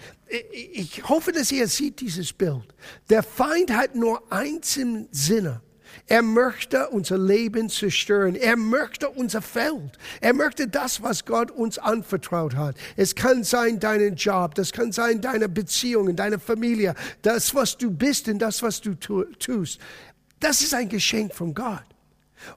Ich 0.54 1.08
hoffe, 1.10 1.34
dass 1.34 1.52
ihr 1.52 1.68
seht 1.68 2.00
dieses 2.00 2.32
Bild. 2.32 2.64
Der 3.10 3.22
Feind 3.22 3.76
hat 3.76 3.96
nur 3.96 4.32
eins 4.32 4.78
im 4.78 5.10
Sinne. 5.12 5.62
Er 6.12 6.24
möchte 6.24 6.90
unser 6.90 7.18
Leben 7.18 7.70
zerstören. 7.70 8.36
Er 8.36 8.58
möchte 8.58 9.10
unser 9.10 9.42
Feld. 9.42 9.98
Er 10.20 10.34
möchte 10.34 10.68
das, 10.68 11.02
was 11.02 11.24
Gott 11.24 11.52
uns 11.52 11.78
anvertraut 11.78 12.54
hat. 12.54 12.76
Es 12.98 13.16
kann 13.16 13.46
sein 13.46 13.80
deinen 13.80 14.18
Job, 14.18 14.56
das 14.56 14.74
kann 14.74 14.92
sein 14.92 15.22
deine 15.22 15.48
Beziehungen, 15.48 16.18
deine 16.18 16.38
Familie, 16.38 16.96
das, 17.22 17.56
was 17.56 17.78
du 17.78 17.90
bist 17.90 18.28
und 18.28 18.40
das, 18.40 18.62
was 18.62 18.82
du 18.82 18.94
tust. 18.94 19.80
Das 20.42 20.62
ist 20.62 20.74
ein 20.74 20.90
Geschenk 20.90 21.34
von 21.34 21.54
Gott. 21.54 21.86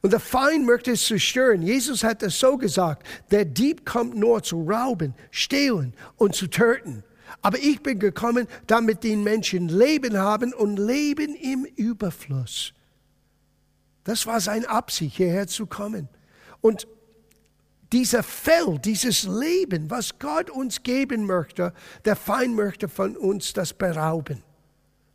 Und 0.03 0.13
der 0.13 0.19
Feind 0.19 0.67
möchte 0.67 0.91
es 0.91 1.07
zerstören. 1.07 1.63
Jesus 1.63 2.03
hat 2.03 2.25
es 2.25 2.37
so 2.41 2.59
gesagt, 2.59 3.07
der 3.31 3.45
Dieb 3.45 3.87
kommt 3.87 4.17
nur 4.17 4.43
zu 4.43 4.69
rauben, 4.69 5.15
stehlen 5.31 5.95
und 6.17 6.35
zu 6.35 6.49
töten. 6.49 7.05
Aber 7.41 7.59
ich 7.59 7.81
bin 7.85 8.01
gekommen, 8.01 8.49
damit 8.67 9.05
die 9.05 9.15
Menschen 9.15 9.69
Leben 9.69 10.19
haben 10.19 10.53
und 10.53 10.77
Leben 10.77 11.37
im 11.37 11.65
Überfluss. 11.77 12.75
Das 14.05 14.27
war 14.27 14.41
seine 14.41 14.69
Absicht, 14.69 15.17
hierher 15.17 15.47
zu 15.47 15.67
kommen. 15.67 16.09
Und 16.61 16.87
dieser 17.93 18.23
Feld, 18.23 18.85
dieses 18.85 19.25
Leben, 19.25 19.91
was 19.91 20.19
Gott 20.19 20.51
uns 20.51 20.83
geben 20.83 21.27
möchte, 21.27 21.73
der 22.05 22.17
Feind 22.17 22.55
möchte 22.55 22.89
von 22.89 23.17
uns 23.17 23.53
das 23.53 23.73
berauben. 23.73 24.43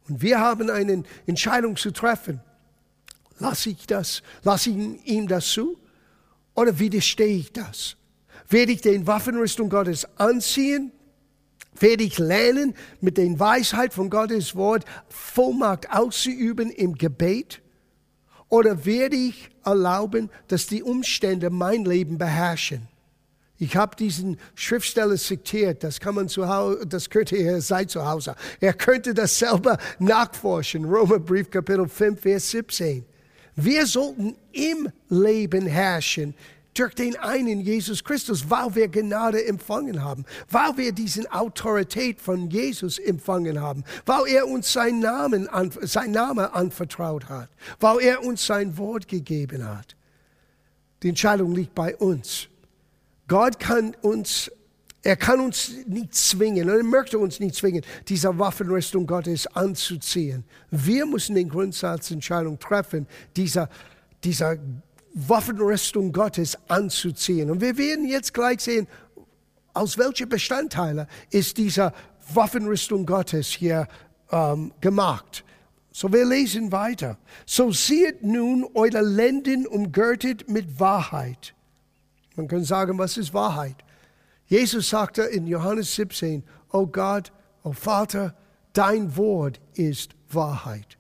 Und 0.08 0.22
wir 0.22 0.40
haben 0.40 0.70
eine 0.70 1.04
Entscheidung 1.28 1.76
zu 1.76 1.92
treffen. 1.92 2.42
Lasse 3.38 3.70
ich 3.70 3.86
das, 3.86 4.24
lasse 4.44 4.70
ich 4.72 5.06
ihm 5.06 5.28
das 5.28 5.48
zu 5.48 5.78
oder 6.56 6.78
widerstehe 6.80 7.38
ich 7.38 7.54
das? 7.54 7.96
Werde 8.50 8.72
ich 8.72 8.82
den 8.82 9.06
Waffenrüstung 9.06 9.70
Gottes 9.70 10.08
anziehen? 10.18 10.92
Werde 11.80 12.04
ich 12.04 12.18
lernen, 12.18 12.74
mit 13.00 13.18
der 13.18 13.40
Weisheit 13.40 13.94
von 13.94 14.10
Gottes 14.10 14.56
Wort 14.56 14.84
Vollmacht 15.08 15.90
auszuüben 15.92 16.70
im 16.72 16.96
Gebet? 16.96 17.62
Oder 18.50 18.86
werde 18.86 19.16
ich 19.16 19.50
erlauben, 19.64 20.30
dass 20.48 20.68
die 20.68 20.84
Umstände 20.84 21.50
mein 21.50 21.86
Leben 21.86 22.18
beherrschen? 22.18 22.88
Ich 23.62 23.76
habe 23.76 23.96
diesen 23.96 24.38
Schriftsteller 24.56 25.18
zitiert, 25.18 25.84
das 25.84 26.00
kann 26.00 26.16
man 26.16 26.30
zu 26.30 26.48
Hause, 26.48 26.88
das 26.88 27.10
könnte 27.10 27.36
er 27.36 27.62
sein 27.62 27.90
zu 27.90 28.06
Hause. 28.06 28.36
Er 28.62 28.74
könnte 28.74 29.14
das 29.14 29.38
selber 29.38 29.78
nachforschen. 30.00 30.86
Römerbrief 30.86 31.50
Kapitel 31.50 31.88
5, 31.88 32.22
Vers 32.22 32.50
17. 32.52 33.06
Wir 33.58 33.86
sollten 33.86 34.38
im 34.54 34.90
Leben 35.10 35.68
herrschen, 35.68 36.34
durch 36.80 36.96
den 36.96 37.18
einen 37.18 37.60
Jesus 37.60 38.04
Christus, 38.04 38.50
weil 38.50 38.74
wir 38.76 38.88
Gnade 38.88 39.46
empfangen 39.46 40.04
haben, 40.04 40.26
weil 40.50 40.78
wir 40.78 40.92
diesen 40.92 41.28
Autorität 41.28 42.22
von 42.22 42.50
Jesus 42.50 42.98
empfangen 43.00 43.60
haben, 43.60 43.84
weil 44.06 44.28
er 44.28 44.48
uns 44.48 44.72
sein 44.72 45.00
Namen, 45.00 45.50
sein 45.82 46.12
Name 46.12 46.54
anvertraut 46.54 47.28
hat, 47.28 47.50
weil 47.80 48.00
er 48.00 48.24
uns 48.24 48.46
sein 48.46 48.78
Wort 48.78 49.08
gegeben 49.08 49.68
hat. 49.68 49.96
Die 51.04 51.10
Entscheidung 51.10 51.54
liegt 51.54 51.76
bei 51.76 51.96
uns. 51.96 52.48
Gott 53.28 53.60
kann 53.60 53.96
uns 54.02 54.52
er 55.02 55.16
kann 55.16 55.40
uns 55.40 55.72
nicht 55.88 56.14
zwingen, 56.14 56.68
er 56.68 56.84
möchte 56.84 57.18
uns 57.20 57.40
nicht 57.40 57.56
zwingen, 57.56 57.84
diese 58.10 58.38
Waffenrüstung 58.38 59.08
Gottes 59.08 59.48
anzuziehen. 59.48 60.44
Wir 60.72 61.06
müssen 61.06 61.36
den 61.36 61.48
Grundsatzentscheidung 61.48 62.60
treffen, 62.60 63.08
dieser, 63.36 63.70
dieser 64.26 64.58
Waffenrüstung 65.14 66.12
Gottes 66.12 66.58
anzuziehen. 66.68 67.50
Und 67.50 67.62
wir 67.62 67.78
werden 67.78 68.08
jetzt 68.08 68.34
gleich 68.34 68.62
sehen, 68.62 68.88
aus 69.74 69.98
welchen 69.98 70.30
Bestandteilen 70.30 71.08
ist 71.32 71.58
diese 71.58 71.94
Waffenrüstung 72.34 73.06
Gottes 73.06 73.48
hier 73.48 73.88
ähm, 74.32 74.72
gemacht. 74.82 75.44
So, 75.92 76.12
wir 76.14 76.26
lesen 76.26 76.72
weiter. 76.72 77.18
So 77.46 77.72
sieht 77.72 78.24
nun 78.24 78.66
eure 78.74 79.02
Lenden 79.02 79.66
umgürtet 79.66 80.50
mit 80.50 80.80
Wahrheit. 80.80 81.56
Man 82.36 82.48
kann 82.48 82.64
sagen, 82.64 82.98
was 82.98 83.18
ist 83.18 83.34
Wahrheit? 83.34 83.76
Jesus 84.46 84.90
sagte 84.90 85.24
in 85.24 85.46
Johannes 85.46 85.94
17, 85.96 86.44
oh 86.72 86.88
Gott, 86.88 87.32
oh 87.64 87.72
Vater, 87.72 88.36
dein 88.74 89.16
Wort 89.18 89.60
ist 89.74 90.12
Wahrheit. 90.30 90.99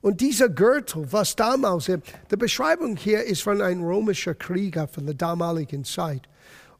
Und 0.00 0.20
dieser 0.20 0.48
Gürtel, 0.48 1.10
was 1.10 1.36
damals, 1.36 1.86
die 1.86 2.36
Beschreibung 2.36 2.96
hier 2.96 3.24
ist 3.24 3.42
von 3.42 3.60
einem 3.60 3.84
römischen 3.84 4.38
Krieger 4.38 4.88
von 4.88 5.06
der 5.06 5.14
damaligen 5.14 5.84
Zeit. 5.84 6.22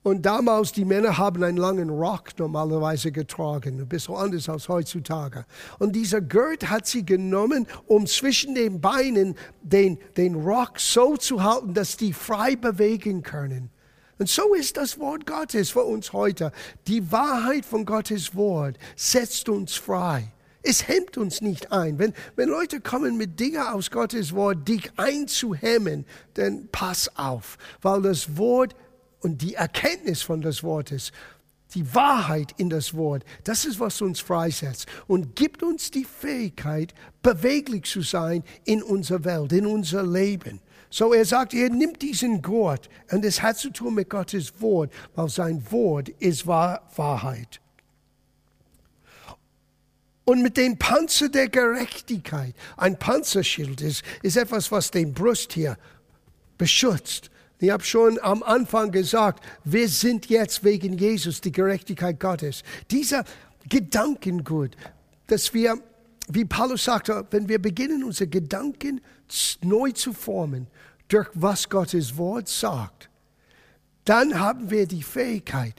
Und 0.07 0.23
damals, 0.23 0.71
die 0.71 0.85
Männer 0.85 1.19
haben 1.19 1.43
einen 1.43 1.57
langen 1.57 1.91
Rock 1.91 2.39
normalerweise 2.39 3.11
getragen, 3.11 3.81
ein 3.81 3.89
bisschen 3.89 4.15
anders 4.15 4.49
als 4.49 4.69
heutzutage. 4.69 5.45
Und 5.81 5.97
dieser 5.97 6.21
Gurt 6.21 6.71
hat 6.71 6.87
sie 6.87 7.05
genommen, 7.05 7.67
um 7.89 8.07
zwischen 8.07 8.55
den 8.55 8.81
Beinen 8.81 9.35
den, 9.63 9.99
den 10.17 10.37
Rock 10.37 10.79
so 10.79 11.17
zu 11.17 11.43
halten, 11.43 11.75
dass 11.75 11.97
die 11.97 12.13
frei 12.13 12.55
bewegen 12.55 13.23
können. 13.23 13.71
Und 14.19 14.29
so 14.29 14.55
ist 14.55 14.77
das 14.77 14.97
Wort 15.01 15.27
Gottes 15.27 15.71
für 15.71 15.83
uns 15.83 16.13
heute. 16.13 16.53
Die 16.87 17.11
Wahrheit 17.11 17.67
von 17.67 17.85
Gottes 17.85 18.37
Wort 18.37 18.79
setzt 18.95 19.49
uns 19.49 19.75
frei. 19.75 20.33
Es 20.69 20.89
hemmt 20.89 21.17
uns 21.17 21.43
nicht 21.43 21.71
ein. 21.71 22.01
Wenn, 22.01 22.13
wenn 22.35 22.49
Leute 22.49 22.81
kommen 22.81 23.17
mit 23.17 23.39
Dingen 23.39 23.63
aus 23.63 23.89
Gottes 23.93 24.35
Wort, 24.35 24.67
dich 24.67 24.91
einzuhemmen, 24.97 26.05
dann 26.35 26.69
pass 26.73 27.09
auf, 27.17 27.57
weil 27.83 28.03
das 28.03 28.37
Wort 28.37 28.75
und 29.21 29.43
die 29.43 29.55
Erkenntnis 29.55 30.23
von 30.23 30.41
des 30.41 30.65
Wortes, 30.65 31.13
die 31.75 31.95
Wahrheit 31.95 32.53
in 32.57 32.69
das 32.69 32.95
Wort, 32.95 33.25
das 33.45 33.65
ist, 33.65 33.79
was 33.79 34.01
uns 34.01 34.19
freisetzt 34.19 34.89
und 35.07 35.37
gibt 35.37 35.63
uns 35.63 35.93
die 35.93 36.05
Fähigkeit, 36.05 36.95
beweglich 37.23 37.85
zu 37.85 38.03
sein 38.03 38.43
in 38.65 38.83
unserer 38.83 39.25
Welt, 39.25 39.53
in 39.53 39.67
unser 39.67 40.05
Leben. 40.05 40.61
So 40.91 41.15
er 41.15 41.25
sagt, 41.25 41.55
er 41.55 41.71
nimmt 41.71 42.03
diesen 42.03 42.43
Gurt 42.43 42.89
und 43.13 43.25
es 43.25 43.41
hat 43.41 43.57
zu 43.57 43.71
tun 43.71 43.95
mit 43.95 44.11
Gottes 44.11 44.61
Wort, 44.61 44.93
weil 45.15 45.29
sein 45.29 45.63
Wort 45.71 46.09
ist 46.09 46.47
Wahrheit. 46.47 47.61
Und 50.27 50.43
mit 50.43 50.57
dem 50.57 50.77
Panzer 50.77 51.29
der 51.29 51.49
Gerechtigkeit, 51.49 52.53
ein 52.77 52.99
Panzerschild 52.99 53.81
ist, 53.81 54.03
ist 54.23 54.37
etwas, 54.37 54.73
was 54.73 54.91
den 54.91 55.15
Brust 55.15 55.53
hier 55.53 55.79
beschützt. 56.59 57.31
Ich 57.61 57.71
habe 57.71 57.85
schon 57.85 58.19
am 58.21 58.43
Anfang 58.43 58.91
gesagt, 58.91 59.45
wir 59.63 59.89
sind 59.89 60.27
jetzt 60.27 60.65
wegen 60.65 60.99
Jesus 60.99 61.41
die 61.41 61.53
Gerechtigkeit 61.53 62.19
Gottes. 62.19 62.65
Dieser 62.91 63.25
Gedankengut, 63.69 64.77
dass 65.29 65.55
wir, 65.55 65.79
wie 66.27 66.45
Paulus 66.45 66.83
sagte, 66.83 67.25
wenn 67.31 67.49
wir 67.49 67.63
beginnen, 67.63 68.03
unsere 68.03 68.29
Gedanken 68.29 69.01
neu 69.63 69.93
zu 69.93 70.13
formen, 70.13 70.67
durch 71.07 71.29
was 71.35 71.69
Gottes 71.69 72.17
Wort 72.17 72.49
sagt, 72.49 73.11
dann 74.05 74.41
haben 74.41 74.71
wir 74.71 74.89
die 74.89 75.05
Fähigkeit, 75.05 75.75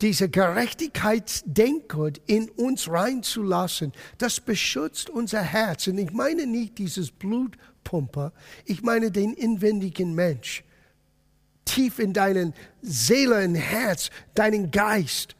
diese 0.00 0.28
Gerechtigkeitsdenkgut 0.28 2.20
in 2.26 2.48
uns 2.50 2.88
reinzulassen. 2.88 3.92
Das 4.18 4.40
beschützt 4.40 5.10
unser 5.10 5.42
Herz. 5.42 5.86
Und 5.88 5.98
ich 5.98 6.12
meine 6.12 6.46
nicht 6.46 6.78
dieses 6.78 7.10
Blutpumper, 7.10 8.32
ich 8.64 8.82
meine 8.82 9.10
den 9.10 9.34
inwendigen 9.34 10.14
Mensch. 10.14 10.64
Tief 11.64 11.98
in 11.98 12.12
deinen 12.12 12.54
Seele 12.80 13.44
und 13.44 13.56
Herz, 13.56 14.10
deinen 14.34 14.70
Geist, 14.70 15.36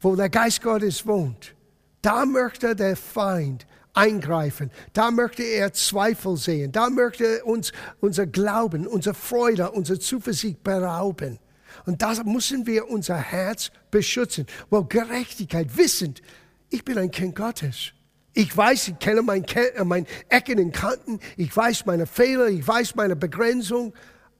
wo 0.00 0.14
der 0.14 0.28
Geist 0.28 0.62
Gottes 0.62 1.06
wohnt. 1.06 1.54
Da 2.02 2.24
möchte 2.24 2.76
der 2.76 2.96
Feind 2.96 3.66
eingreifen. 3.94 4.70
Da 4.92 5.10
möchte 5.10 5.42
er 5.42 5.72
Zweifel 5.72 6.36
sehen. 6.36 6.70
Da 6.70 6.90
möchte 6.90 7.24
er 7.24 7.46
uns 7.46 7.72
unser 8.00 8.26
Glauben, 8.26 8.86
unsere 8.86 9.14
Freude, 9.14 9.72
unsere 9.72 9.98
Zuversicht 9.98 10.62
berauben. 10.62 11.38
Und 11.86 12.02
da 12.02 12.12
müssen 12.24 12.66
wir 12.66 12.90
unser 12.90 13.16
Herz 13.16 13.70
beschützen. 13.90 14.46
Weil 14.68 14.84
Gerechtigkeit, 14.84 15.76
wissend, 15.76 16.20
ich 16.68 16.84
bin 16.84 16.98
ein 16.98 17.10
Kind 17.10 17.36
Gottes. 17.36 17.92
Ich 18.34 18.54
weiß, 18.54 18.88
ich 18.88 18.98
kenne 18.98 19.22
mein, 19.22 19.44
äh, 19.44 20.04
Ecken 20.28 20.58
und 20.58 20.72
Kanten. 20.72 21.20
Ich 21.36 21.56
weiß 21.56 21.86
meine 21.86 22.06
Fehler. 22.06 22.48
Ich 22.48 22.66
weiß 22.66 22.96
meine 22.96 23.16
Begrenzung. 23.16 23.94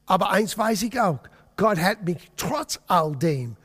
Aber 0.05 0.31
eins 0.31 0.59
weiß 0.59 0.83
ich 0.83 1.01
auch. 1.01 1.21
Gott 1.57 1.79
hat 1.79 2.05
mich 2.05 2.19
trotz 2.37 2.79
all 2.89 3.17
dem 3.17 3.57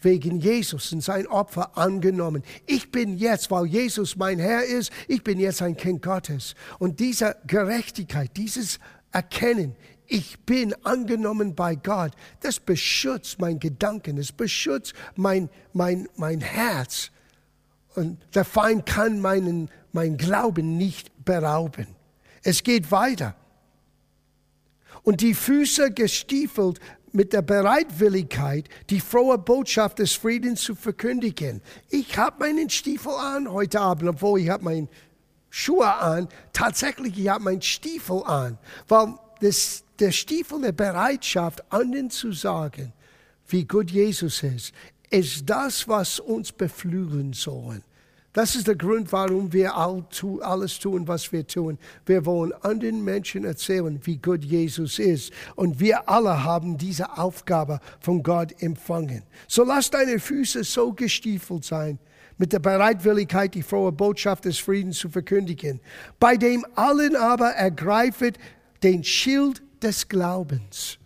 wegen 0.00 0.40
Jesus 0.40 0.92
und 0.92 1.02
sein 1.02 1.26
Opfer 1.26 1.76
angenommen. 1.76 2.42
Ich 2.66 2.90
bin 2.90 3.16
jetzt, 3.16 3.50
weil 3.50 3.66
Jesus 3.66 4.16
mein 4.16 4.38
Herr 4.38 4.64
ist, 4.64 4.92
ich 5.08 5.22
bin 5.22 5.38
jetzt 5.38 5.62
ein 5.62 5.76
Kind 5.76 6.02
Gottes. 6.02 6.54
Und 6.78 7.00
diese 7.00 7.36
Gerechtigkeit, 7.46 8.30
dieses 8.36 8.78
Erkennen, 9.12 9.74
ich 10.08 10.38
bin 10.40 10.74
angenommen 10.84 11.54
bei 11.54 11.74
Gott, 11.74 12.12
das 12.40 12.60
beschützt 12.60 13.40
mein 13.40 13.58
Gedanken, 13.58 14.18
es 14.18 14.32
beschützt 14.32 14.94
mein, 15.14 15.48
mein, 15.72 16.08
mein 16.16 16.40
Herz. 16.40 17.10
Und 17.94 18.18
der 18.34 18.44
Feind 18.44 18.86
kann 18.86 19.20
meinen, 19.20 19.70
mein 19.92 20.16
Glauben 20.16 20.76
nicht 20.76 21.24
berauben. 21.24 21.88
Es 22.42 22.62
geht 22.62 22.90
weiter. 22.90 23.34
Und 25.02 25.20
die 25.20 25.34
Füße 25.34 25.92
gestiefelt 25.92 26.80
mit 27.12 27.32
der 27.32 27.42
Bereitwilligkeit, 27.42 28.68
die 28.90 29.00
frohe 29.00 29.38
Botschaft 29.38 29.98
des 29.98 30.12
Friedens 30.12 30.60
zu 30.60 30.74
verkündigen. 30.74 31.62
Ich 31.88 32.18
habe 32.18 32.40
meinen 32.40 32.68
Stiefel 32.68 33.12
an 33.12 33.50
heute 33.50 33.80
Abend, 33.80 34.10
obwohl 34.10 34.40
ich 34.40 34.50
habe 34.50 34.64
meine 34.64 34.88
Schuhe 35.48 35.92
an. 35.92 36.28
Tatsächlich, 36.52 37.18
ich 37.18 37.28
habe 37.28 37.44
meinen 37.44 37.62
Stiefel 37.62 38.22
an, 38.24 38.58
weil 38.88 39.14
das, 39.40 39.84
der 39.98 40.12
Stiefel 40.12 40.60
der 40.60 40.72
Bereitschaft, 40.72 41.62
anderen 41.72 42.10
zu 42.10 42.32
sagen, 42.32 42.92
wie 43.48 43.64
gut 43.64 43.90
Jesus 43.90 44.42
ist, 44.42 44.72
ist 45.10 45.48
das, 45.48 45.86
was 45.86 46.18
uns 46.18 46.52
beflügeln 46.52 47.32
soll. 47.32 47.82
Das 48.36 48.54
ist 48.54 48.66
der 48.66 48.74
Grund, 48.74 49.10
warum 49.12 49.50
wir 49.50 49.74
alles 49.74 50.78
tun, 50.78 51.08
was 51.08 51.32
wir 51.32 51.46
tun. 51.46 51.78
Wir 52.04 52.26
wollen 52.26 52.52
anderen 52.60 53.02
Menschen 53.02 53.44
erzählen, 53.44 53.98
wie 54.04 54.18
gut 54.18 54.44
Jesus 54.44 54.98
ist. 54.98 55.32
Und 55.54 55.80
wir 55.80 56.06
alle 56.06 56.44
haben 56.44 56.76
diese 56.76 57.16
Aufgabe 57.16 57.80
von 57.98 58.22
Gott 58.22 58.54
empfangen. 58.60 59.22
So 59.48 59.64
lass 59.64 59.90
deine 59.90 60.18
Füße 60.18 60.64
so 60.64 60.92
gestiefelt 60.92 61.64
sein, 61.64 61.98
mit 62.36 62.52
der 62.52 62.58
Bereitwilligkeit, 62.58 63.54
die 63.54 63.62
frohe 63.62 63.92
Botschaft 63.92 64.44
des 64.44 64.58
Friedens 64.58 64.98
zu 64.98 65.08
verkündigen. 65.08 65.80
Bei 66.20 66.36
dem 66.36 66.66
allen 66.74 67.16
aber 67.16 67.52
ergreifet 67.52 68.36
den 68.82 69.04
Schild 69.04 69.62
des 69.82 70.08
Glaubens. 70.08 70.98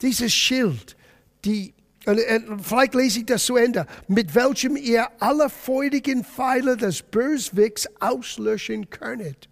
Dieses 0.00 0.32
Schild, 0.32 0.96
die 1.44 1.74
und, 2.06 2.18
und 2.48 2.64
vielleicht 2.64 2.94
lese 2.94 3.18
ich 3.20 3.26
das 3.26 3.44
zu 3.44 3.56
Ende, 3.56 3.86
mit 4.08 4.34
welchem 4.34 4.76
ihr 4.76 5.08
alle 5.20 5.50
feurigen 5.50 6.24
Pfeile 6.24 6.76
des 6.76 7.02
Böswicks 7.02 7.86
auslöschen 8.00 8.88
könnet. 8.88 9.48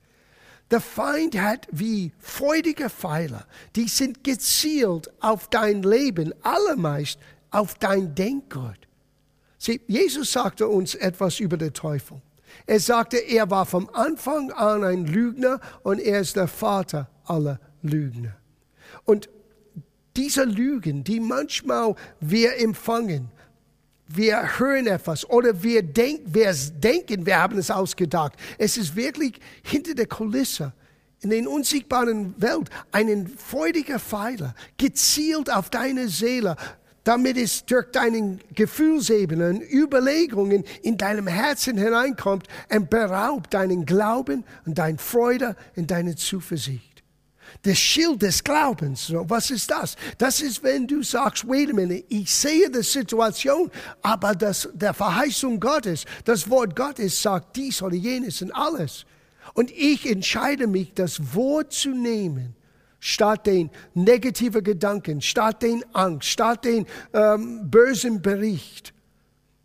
Der 0.71 0.81
Feind 0.81 1.39
hat 1.39 1.67
wie 1.71 2.13
feurige 2.19 2.91
Pfeile, 2.91 3.45
die 3.75 3.89
sind 3.89 4.23
gezielt 4.25 5.11
auf 5.21 5.49
dein 5.49 5.83
Leben, 5.83 6.35
allermeist 6.43 7.19
auf 7.51 7.75
dein 7.75 8.15
Denkgut. 8.15 8.77
Sieh, 9.59 9.81
Jesus 9.87 10.33
sagte 10.33 10.69
uns 10.69 10.95
etwas 10.95 11.41
über 11.41 11.57
den 11.57 11.73
Teufel. 11.73 12.21
Er 12.67 12.81
sagte, 12.81 13.19
er 13.19 13.51
war 13.51 13.67
vom 13.67 13.89
Anfang 13.93 14.51
an 14.53 14.85
ein 14.85 15.07
Lügner 15.07 15.61
und 15.83 16.01
er 16.01 16.21
ist 16.21 16.37
der 16.37 16.49
Vater 16.49 17.09
aller 17.25 17.61
Lügner. 17.83 18.37
Und 19.05 19.29
diese 20.17 20.45
Lügen, 20.45 21.05
die 21.05 21.21
manchmal 21.21 21.95
wir 22.21 22.59
empfangen, 22.59 23.31
wir 24.09 24.59
hören 24.59 24.87
etwas 24.87 25.29
oder 25.29 25.63
wir, 25.63 25.83
denk, 25.83 26.23
wir 26.27 26.53
denken, 26.55 27.27
wir 27.27 27.39
haben 27.39 27.59
es 27.59 27.71
ausgedacht. 27.71 28.33
Es 28.57 28.77
ist 28.77 28.97
wirklich 28.97 29.39
hinter 29.63 29.95
der 29.95 30.07
Kulisse 30.07 30.73
in 31.21 31.31
der 31.31 31.51
unsichtbaren 31.51 32.41
Welt 32.41 32.71
einen 32.93 33.27
freudiger 33.27 33.99
Pfeiler, 33.99 34.55
gezielt 34.77 35.53
auf 35.53 35.69
deine 35.69 36.09
Seele, 36.09 36.57
damit 37.09 37.39
es 37.39 37.65
durch 37.65 37.91
deine 37.91 38.39
Gefühlsebenen, 38.55 39.63
Überlegungen 39.63 40.63
in 40.83 40.99
deinem 40.99 41.27
Herzen 41.27 41.79
hineinkommt 41.79 42.47
und 42.69 42.91
beraubt 42.91 43.55
deinen 43.55 43.87
Glauben 43.87 44.45
und 44.67 44.77
deine 44.77 44.99
Freude 44.99 45.57
und 45.75 45.91
deine 45.91 46.17
Zuversicht 46.17 47.03
das 47.63 47.79
Schild 47.79 48.21
des 48.21 48.45
Glaubens. 48.45 49.11
Was 49.11 49.51
ist 49.51 49.71
das? 49.71 49.97
Das 50.19 50.43
ist, 50.43 50.63
wenn 50.63 50.87
du 50.87 51.03
sagst, 51.03 51.49
wait 51.49 51.71
a 51.71 51.73
minute, 51.73 52.05
ich 52.11 52.33
sehe 52.33 52.71
die 52.71 52.83
Situation, 52.83 53.71
aber 54.03 54.35
das, 54.35 54.69
der 54.75 54.93
Verheißung 54.93 55.59
Gottes, 55.59 56.05
das 56.27 56.51
Wort 56.51 56.77
Gottes 56.77 57.23
sagt 57.23 57.57
dies 57.57 57.81
oder 57.81 57.97
jenes 57.97 58.43
und 58.43 58.53
alles. 58.53 59.07
Und 59.55 59.71
ich 59.71 60.05
entscheide 60.05 60.67
mich, 60.67 60.93
das 60.93 61.35
Wort 61.35 61.73
zu 61.73 61.89
nehmen, 61.89 62.55
statt 63.01 63.47
den 63.47 63.71
negativen 63.95 64.63
Gedanken, 64.63 65.21
statt 65.21 65.63
den 65.63 65.85
Angst, 65.93 66.29
statt 66.29 66.65
den 66.65 66.87
ähm, 67.13 67.71
bösen 67.71 68.23
Bericht. 68.23 68.93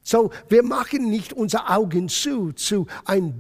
So, 0.02 0.32
wir 0.50 0.64
machen 0.64 1.10
nicht 1.10 1.34
unsere 1.34 1.70
Augen 1.70 2.10
zu, 2.10 2.52
zu 2.52 2.88
einer 3.06 3.34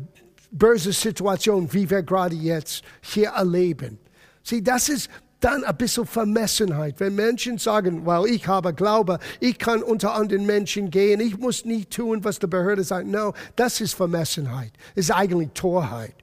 bösen 0.51 0.93
Situation, 0.93 1.71
wie 1.73 1.89
wir 1.89 2.03
gerade 2.03 2.35
jetzt 2.35 2.83
hier 3.01 3.29
erleben. 3.29 3.99
Sieh, 4.43 4.63
das 4.63 4.89
ist 4.89 5.09
dann 5.43 5.65
ein 5.65 5.75
bisschen 5.75 6.05
Vermessenheit. 6.05 6.99
Wenn 6.99 7.15
Menschen 7.15 7.57
sagen, 7.57 8.05
weil 8.05 8.27
ich 8.27 8.47
habe 8.47 8.73
Glaube, 8.73 9.19
ich 9.41 9.57
kann 9.57 9.83
unter 9.83 10.13
anderen 10.13 10.45
Menschen 10.45 10.89
gehen, 10.89 11.19
ich 11.19 11.37
muss 11.37 11.65
nicht 11.65 11.91
tun, 11.91 12.23
was 12.23 12.39
die 12.39 12.47
Behörde 12.47 12.83
sagt. 12.83 13.07
No, 13.07 13.33
das 13.57 13.81
ist 13.81 13.93
Vermessenheit. 13.93 14.71
Das 14.95 15.05
ist 15.05 15.11
eigentlich 15.11 15.49
Torheit. 15.53 16.15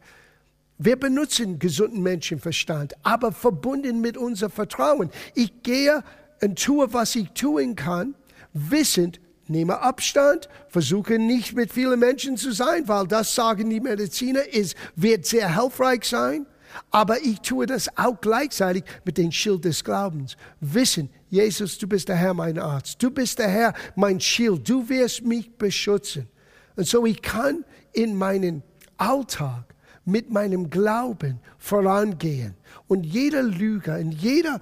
Wir 0.82 0.96
benutzen 0.96 1.58
gesunden 1.58 2.02
Menschenverstand, 2.02 2.94
aber 3.02 3.32
verbunden 3.32 4.00
mit 4.00 4.16
unserem 4.16 4.50
Vertrauen. 4.50 5.10
Ich 5.34 5.62
gehe 5.62 6.02
und 6.40 6.58
tue, 6.58 6.90
was 6.94 7.14
ich 7.16 7.28
tun 7.32 7.76
kann, 7.76 8.14
wissend, 8.54 9.20
nehme 9.46 9.82
Abstand, 9.82 10.48
versuche 10.68 11.18
nicht 11.18 11.54
mit 11.54 11.70
vielen 11.70 12.00
Menschen 12.00 12.38
zu 12.38 12.50
sein, 12.52 12.88
weil 12.88 13.06
das 13.06 13.34
sagen 13.34 13.68
die 13.68 13.78
Mediziner, 13.78 14.42
ist, 14.48 14.74
wird 14.96 15.26
sehr 15.26 15.54
hilfreich 15.54 16.04
sein. 16.04 16.46
Aber 16.90 17.20
ich 17.20 17.40
tue 17.40 17.66
das 17.66 17.94
auch 17.98 18.18
gleichzeitig 18.18 18.84
mit 19.04 19.18
dem 19.18 19.32
Schild 19.32 19.66
des 19.66 19.84
Glaubens. 19.84 20.38
Wissen, 20.60 21.10
Jesus, 21.28 21.76
du 21.76 21.88
bist 21.88 22.08
der 22.08 22.16
Herr, 22.16 22.32
mein 22.32 22.58
Arzt. 22.58 23.02
Du 23.02 23.10
bist 23.10 23.38
der 23.38 23.48
Herr, 23.48 23.74
mein 23.96 24.18
Schild. 24.18 24.66
Du 24.66 24.88
wirst 24.88 25.26
mich 25.26 25.52
beschützen. 25.58 26.26
Und 26.74 26.86
so 26.86 27.04
ich 27.04 27.20
kann 27.20 27.66
in 27.92 28.16
meinen 28.16 28.62
Alltag 28.96 29.69
mit 30.04 30.30
meinem 30.30 30.70
Glauben 30.70 31.40
vorangehen. 31.58 32.54
Und 32.88 33.04
jeder 33.04 33.42
Lüge 33.42 33.96
und 33.98 34.12
jeder 34.12 34.60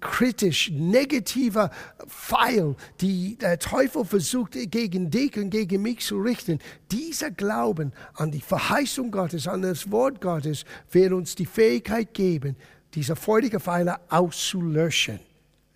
kritisch, 0.00 0.70
negativer 0.70 1.70
Pfeil, 2.06 2.76
die 3.00 3.36
der 3.36 3.58
Teufel 3.58 4.04
versucht 4.04 4.52
gegen 4.52 5.10
dich 5.10 5.36
und 5.36 5.50
gegen 5.50 5.82
mich 5.82 6.00
zu 6.00 6.20
richten, 6.20 6.60
dieser 6.92 7.30
Glauben 7.30 7.92
an 8.14 8.30
die 8.30 8.40
Verheißung 8.40 9.10
Gottes, 9.10 9.48
an 9.48 9.62
das 9.62 9.90
Wort 9.90 10.20
Gottes, 10.20 10.64
wird 10.92 11.12
uns 11.12 11.34
die 11.34 11.46
Fähigkeit 11.46 12.14
geben, 12.14 12.56
diese 12.94 13.16
freudige 13.16 13.58
Pfeile 13.58 13.98
auszulöschen. 14.08 15.18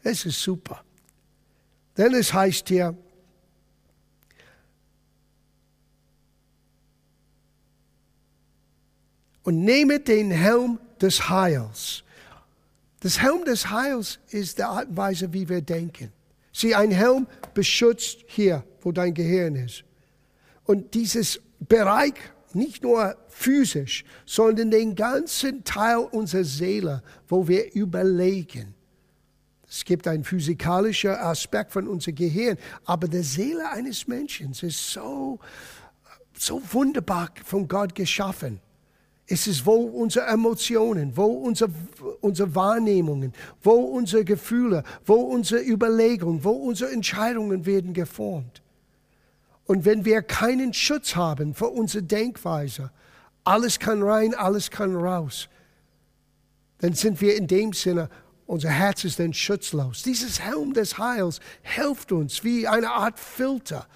Es 0.04 0.24
ist 0.26 0.40
super. 0.40 0.84
Denn 1.96 2.14
es 2.14 2.32
heißt 2.32 2.68
hier, 2.68 2.96
und 9.44 9.64
nehme 9.64 10.00
den 10.00 10.30
Helm 10.30 10.78
des 11.00 11.28
Heils. 11.28 12.04
Das 13.00 13.20
Helm 13.20 13.44
des 13.44 13.70
Heils 13.70 14.18
ist 14.30 14.58
die 14.58 14.62
Art 14.62 14.88
und 14.88 14.96
Weise, 14.96 15.32
wie 15.32 15.48
wir 15.48 15.60
denken. 15.60 16.12
Sieh, 16.52 16.74
ein 16.74 16.90
Helm 16.90 17.26
beschützt 17.54 18.18
hier, 18.26 18.64
wo 18.82 18.92
dein 18.92 19.14
Gehirn 19.14 19.56
ist. 19.56 19.84
Und 20.64 20.94
dieses 20.94 21.40
Bereich, 21.60 22.14
nicht 22.54 22.82
nur 22.82 23.16
physisch, 23.28 24.04
sondern 24.26 24.70
den 24.70 24.94
ganzen 24.94 25.64
Teil 25.64 25.98
unserer 25.98 26.44
Seele, 26.44 27.02
wo 27.26 27.48
wir 27.48 27.72
überlegen. 27.74 28.74
Es 29.68 29.84
gibt 29.84 30.06
einen 30.06 30.22
physikalischen 30.22 31.12
Aspekt 31.12 31.72
von 31.72 31.88
unserem 31.88 32.14
Gehirn, 32.16 32.58
aber 32.84 33.08
die 33.08 33.22
Seele 33.22 33.70
eines 33.70 34.06
Menschen 34.06 34.52
ist 34.52 34.92
so, 34.92 35.40
so 36.38 36.62
wunderbar 36.72 37.30
von 37.42 37.66
Gott 37.66 37.94
geschaffen. 37.94 38.60
Es 39.32 39.46
ist, 39.46 39.64
wo 39.64 39.76
unsere 39.76 40.26
Emotionen, 40.26 41.16
wo 41.16 41.24
unsere, 41.24 41.70
unsere 42.20 42.54
Wahrnehmungen, 42.54 43.32
wo 43.62 43.70
unsere 43.70 44.26
Gefühle, 44.26 44.84
wo 45.06 45.14
unsere 45.14 45.62
Überlegungen, 45.62 46.44
wo 46.44 46.50
unsere 46.50 46.92
Entscheidungen 46.92 47.64
werden 47.64 47.94
geformt. 47.94 48.60
Und 49.64 49.86
wenn 49.86 50.04
wir 50.04 50.20
keinen 50.20 50.74
Schutz 50.74 51.16
haben 51.16 51.54
für 51.54 51.68
unsere 51.68 52.04
Denkweise, 52.04 52.90
alles 53.42 53.78
kann 53.78 54.02
rein, 54.02 54.34
alles 54.34 54.70
kann 54.70 54.94
raus, 54.94 55.48
dann 56.80 56.92
sind 56.92 57.22
wir 57.22 57.34
in 57.34 57.46
dem 57.46 57.72
Sinne, 57.72 58.10
unser 58.44 58.68
Herz 58.68 59.02
ist 59.04 59.18
dann 59.18 59.32
schutzlos. 59.32 60.02
Dieses 60.02 60.40
Helm 60.40 60.74
des 60.74 60.98
Heils 60.98 61.40
hilft 61.62 62.12
uns 62.12 62.44
wie 62.44 62.68
eine 62.68 62.90
Art 62.90 63.18
Filter 63.18 63.86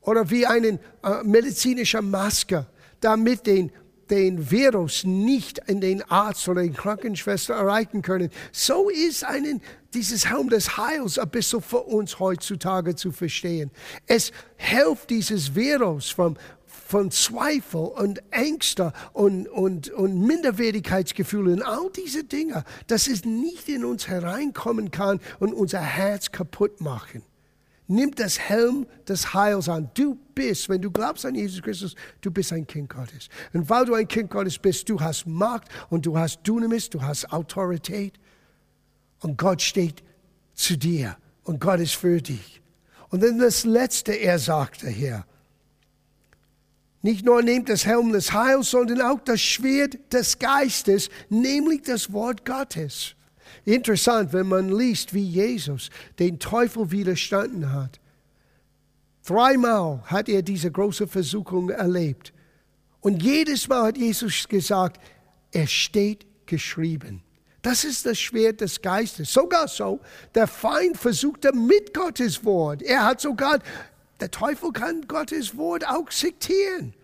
oder 0.00 0.30
wie 0.30 0.46
eine 0.46 0.78
äh, 1.02 1.22
medizinische 1.22 2.00
Maske, 2.00 2.64
damit 3.02 3.46
den 3.46 3.70
den 4.10 4.50
Virus 4.50 5.04
nicht 5.04 5.58
in 5.66 5.80
den 5.80 6.02
Arzt 6.10 6.48
oder 6.48 6.62
den 6.62 6.74
Krankenschwester 6.74 7.54
erreichen 7.54 8.02
können. 8.02 8.30
So 8.52 8.88
ist 8.88 9.24
einen, 9.24 9.62
dieses 9.94 10.28
Helm 10.28 10.48
des 10.48 10.76
Heils 10.76 11.18
ein 11.18 11.30
bisschen 11.30 11.62
für 11.62 11.80
uns 11.80 12.18
heutzutage 12.18 12.96
zu 12.96 13.12
verstehen. 13.12 13.70
Es 14.06 14.32
hilft 14.56 15.10
dieses 15.10 15.54
Virus 15.54 16.10
vom, 16.10 16.36
von 16.66 17.10
Zweifel 17.10 17.80
und 17.80 18.20
Ängste 18.32 18.92
und, 19.12 19.46
und, 19.48 19.90
und 19.90 20.20
Minderwertigkeitsgefühlen, 20.20 21.62
all 21.62 21.90
diese 21.96 22.24
Dinge, 22.24 22.64
dass 22.88 23.06
es 23.06 23.24
nicht 23.24 23.68
in 23.68 23.84
uns 23.84 24.08
hereinkommen 24.08 24.90
kann 24.90 25.20
und 25.38 25.54
unser 25.54 25.80
Herz 25.80 26.32
kaputt 26.32 26.80
machen. 26.80 27.22
Nimm 27.92 28.12
das 28.14 28.38
Helm 28.38 28.86
des 29.08 29.34
Heils 29.34 29.68
an. 29.68 29.90
Du 29.94 30.16
bist, 30.36 30.68
wenn 30.68 30.80
du 30.80 30.92
glaubst 30.92 31.26
an 31.26 31.34
Jesus 31.34 31.60
Christus, 31.60 31.96
du 32.20 32.30
bist 32.30 32.52
ein 32.52 32.64
Kind 32.64 32.88
Gottes. 32.88 33.28
Und 33.52 33.68
weil 33.68 33.84
du 33.84 33.94
ein 33.94 34.06
Kind 34.06 34.30
Gottes 34.30 34.58
bist, 34.58 34.88
du 34.88 35.00
hast 35.00 35.26
Macht 35.26 35.64
und 35.88 36.06
du 36.06 36.16
hast 36.16 36.46
Dynamis, 36.46 36.88
du 36.88 37.02
hast 37.02 37.32
Autorität. 37.32 38.14
Und 39.18 39.38
Gott 39.38 39.60
steht 39.60 40.04
zu 40.54 40.78
dir 40.78 41.16
und 41.42 41.60
Gott 41.60 41.80
ist 41.80 41.96
für 41.96 42.22
dich. 42.22 42.62
Und 43.08 43.24
dann 43.24 43.40
das 43.40 43.64
Letzte, 43.64 44.12
er 44.12 44.38
sagte 44.38 44.88
hier, 44.88 45.26
nicht 47.02 47.24
nur 47.24 47.42
nehmt 47.42 47.68
das 47.68 47.84
Helm 47.86 48.12
des 48.12 48.32
Heils, 48.32 48.70
sondern 48.70 49.02
auch 49.02 49.18
das 49.18 49.40
Schwert 49.40 49.98
des 50.12 50.38
Geistes, 50.38 51.08
nämlich 51.28 51.82
das 51.82 52.12
Wort 52.12 52.44
Gottes. 52.44 53.16
Interessant, 53.64 54.32
wenn 54.32 54.46
man 54.46 54.68
liest, 54.68 55.14
wie 55.14 55.24
Jesus 55.24 55.90
den 56.18 56.38
Teufel 56.38 56.90
widerstanden 56.90 57.72
hat. 57.72 58.00
Dreimal 59.26 60.02
hat 60.06 60.28
er 60.28 60.42
diese 60.42 60.70
große 60.70 61.06
Versuchung 61.06 61.70
erlebt. 61.70 62.32
Und 63.00 63.22
jedes 63.22 63.68
Mal 63.68 63.84
hat 63.88 63.98
Jesus 63.98 64.48
gesagt, 64.48 65.00
es 65.52 65.70
steht 65.70 66.26
geschrieben. 66.46 67.22
Das 67.62 67.84
ist 67.84 68.06
das 68.06 68.18
Schwert 68.18 68.60
des 68.60 68.80
Geistes. 68.80 69.32
Sogar 69.32 69.68
so, 69.68 70.00
der 70.34 70.46
Feind 70.46 70.96
versuchte 70.96 71.52
mit 71.52 71.92
Gottes 71.92 72.44
Wort. 72.44 72.82
Er 72.82 73.04
hat 73.04 73.20
sogar, 73.20 73.58
der 74.18 74.30
Teufel 74.30 74.72
kann 74.72 75.06
Gottes 75.06 75.56
Wort 75.56 75.86
auch 75.86 76.08
zitieren. 76.08 76.94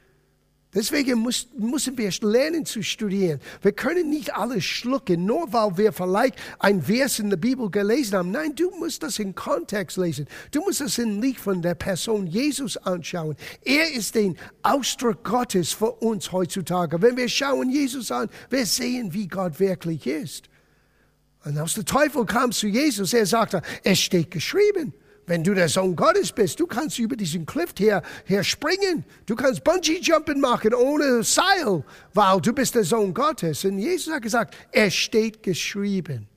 Deswegen 0.77 1.21
muss, 1.21 1.49
müssen 1.57 1.97
wir 1.97 2.11
lernen 2.21 2.67
zu 2.67 2.83
studieren. 2.83 3.41
Wir 3.63 3.73
können 3.73 4.11
nicht 4.11 4.35
alles 4.35 4.63
schlucken, 4.63 5.25
nur 5.25 5.51
weil 5.51 5.79
wir 5.79 5.91
vielleicht 5.91 6.37
ein 6.59 6.83
Vers 6.83 7.19
in 7.19 7.31
der 7.31 7.39
Bibel 7.39 7.71
gelesen 7.71 8.19
haben. 8.19 8.31
Nein, 8.31 8.55
du 8.55 8.71
musst 8.79 9.03
das 9.03 9.19
in 9.19 9.35
Kontext 9.35 9.97
lesen. 9.97 10.27
Du 10.51 10.61
musst 10.61 10.83
das 10.83 10.99
in 10.99 11.23
Licht 11.23 11.41
von 11.41 11.63
der 11.63 11.75
Person 11.75 12.27
Jesus 12.27 12.77
anschauen. 12.77 13.37
Er 13.65 13.91
ist 13.91 14.17
den 14.17 14.37
Ausdruck 14.63 15.25
Gottes 15.25 15.73
für 15.73 15.93
uns 15.93 16.31
heutzutage. 16.31 17.01
Wenn 17.01 17.17
wir 17.17 17.31
schauen 17.31 17.71
Jesus 17.71 18.11
an, 18.11 18.29
wir 18.51 18.67
sehen, 18.67 19.15
wie 19.15 19.29
Gott 19.29 19.59
wirklich 19.59 20.07
ist. 20.07 20.51
Und 21.47 21.59
aus 21.59 21.73
der 21.73 21.87
Teufel 21.87 22.27
kam 22.27 22.53
zu 22.53 22.67
Jesus. 22.67 23.15
Er 23.15 23.25
sagte, 23.25 23.63
es 23.83 23.99
steht 23.99 24.31
geschrieben. 24.31 24.93
Wenn 25.27 25.43
du 25.43 25.55
der 25.55 25.69
Sohn 25.69 25.97
Gottes 25.97 26.31
bist, 26.31 26.61
du 26.61 26.67
kannst 26.67 26.99
über 27.01 27.17
diesen 27.17 27.45
Cliff 27.47 27.75
hier, 27.77 28.01
hier 28.25 28.45
springen. 28.45 29.05
Du 29.27 29.35
kannst 29.35 29.65
Bungee-Jumping 29.65 30.39
machen 30.39 30.73
ohne 30.73 31.25
Seil, 31.25 31.85
weil 32.15 32.41
du 32.41 32.53
bist 32.53 32.77
der 32.77 32.85
Sohn 32.85 33.13
Gottes. 33.13 33.65
Und 33.65 33.79
Jesus 33.79 34.15
hat 34.15 34.23
gesagt, 34.23 34.57
es 34.71 34.95
steht 34.95 35.43
geschrieben. 35.43 36.29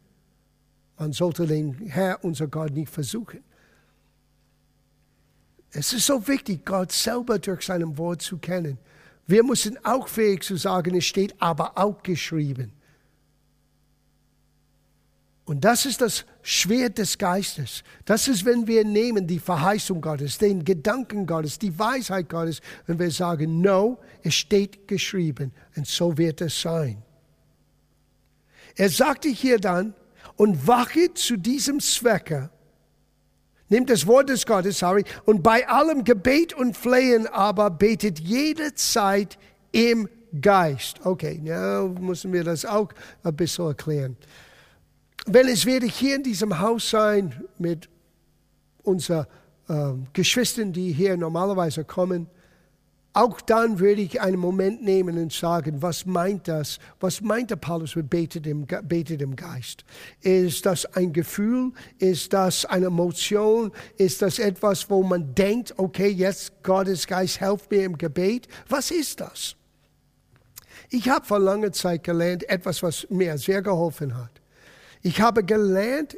Man 0.97 1.13
sollte 1.13 1.45
den 1.45 1.75
Herr, 1.87 2.23
unser 2.23 2.47
Gott, 2.47 2.71
nicht 2.71 2.91
versuchen. 2.91 3.43
Es 5.71 5.93
ist 5.93 6.07
so 6.07 6.27
wichtig, 6.27 6.65
Gott 6.65 6.91
selber 6.91 7.37
durch 7.37 7.61
sein 7.61 7.95
Wort 7.97 8.23
zu 8.23 8.39
kennen. 8.39 8.79
Wir 9.27 9.43
müssen 9.43 9.77
auch 9.85 10.07
fähig 10.07 10.41
zu 10.41 10.55
sagen, 10.55 10.95
es 10.95 11.05
steht 11.05 11.39
aber 11.39 11.77
auch 11.77 12.01
geschrieben. 12.01 12.73
Und 15.49 15.65
das 15.65 15.87
ist 15.87 15.99
das 16.01 16.25
Schwert 16.43 16.99
des 16.99 17.17
Geistes. 17.17 17.83
Das 18.05 18.27
ist, 18.27 18.45
wenn 18.45 18.67
wir 18.67 18.85
nehmen 18.85 19.25
die 19.25 19.39
Verheißung 19.39 19.99
Gottes, 19.99 20.37
den 20.37 20.63
Gedanken 20.63 21.25
Gottes, 21.25 21.57
die 21.57 21.79
Weisheit 21.79 22.29
Gottes, 22.29 22.61
und 22.87 22.99
wir 22.99 23.09
sagen, 23.09 23.59
no, 23.59 23.97
es 24.21 24.35
steht 24.35 24.87
geschrieben, 24.87 25.51
und 25.75 25.87
so 25.87 26.15
wird 26.19 26.41
es 26.41 26.61
sein. 26.61 27.01
Er 28.75 28.89
sagte 28.89 29.27
hier 29.27 29.57
dann, 29.57 29.95
und 30.35 30.67
wache 30.67 31.15
zu 31.15 31.35
diesem 31.35 31.79
Zwecke, 31.79 32.51
nimmt 33.69 33.89
das 33.89 34.05
Wort 34.05 34.29
des 34.29 34.45
Gottes, 34.45 34.77
sorry, 34.77 35.03
und 35.25 35.41
bei 35.41 35.67
allem 35.67 36.03
Gebet 36.03 36.53
und 36.53 36.77
Flehen 36.77 37.25
aber 37.25 37.71
betet 37.71 38.19
jederzeit 38.19 39.39
im 39.71 40.09
Geist. 40.39 41.03
Okay, 41.03 41.41
ja, 41.43 41.81
müssen 41.99 42.33
wir 42.33 42.43
das 42.43 42.65
auch 42.65 42.89
ein 43.23 43.35
bisschen 43.35 43.65
erklären. 43.65 44.15
Weil 45.32 45.49
es 45.49 45.67
werde 45.67 45.86
hier 45.86 46.15
in 46.15 46.23
diesem 46.23 46.59
Haus 46.59 46.89
sein 46.89 47.43
mit 47.59 47.88
unseren 48.82 49.27
äh, 49.67 49.91
Geschwistern, 50.13 50.73
die 50.73 50.91
hier 50.91 51.15
normalerweise 51.17 51.84
kommen. 51.84 52.27
Auch 53.13 53.39
dann 53.41 53.80
würde 53.80 54.01
ich 54.01 54.21
einen 54.21 54.39
Moment 54.39 54.82
nehmen 54.82 55.19
und 55.19 55.32
sagen, 55.32 55.84
was 55.84 56.07
meint 56.07 56.47
das? 56.47 56.80
Was 56.99 57.21
meint 57.21 57.51
der 57.51 57.57
Paulus 57.57 57.95
mit 57.95 58.09
betet 58.09 58.47
im, 58.47 58.65
betet 58.65 59.21
im 59.21 59.36
Geist? 59.36 59.84
Ist 60.21 60.65
das 60.65 60.86
ein 60.95 61.13
Gefühl? 61.13 61.73
Ist 61.99 62.34
das 62.34 62.65
eine 62.65 62.88
Emotion? 62.88 63.71
Ist 63.97 64.23
das 64.23 64.39
etwas, 64.39 64.89
wo 64.89 65.03
man 65.03 65.36
denkt, 65.36 65.75
okay, 65.77 66.07
jetzt 66.07 66.63
Gottes 66.63 67.05
Geist 67.05 67.39
helft 67.39 67.69
mir 67.69 67.84
im 67.84 67.99
Gebet? 67.99 68.47
Was 68.67 68.89
ist 68.89 69.21
das? 69.21 69.55
Ich 70.89 71.07
habe 71.07 71.23
vor 71.23 71.39
langer 71.39 71.71
Zeit 71.71 72.03
gelernt, 72.03 72.49
etwas, 72.49 72.82
was 72.82 73.07
mir 73.11 73.38
sehr 73.38 73.61
geholfen 73.61 74.17
hat. 74.17 74.39
Ich 75.01 75.21
habe 75.21 75.43
gelernt, 75.43 76.17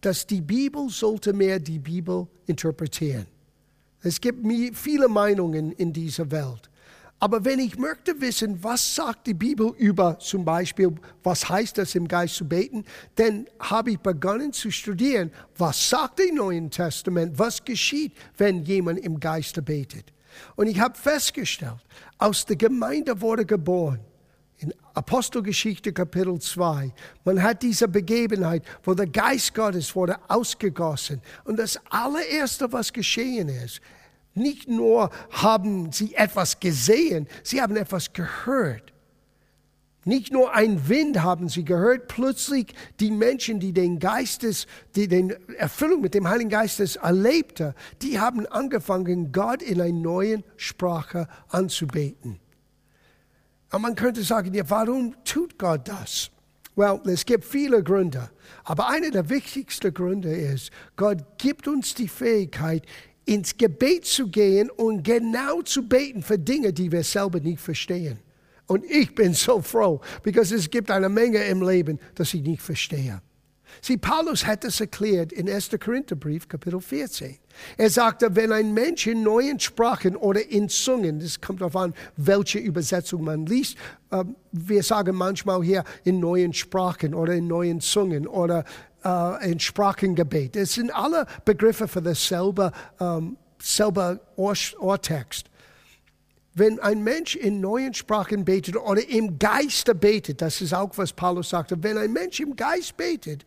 dass 0.00 0.26
die 0.26 0.40
Bibel 0.40 0.88
sollte 0.88 1.32
mehr 1.32 1.58
die 1.58 1.78
Bibel 1.78 2.26
interpretieren. 2.46 3.26
Es 4.02 4.20
gibt 4.20 4.46
viele 4.74 5.08
Meinungen 5.08 5.72
in 5.72 5.92
dieser 5.92 6.30
Welt. 6.30 6.70
Aber 7.20 7.44
wenn 7.44 7.58
ich 7.58 7.76
möchte 7.76 8.20
wissen, 8.20 8.62
was 8.62 8.94
sagt 8.94 9.26
die 9.26 9.34
Bibel 9.34 9.72
über 9.76 10.20
zum 10.20 10.44
Beispiel, 10.44 10.94
was 11.24 11.48
heißt 11.48 11.78
es 11.78 11.96
im 11.96 12.06
Geist 12.06 12.36
zu 12.36 12.46
beten, 12.46 12.84
dann 13.16 13.48
habe 13.58 13.90
ich 13.90 13.98
begonnen 13.98 14.52
zu 14.52 14.70
studieren, 14.70 15.32
was 15.56 15.90
sagt 15.90 16.20
im 16.20 16.36
Neuen 16.36 16.70
Testament, 16.70 17.36
was 17.36 17.64
geschieht, 17.64 18.12
wenn 18.36 18.62
jemand 18.62 19.00
im 19.00 19.18
Geiste 19.18 19.62
betet. 19.62 20.12
Und 20.54 20.68
ich 20.68 20.78
habe 20.78 20.96
festgestellt, 20.96 21.84
aus 22.18 22.46
der 22.46 22.54
Gemeinde 22.54 23.20
wurde 23.20 23.44
geboren 23.44 23.98
in 24.58 24.74
Apostelgeschichte 24.94 25.92
Kapitel 25.92 26.38
2. 26.38 26.92
Man 27.24 27.42
hat 27.42 27.62
diese 27.62 27.86
Begebenheit, 27.86 28.64
wo 28.82 28.94
der 28.94 29.06
Geist 29.06 29.54
Gottes 29.54 29.94
wurde 29.94 30.16
ausgegossen. 30.28 31.22
Und 31.44 31.58
das 31.58 31.78
allererste, 31.90 32.72
was 32.72 32.92
geschehen 32.92 33.48
ist, 33.48 33.80
nicht 34.34 34.68
nur 34.68 35.10
haben 35.30 35.92
sie 35.92 36.14
etwas 36.14 36.58
gesehen, 36.58 37.28
sie 37.42 37.60
haben 37.60 37.76
etwas 37.76 38.12
gehört. 38.12 38.92
Nicht 40.04 40.32
nur 40.32 40.54
ein 40.54 40.88
Wind 40.88 41.22
haben 41.22 41.48
sie 41.48 41.64
gehört, 41.64 42.08
plötzlich 42.08 42.72
die 42.98 43.10
Menschen, 43.10 43.60
die 43.60 43.72
den 43.72 43.98
Geistes, 43.98 44.66
die 44.96 45.06
den 45.06 45.30
Erfüllung 45.56 46.00
mit 46.00 46.14
dem 46.14 46.28
Heiligen 46.28 46.50
Geistes 46.50 46.96
erlebte, 46.96 47.74
die 48.00 48.18
haben 48.18 48.46
angefangen, 48.46 49.32
Gott 49.32 49.60
in 49.60 49.80
einer 49.80 49.92
neuen 49.92 50.44
Sprache 50.56 51.28
anzubeten. 51.48 52.40
Und 53.70 53.82
man 53.82 53.94
könnte 53.94 54.22
sagen, 54.22 54.54
ja, 54.54 54.68
warum 54.68 55.14
tut 55.24 55.58
Gott 55.58 55.86
das? 55.88 56.30
Well, 56.74 57.00
es 57.06 57.26
gibt 57.26 57.44
viele 57.44 57.82
Gründe. 57.82 58.30
Aber 58.64 58.88
einer 58.88 59.10
der 59.10 59.28
wichtigsten 59.28 59.92
Gründe 59.92 60.30
ist, 60.30 60.70
Gott 60.96 61.18
gibt 61.36 61.66
uns 61.66 61.92
die 61.94 62.08
Fähigkeit, 62.08 62.84
ins 63.24 63.56
Gebet 63.56 64.06
zu 64.06 64.28
gehen 64.28 64.70
und 64.70 65.02
genau 65.02 65.60
zu 65.62 65.86
beten 65.86 66.22
für 66.22 66.38
Dinge, 66.38 66.72
die 66.72 66.90
wir 66.90 67.04
selber 67.04 67.40
nicht 67.40 67.60
verstehen. 67.60 68.18
Und 68.66 68.84
ich 68.84 69.14
bin 69.14 69.34
so 69.34 69.60
froh, 69.60 70.00
because 70.22 70.54
es 70.54 70.70
gibt 70.70 70.90
eine 70.90 71.08
Menge 71.08 71.42
im 71.44 71.62
Leben, 71.62 71.98
das 72.14 72.32
ich 72.32 72.42
nicht 72.42 72.62
verstehe. 72.62 73.20
Sieh, 73.80 73.96
Paulus 73.96 74.46
hat 74.46 74.64
es 74.64 74.80
erklärt 74.80 75.32
in 75.32 75.48
1. 75.48 75.70
Korintherbrief, 75.78 76.48
Kapitel 76.48 76.80
14. 76.80 77.38
Er 77.76 77.90
sagte, 77.90 78.34
wenn 78.36 78.52
ein 78.52 78.72
Mensch 78.74 79.06
in 79.06 79.22
neuen 79.22 79.58
Sprachen 79.60 80.16
oder 80.16 80.48
in 80.48 80.68
Zungen, 80.68 81.20
das 81.20 81.40
kommt 81.40 81.60
darauf 81.60 81.76
an, 81.76 81.94
welche 82.16 82.58
Übersetzung 82.58 83.24
man 83.24 83.46
liest, 83.46 83.76
äh, 84.10 84.24
wir 84.52 84.82
sagen 84.82 85.16
manchmal 85.16 85.62
hier 85.62 85.84
in 86.04 86.20
neuen 86.20 86.52
Sprachen 86.52 87.14
oder 87.14 87.34
in 87.34 87.46
neuen 87.46 87.80
Zungen 87.80 88.26
oder 88.26 88.64
äh, 89.04 89.50
in 89.50 89.60
Sprachengebet. 89.60 90.56
Das 90.56 90.74
sind 90.74 90.94
alle 90.94 91.26
Begriffe 91.44 91.88
für 91.88 92.02
dasselbe 92.02 92.72
ähm, 93.00 93.36
selber 93.60 94.20
Ohrtext 94.36 95.50
wenn 96.58 96.80
ein 96.80 97.02
Mensch 97.02 97.36
in 97.36 97.60
neuen 97.60 97.94
Sprachen 97.94 98.44
betet 98.44 98.76
oder 98.76 99.08
im 99.08 99.38
Geiste 99.38 99.94
betet, 99.94 100.42
das 100.42 100.60
ist 100.60 100.74
auch, 100.74 100.96
was 100.96 101.12
Paulus 101.12 101.50
sagte, 101.50 101.82
wenn 101.82 101.98
ein 101.98 102.12
Mensch 102.12 102.40
im 102.40 102.56
Geist 102.56 102.96
betet, 102.96 103.46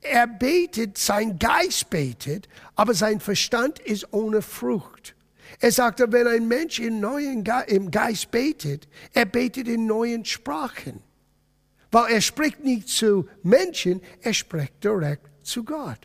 er 0.00 0.26
betet, 0.26 0.98
sein 0.98 1.38
Geist 1.38 1.90
betet, 1.90 2.48
aber 2.74 2.94
sein 2.94 3.20
Verstand 3.20 3.78
ist 3.78 4.12
ohne 4.12 4.42
Frucht. 4.42 5.14
Er 5.60 5.70
sagte, 5.70 6.10
wenn 6.12 6.26
ein 6.26 6.48
Mensch 6.48 6.80
in 6.80 7.00
neuen 7.00 7.44
Ge 7.44 7.62
im 7.68 7.90
Geist 7.90 8.30
betet, 8.30 8.88
er 9.12 9.26
betet 9.26 9.68
in 9.68 9.86
neuen 9.86 10.24
Sprachen. 10.24 11.02
Weil 11.90 12.14
er 12.14 12.20
spricht 12.20 12.64
nicht 12.64 12.88
zu 12.88 13.28
Menschen, 13.42 14.00
er 14.22 14.34
spricht 14.34 14.82
direkt 14.82 15.28
zu 15.42 15.62
Gott. 15.62 15.98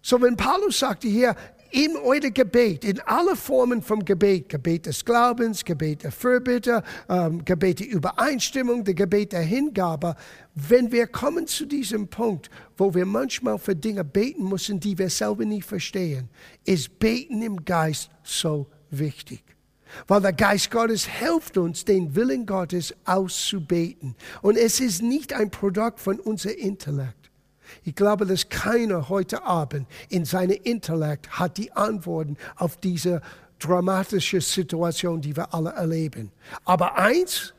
So, 0.00 0.20
wenn 0.22 0.36
Paulus 0.36 0.78
sagte 0.78 1.08
hier, 1.08 1.36
in 1.70 1.96
eurem 1.96 2.32
Gebet, 2.32 2.84
in 2.84 3.00
alle 3.00 3.36
Formen 3.36 3.82
vom 3.82 4.04
Gebet, 4.04 4.48
Gebet 4.48 4.86
des 4.86 5.04
Glaubens, 5.04 5.64
Gebet 5.64 6.02
der 6.02 6.12
Fürbitte, 6.12 6.82
ähm, 7.08 7.44
Gebet 7.44 7.80
der 7.80 7.88
Übereinstimmung, 7.88 8.84
der 8.84 8.94
Gebet 8.94 9.32
der 9.32 9.42
Hingabe, 9.42 10.14
wenn 10.54 10.90
wir 10.90 11.06
kommen 11.06 11.46
zu 11.46 11.66
diesem 11.66 12.08
Punkt, 12.08 12.50
wo 12.76 12.94
wir 12.94 13.06
manchmal 13.06 13.58
für 13.58 13.76
Dinge 13.76 14.04
beten 14.04 14.48
müssen, 14.48 14.80
die 14.80 14.96
wir 14.98 15.10
selber 15.10 15.44
nicht 15.44 15.66
verstehen, 15.66 16.28
ist 16.64 16.98
Beten 16.98 17.42
im 17.42 17.64
Geist 17.64 18.10
so 18.22 18.66
wichtig. 18.90 19.42
Weil 20.06 20.20
der 20.20 20.32
Geist 20.32 20.70
Gottes 20.70 21.06
hilft 21.06 21.56
uns, 21.56 21.84
den 21.84 22.14
Willen 22.14 22.46
Gottes 22.46 22.94
auszubeten. 23.04 24.14
Und 24.42 24.56
es 24.56 24.80
ist 24.80 25.02
nicht 25.02 25.32
ein 25.32 25.50
Produkt 25.50 26.00
von 26.00 26.20
unserem 26.20 26.56
Intellekt. 26.56 27.17
Ich 27.84 27.94
glaube, 27.94 28.26
dass 28.26 28.48
keiner 28.48 29.08
heute 29.08 29.42
Abend 29.44 29.86
in 30.08 30.24
seinem 30.24 30.58
Intellekt 30.62 31.38
hat 31.38 31.56
die 31.56 31.72
Antworten 31.72 32.36
auf 32.56 32.76
diese 32.76 33.22
dramatische 33.58 34.40
Situation, 34.40 35.20
die 35.20 35.36
wir 35.36 35.52
alle 35.52 35.70
erleben. 35.70 36.30
Aber 36.64 36.96
eins, 36.96 37.54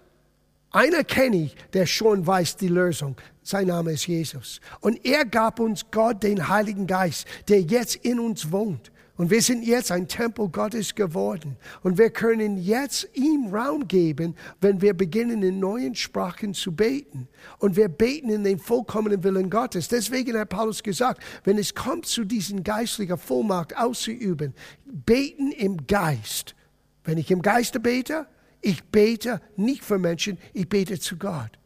einer 0.72 1.04
kenne 1.04 1.38
ich, 1.38 1.56
der 1.74 1.86
schon 1.86 2.26
weiß 2.26 2.58
die 2.58 2.68
Lösung. 2.68 3.16
Sein 3.42 3.68
Name 3.68 3.94
ist 3.94 4.08
Jesus. 4.08 4.62
Und 4.82 5.04
er 5.06 5.26
gab 5.26 5.60
uns 5.60 5.86
Gott, 5.92 6.22
den 6.24 6.48
Heiligen 6.48 6.86
Geist, 6.86 7.28
der 7.48 7.62
jetzt 7.62 7.96
in 7.96 8.20
uns 8.20 8.52
wohnt. 8.52 8.92
Und 9.20 9.32
wir 9.32 9.42
sind 9.42 9.66
jetzt 9.66 9.92
ein 9.92 10.08
Tempel 10.08 10.48
Gottes 10.48 10.96
geworden. 10.96 11.58
Und 11.84 11.98
wir 11.98 12.10
können 12.10 12.56
jetzt 12.56 13.06
ihm 13.16 13.54
Raum 13.54 13.86
geben, 13.86 14.34
wenn 14.62 14.82
wir 14.82 14.94
beginnen, 14.94 15.44
in 15.44 15.60
neuen 15.60 15.94
Sprachen 15.94 16.54
zu 16.54 16.72
beten. 16.72 17.28
Und 17.58 17.76
wir 17.76 17.90
beten 17.90 18.30
in 18.30 18.46
den 18.46 18.60
vollkommenen 18.60 19.22
Willen 19.22 19.50
Gottes. 19.50 19.90
Deswegen 19.90 20.40
hat 20.40 20.48
Paulus 20.48 20.82
gesagt, 20.82 21.22
wenn 21.44 21.58
es 21.58 21.76
kommt 21.76 22.06
zu 22.06 22.24
diesen 22.24 22.64
geistlichen 22.64 23.18
Vollmacht 23.18 23.76
auszuüben, 23.76 24.54
beten 24.86 25.52
im 25.52 25.86
Geist. 25.86 26.56
Wenn 27.04 27.18
ich 27.18 27.30
im 27.30 27.42
Geiste 27.42 27.82
bete, 27.82 28.26
ich 28.62 28.86
bete 28.86 29.42
nicht 29.58 29.84
für 29.84 30.00
Menschen, 30.00 30.38
ich 30.54 30.70
bete 30.70 30.98
zu 30.98 31.18
Gott. 31.18 31.60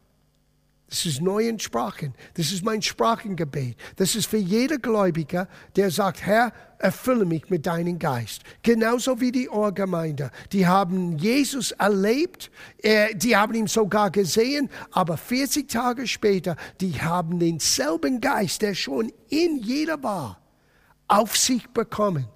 Das 0.94 1.06
ist 1.06 1.20
neuen 1.20 1.58
Sprachen. 1.58 2.14
Das 2.34 2.52
ist 2.52 2.64
mein 2.64 2.80
Sprachengebet. 2.80 3.76
Das 3.96 4.14
ist 4.14 4.26
für 4.26 4.36
jeder 4.36 4.78
Gläubiger, 4.78 5.48
der 5.74 5.90
sagt, 5.90 6.24
Herr, 6.24 6.52
erfülle 6.78 7.24
mich 7.24 7.50
mit 7.50 7.66
deinem 7.66 7.98
Geist. 7.98 8.42
Genauso 8.62 9.20
wie 9.20 9.32
die 9.32 9.48
Ohrgemeinde. 9.48 10.30
Die 10.52 10.68
haben 10.68 11.18
Jesus 11.18 11.72
erlebt, 11.72 12.52
die 13.14 13.36
haben 13.36 13.54
ihn 13.54 13.66
sogar 13.66 14.12
gesehen, 14.12 14.70
aber 14.92 15.16
40 15.16 15.68
Tage 15.68 16.06
später, 16.06 16.54
die 16.80 17.02
haben 17.02 17.40
denselben 17.40 18.20
Geist, 18.20 18.62
der 18.62 18.74
schon 18.74 19.12
in 19.30 19.56
jeder 19.58 20.00
war, 20.04 20.40
auf 21.08 21.36
sich 21.36 21.68
bekommen. 21.70 22.28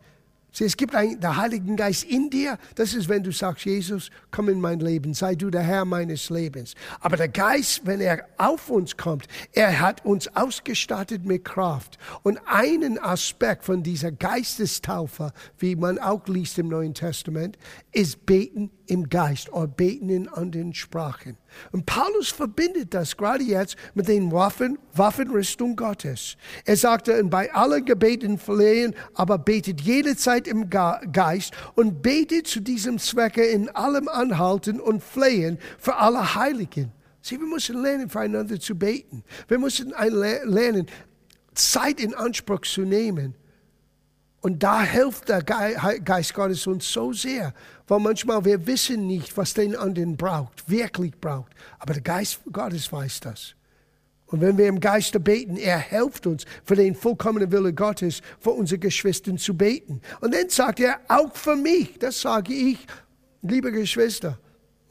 Es 0.61 0.77
gibt 0.77 0.95
einen, 0.95 1.21
der 1.21 1.37
Heiligen 1.37 1.77
Geist 1.77 2.05
in 2.05 2.31
dir. 2.31 2.59
Das 2.75 2.95
ist, 2.95 3.09
wenn 3.09 3.23
du 3.23 3.33
sagst, 3.33 3.65
Jesus, 3.65 4.11
komm 4.31 4.49
in 4.49 4.61
mein 4.61 4.81
Leben, 4.81 5.15
sei 5.15 5.35
du 5.35 5.51
der 5.51 5.63
Herr 5.63 5.85
meines 5.85 6.31
Lebens. 6.31 6.75
Aber 7.01 7.17
der 7.17 7.29
Geist, 7.29 7.83
wenn 7.85 8.01
er 8.01 8.27
auf 8.39 8.71
uns 8.71 8.97
kommt, 8.97 9.27
er 9.53 9.81
hat 9.81 10.05
uns 10.05 10.35
ausgestattet 10.37 11.25
mit 11.25 11.45
Kraft. 11.45 11.99
Und 12.23 12.39
einen 12.47 12.99
Aspekt 12.99 13.65
von 13.65 13.83
dieser 13.83 14.13
Geistestaufe, 14.13 15.33
wie 15.59 15.77
man 15.77 15.99
auch 15.99 16.27
liest 16.27 16.59
im 16.59 16.69
Neuen 16.69 16.95
Testament, 16.95 17.59
ist 17.93 18.27
Beten 18.27 18.71
im 18.89 19.09
Geist 19.09 19.53
oder 19.53 19.67
Beten 19.67 20.09
in 20.09 20.29
anderen 20.29 20.75
Sprachen. 20.75 21.37
Und 21.73 21.87
Paulus 21.87 22.31
verbindet 22.31 22.95
das 22.95 23.17
gerade 23.17 23.45
jetzt 23.45 23.77
mit 23.95 24.09
den 24.09 24.33
Waffen, 24.33 24.79
Waffenrüstung 24.95 25.77
Gottes. 25.77 26.37
Er 26.65 26.77
sagte, 26.77 27.23
bei 27.25 27.53
allen 27.53 27.85
Gebeten 27.85 28.39
flehen, 28.39 28.95
aber 29.15 29.39
betet 29.39 29.81
jede 29.81 30.17
Zeit 30.17 30.49
im 30.49 30.71
Geist 30.71 31.53
und 31.75 32.03
betet 32.03 32.47
zu 32.47 32.61
diesem 32.61 32.99
Zwecke 32.99 33.45
in 33.45 33.69
allem 33.71 34.09
Anhalten 34.09 34.81
und 34.81 35.03
Flehen 35.03 35.59
für 35.79 35.97
alle 35.97 36.35
Heiligen. 36.35 36.93
Sie, 37.21 37.39
wir 37.39 37.47
müssen 37.47 37.83
lernen, 37.83 38.09
füreinander 38.09 38.59
zu 38.59 38.75
beten. 38.75 39.23
Wir 39.49 39.59
müssen 39.59 39.91
lernen, 39.91 40.87
Zeit 41.55 42.01
in 42.01 42.15
Anspruch 42.15 42.63
zu 42.63 42.83
nehmen. 42.83 43.35
Und 44.41 44.63
da 44.63 44.83
hilft 44.83 45.29
der 45.29 45.43
Geist 45.43 46.33
Gottes 46.33 46.67
uns 46.67 46.91
so 46.93 47.13
sehr, 47.13 47.53
weil 47.89 47.99
manchmal 47.99 48.45
wir 48.45 48.67
wissen 48.67 49.07
nicht, 49.07 49.37
was 49.37 49.55
den 49.55 49.75
anderen 49.75 50.17
braucht, 50.17 50.69
wirklich 50.71 51.19
braucht. 51.21 51.53
Aber 51.79 51.95
der 51.95 52.03
Geist 52.03 52.41
Gottes 52.53 52.93
weiß 52.93 53.21
das. 53.21 53.55
Und 54.27 54.41
wenn 54.43 54.59
wir 54.59 54.69
im 54.69 54.79
Geiste 54.79 55.19
beten, 55.19 55.57
er 55.57 55.79
hilft 55.79 56.27
uns 56.27 56.45
für 56.65 56.77
den 56.77 56.95
vollkommenen 56.95 57.51
Wille 57.51 57.73
Gottes, 57.73 58.21
für 58.39 58.51
unsere 58.51 58.79
Geschwister 58.79 59.35
zu 59.37 59.57
beten. 59.57 60.03
Und 60.21 60.35
dann 60.35 60.49
sagt 60.51 60.81
er, 60.81 61.01
auch 61.09 61.35
für 61.35 61.57
mich, 61.57 61.99
das 61.99 62.21
sage 62.21 62.53
ich, 62.53 62.79
liebe 63.43 63.73
Geschwister, 63.73 64.39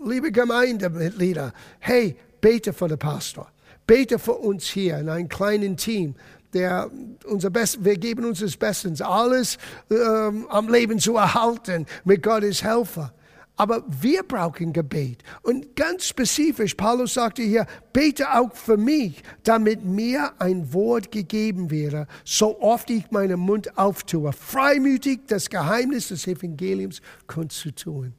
liebe 0.03 0.31
Gemeindemitglieder, 0.31 1.53
hey, 1.79 2.17
bete 2.41 2.73
für 2.73 2.87
den 2.87 2.97
Pastor. 2.97 3.51
Bete 3.85 4.19
für 4.19 4.33
uns 4.33 4.65
hier 4.65 4.97
in 4.97 5.07
einem 5.07 5.29
kleinen 5.29 5.77
Team 5.77 6.15
der 6.53 6.89
unser 7.25 7.49
Best, 7.49 7.83
wir 7.83 7.97
geben 7.97 8.25
uns 8.25 8.39
das 8.39 8.57
Bestens, 8.57 9.01
alles 9.01 9.57
ähm, 9.91 10.47
am 10.49 10.69
Leben 10.69 10.99
zu 10.99 11.17
erhalten 11.17 11.85
mit 12.05 12.23
Gottes 12.23 12.63
Helfer. 12.63 13.13
Aber 13.59 13.83
wir 13.87 14.21
brauchen 14.21 14.71
Gebet. 14.71 15.23
Und 15.41 15.75
ganz 15.75 16.05
spezifisch, 16.05 16.75
Paulus 16.75 17.15
sagte 17.15 17.41
hier, 17.41 17.65
bete 17.91 18.31
auch 18.37 18.53
für 18.53 18.77
mich, 18.77 19.23
damit 19.43 19.83
mir 19.83 20.31
ein 20.37 20.71
Wort 20.73 21.11
gegeben 21.11 21.71
wäre, 21.71 22.05
so 22.23 22.61
oft 22.61 22.91
ich 22.91 23.09
meinen 23.09 23.39
Mund 23.39 23.75
auftue, 23.75 24.31
freimütig 24.31 25.21
das 25.27 25.49
Geheimnis 25.49 26.09
des 26.09 26.27
Evangeliums 26.27 27.01
kundzutun. 27.25 28.13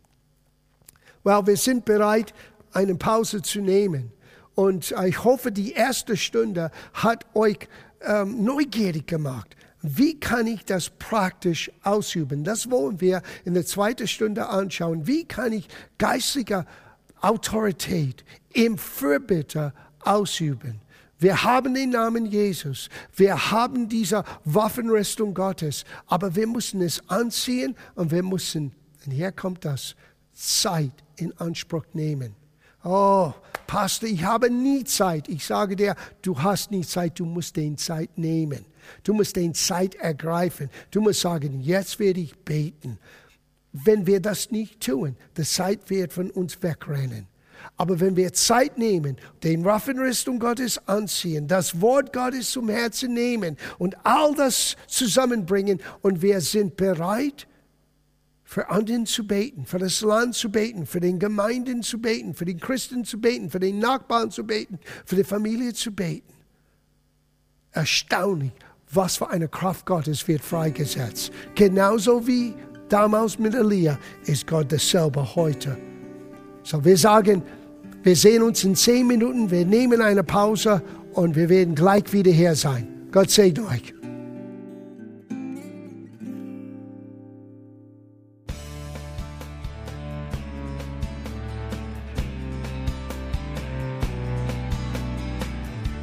Well, 1.23 1.47
wir 1.47 1.57
sind 1.57 1.85
bereit, 1.85 2.35
eine 2.73 2.97
Pause 2.97 3.41
zu 3.41 3.61
nehmen. 3.61 4.13
Und 4.57 4.93
ich 5.07 5.23
hoffe, 5.23 5.53
die 5.53 5.71
erste 5.71 6.17
Stunde 6.17 6.73
hat 6.93 7.27
euch 7.35 7.69
ähm, 8.03 8.45
neugierig 8.45 9.07
gemacht. 9.07 9.57
Wie 9.83 10.19
kann 10.19 10.47
ich 10.47 10.65
das 10.65 10.91
praktisch 10.91 11.71
ausüben? 11.83 12.43
Das 12.43 12.71
wollen 12.71 13.01
wir 13.01 13.23
in 13.45 13.55
der 13.55 13.65
zweiten 13.65 14.09
Stunde 14.09 14.49
anschauen. 14.49 15.07
Wie 15.07 15.25
kann 15.25 15.53
ich 15.53 15.69
geistliche 15.99 16.67
Autorität 17.21 18.25
im 18.53 18.77
Fürbitte 18.77 19.73
ausüben? 20.01 20.81
Wir 21.21 21.43
haben 21.43 21.75
den 21.75 21.91
Namen 21.91 22.27
Jesus. 22.27 22.89
Wir 23.15 23.51
haben 23.51 23.89
diese 23.89 24.25
Waffenrüstung 24.45 25.35
Gottes. 25.35 25.85
Aber 26.07 26.35
wir 26.37 26.47
müssen 26.47 26.81
es 26.81 27.09
anziehen 27.09 27.77
und 27.95 28.11
wir 28.11 28.23
müssen, 28.23 28.73
und 29.05 29.13
hier 29.13 29.33
kommt 29.33 29.65
das, 29.65 29.97
Zeit 30.33 30.93
in 31.17 31.37
Anspruch 31.39 31.85
nehmen. 31.95 32.37
Oh, 32.85 33.33
Pastor, 33.69 34.09
ich 34.09 34.25
habe 34.25 34.51
nie 34.51 34.83
Zeit. 34.85 35.29
Ich 35.29 35.45
sage 35.45 35.77
dir, 35.77 35.95
du 36.23 36.43
hast 36.43 36.71
nie 36.71 36.87
Zeit, 36.87 37.21
du 37.21 37.27
musst 37.27 37.55
den 37.55 37.77
Zeit 37.77 38.17
nehmen. 38.17 38.65
Du 39.05 39.13
musst 39.13 39.37
den 39.37 39.53
Zeit 39.53 39.95
ergreifen. 39.95 40.71
Du 40.91 41.03
musst 41.03 41.21
sagen, 41.21 41.61
jetzt 41.61 41.99
werde 41.99 42.21
ich 42.21 42.35
beten. 42.39 42.99
Wenn 43.75 44.07
wir 44.07 44.21
das 44.21 44.51
nicht 44.51 44.81
tun, 44.81 45.17
die 45.37 45.43
Zeit 45.43 45.91
wird 45.91 46.15
von 46.15 46.31
uns 46.31 46.63
wegrennen. 46.63 47.27
Aber 47.77 48.01
wenn 48.01 48.17
wir 48.17 48.33
Zeit 48.33 48.79
nehmen, 48.79 49.19
den 49.43 49.67
Waffenrüstung 49.67 50.39
Gottes 50.39 50.81
anziehen, 50.89 51.47
das 51.47 51.83
Wort 51.83 52.15
Gottes 52.15 52.53
zum 52.53 52.71
Herzen 52.71 53.13
nehmen 53.13 53.59
und 53.77 53.97
all 54.03 54.35
das 54.35 54.77
zusammenbringen 54.87 55.81
und 56.01 56.23
wir 56.23 56.41
sind 56.41 56.77
bereit, 56.77 57.48
für 58.49 58.71
anderen 58.71 59.05
zu 59.05 59.27
beten, 59.27 59.67
für 59.67 59.79
das 59.79 60.01
Land 60.01 60.35
zu 60.35 60.51
beten, 60.51 60.87
für 60.87 61.01
den 61.01 61.19
Gemeinden 61.19 61.83
zu 61.83 62.01
beten, 62.01 62.33
für 62.33 62.47
den 62.47 62.59
Christen 62.59 63.05
zu 63.05 63.21
beten, 63.21 63.51
für 63.51 63.61
den 63.61 63.79
Nachbarn 63.79 64.31
zu 64.31 64.43
beten, 64.43 64.79
für 65.05 65.17
die 65.17 65.25
Familie 65.25 65.75
zu 65.75 65.93
beten. 65.93 66.33
Erstaunlich, 67.73 68.53
was 68.91 69.19
für 69.19 69.29
eine 69.29 69.49
Kraft 69.49 69.85
Gottes 69.85 70.27
wird 70.27 70.41
freigesetzt. 70.41 71.31
Genauso 71.55 72.27
wie 72.27 72.55
damals 72.89 73.39
mit 73.39 73.55
Elia 73.55 73.99
ist 74.25 74.47
Gott 74.47 74.73
dasselbe 74.73 75.35
heute. 75.37 75.77
So, 76.63 76.83
wir 76.83 76.97
sagen, 76.97 77.43
wir 78.03 78.17
sehen 78.17 78.43
uns 78.43 78.65
in 78.65 78.75
zehn 78.75 79.07
Minuten, 79.07 79.51
wir 79.51 79.67
nehmen 79.67 80.01
eine 80.01 80.25
Pause 80.25 80.83
und 81.13 81.37
wir 81.37 81.51
werden 81.51 81.75
gleich 81.75 82.11
wieder 82.15 82.31
hier 82.31 82.55
sein. 82.55 83.09
Gott 83.13 83.31
segne 83.31 83.67
euch. 83.67 83.98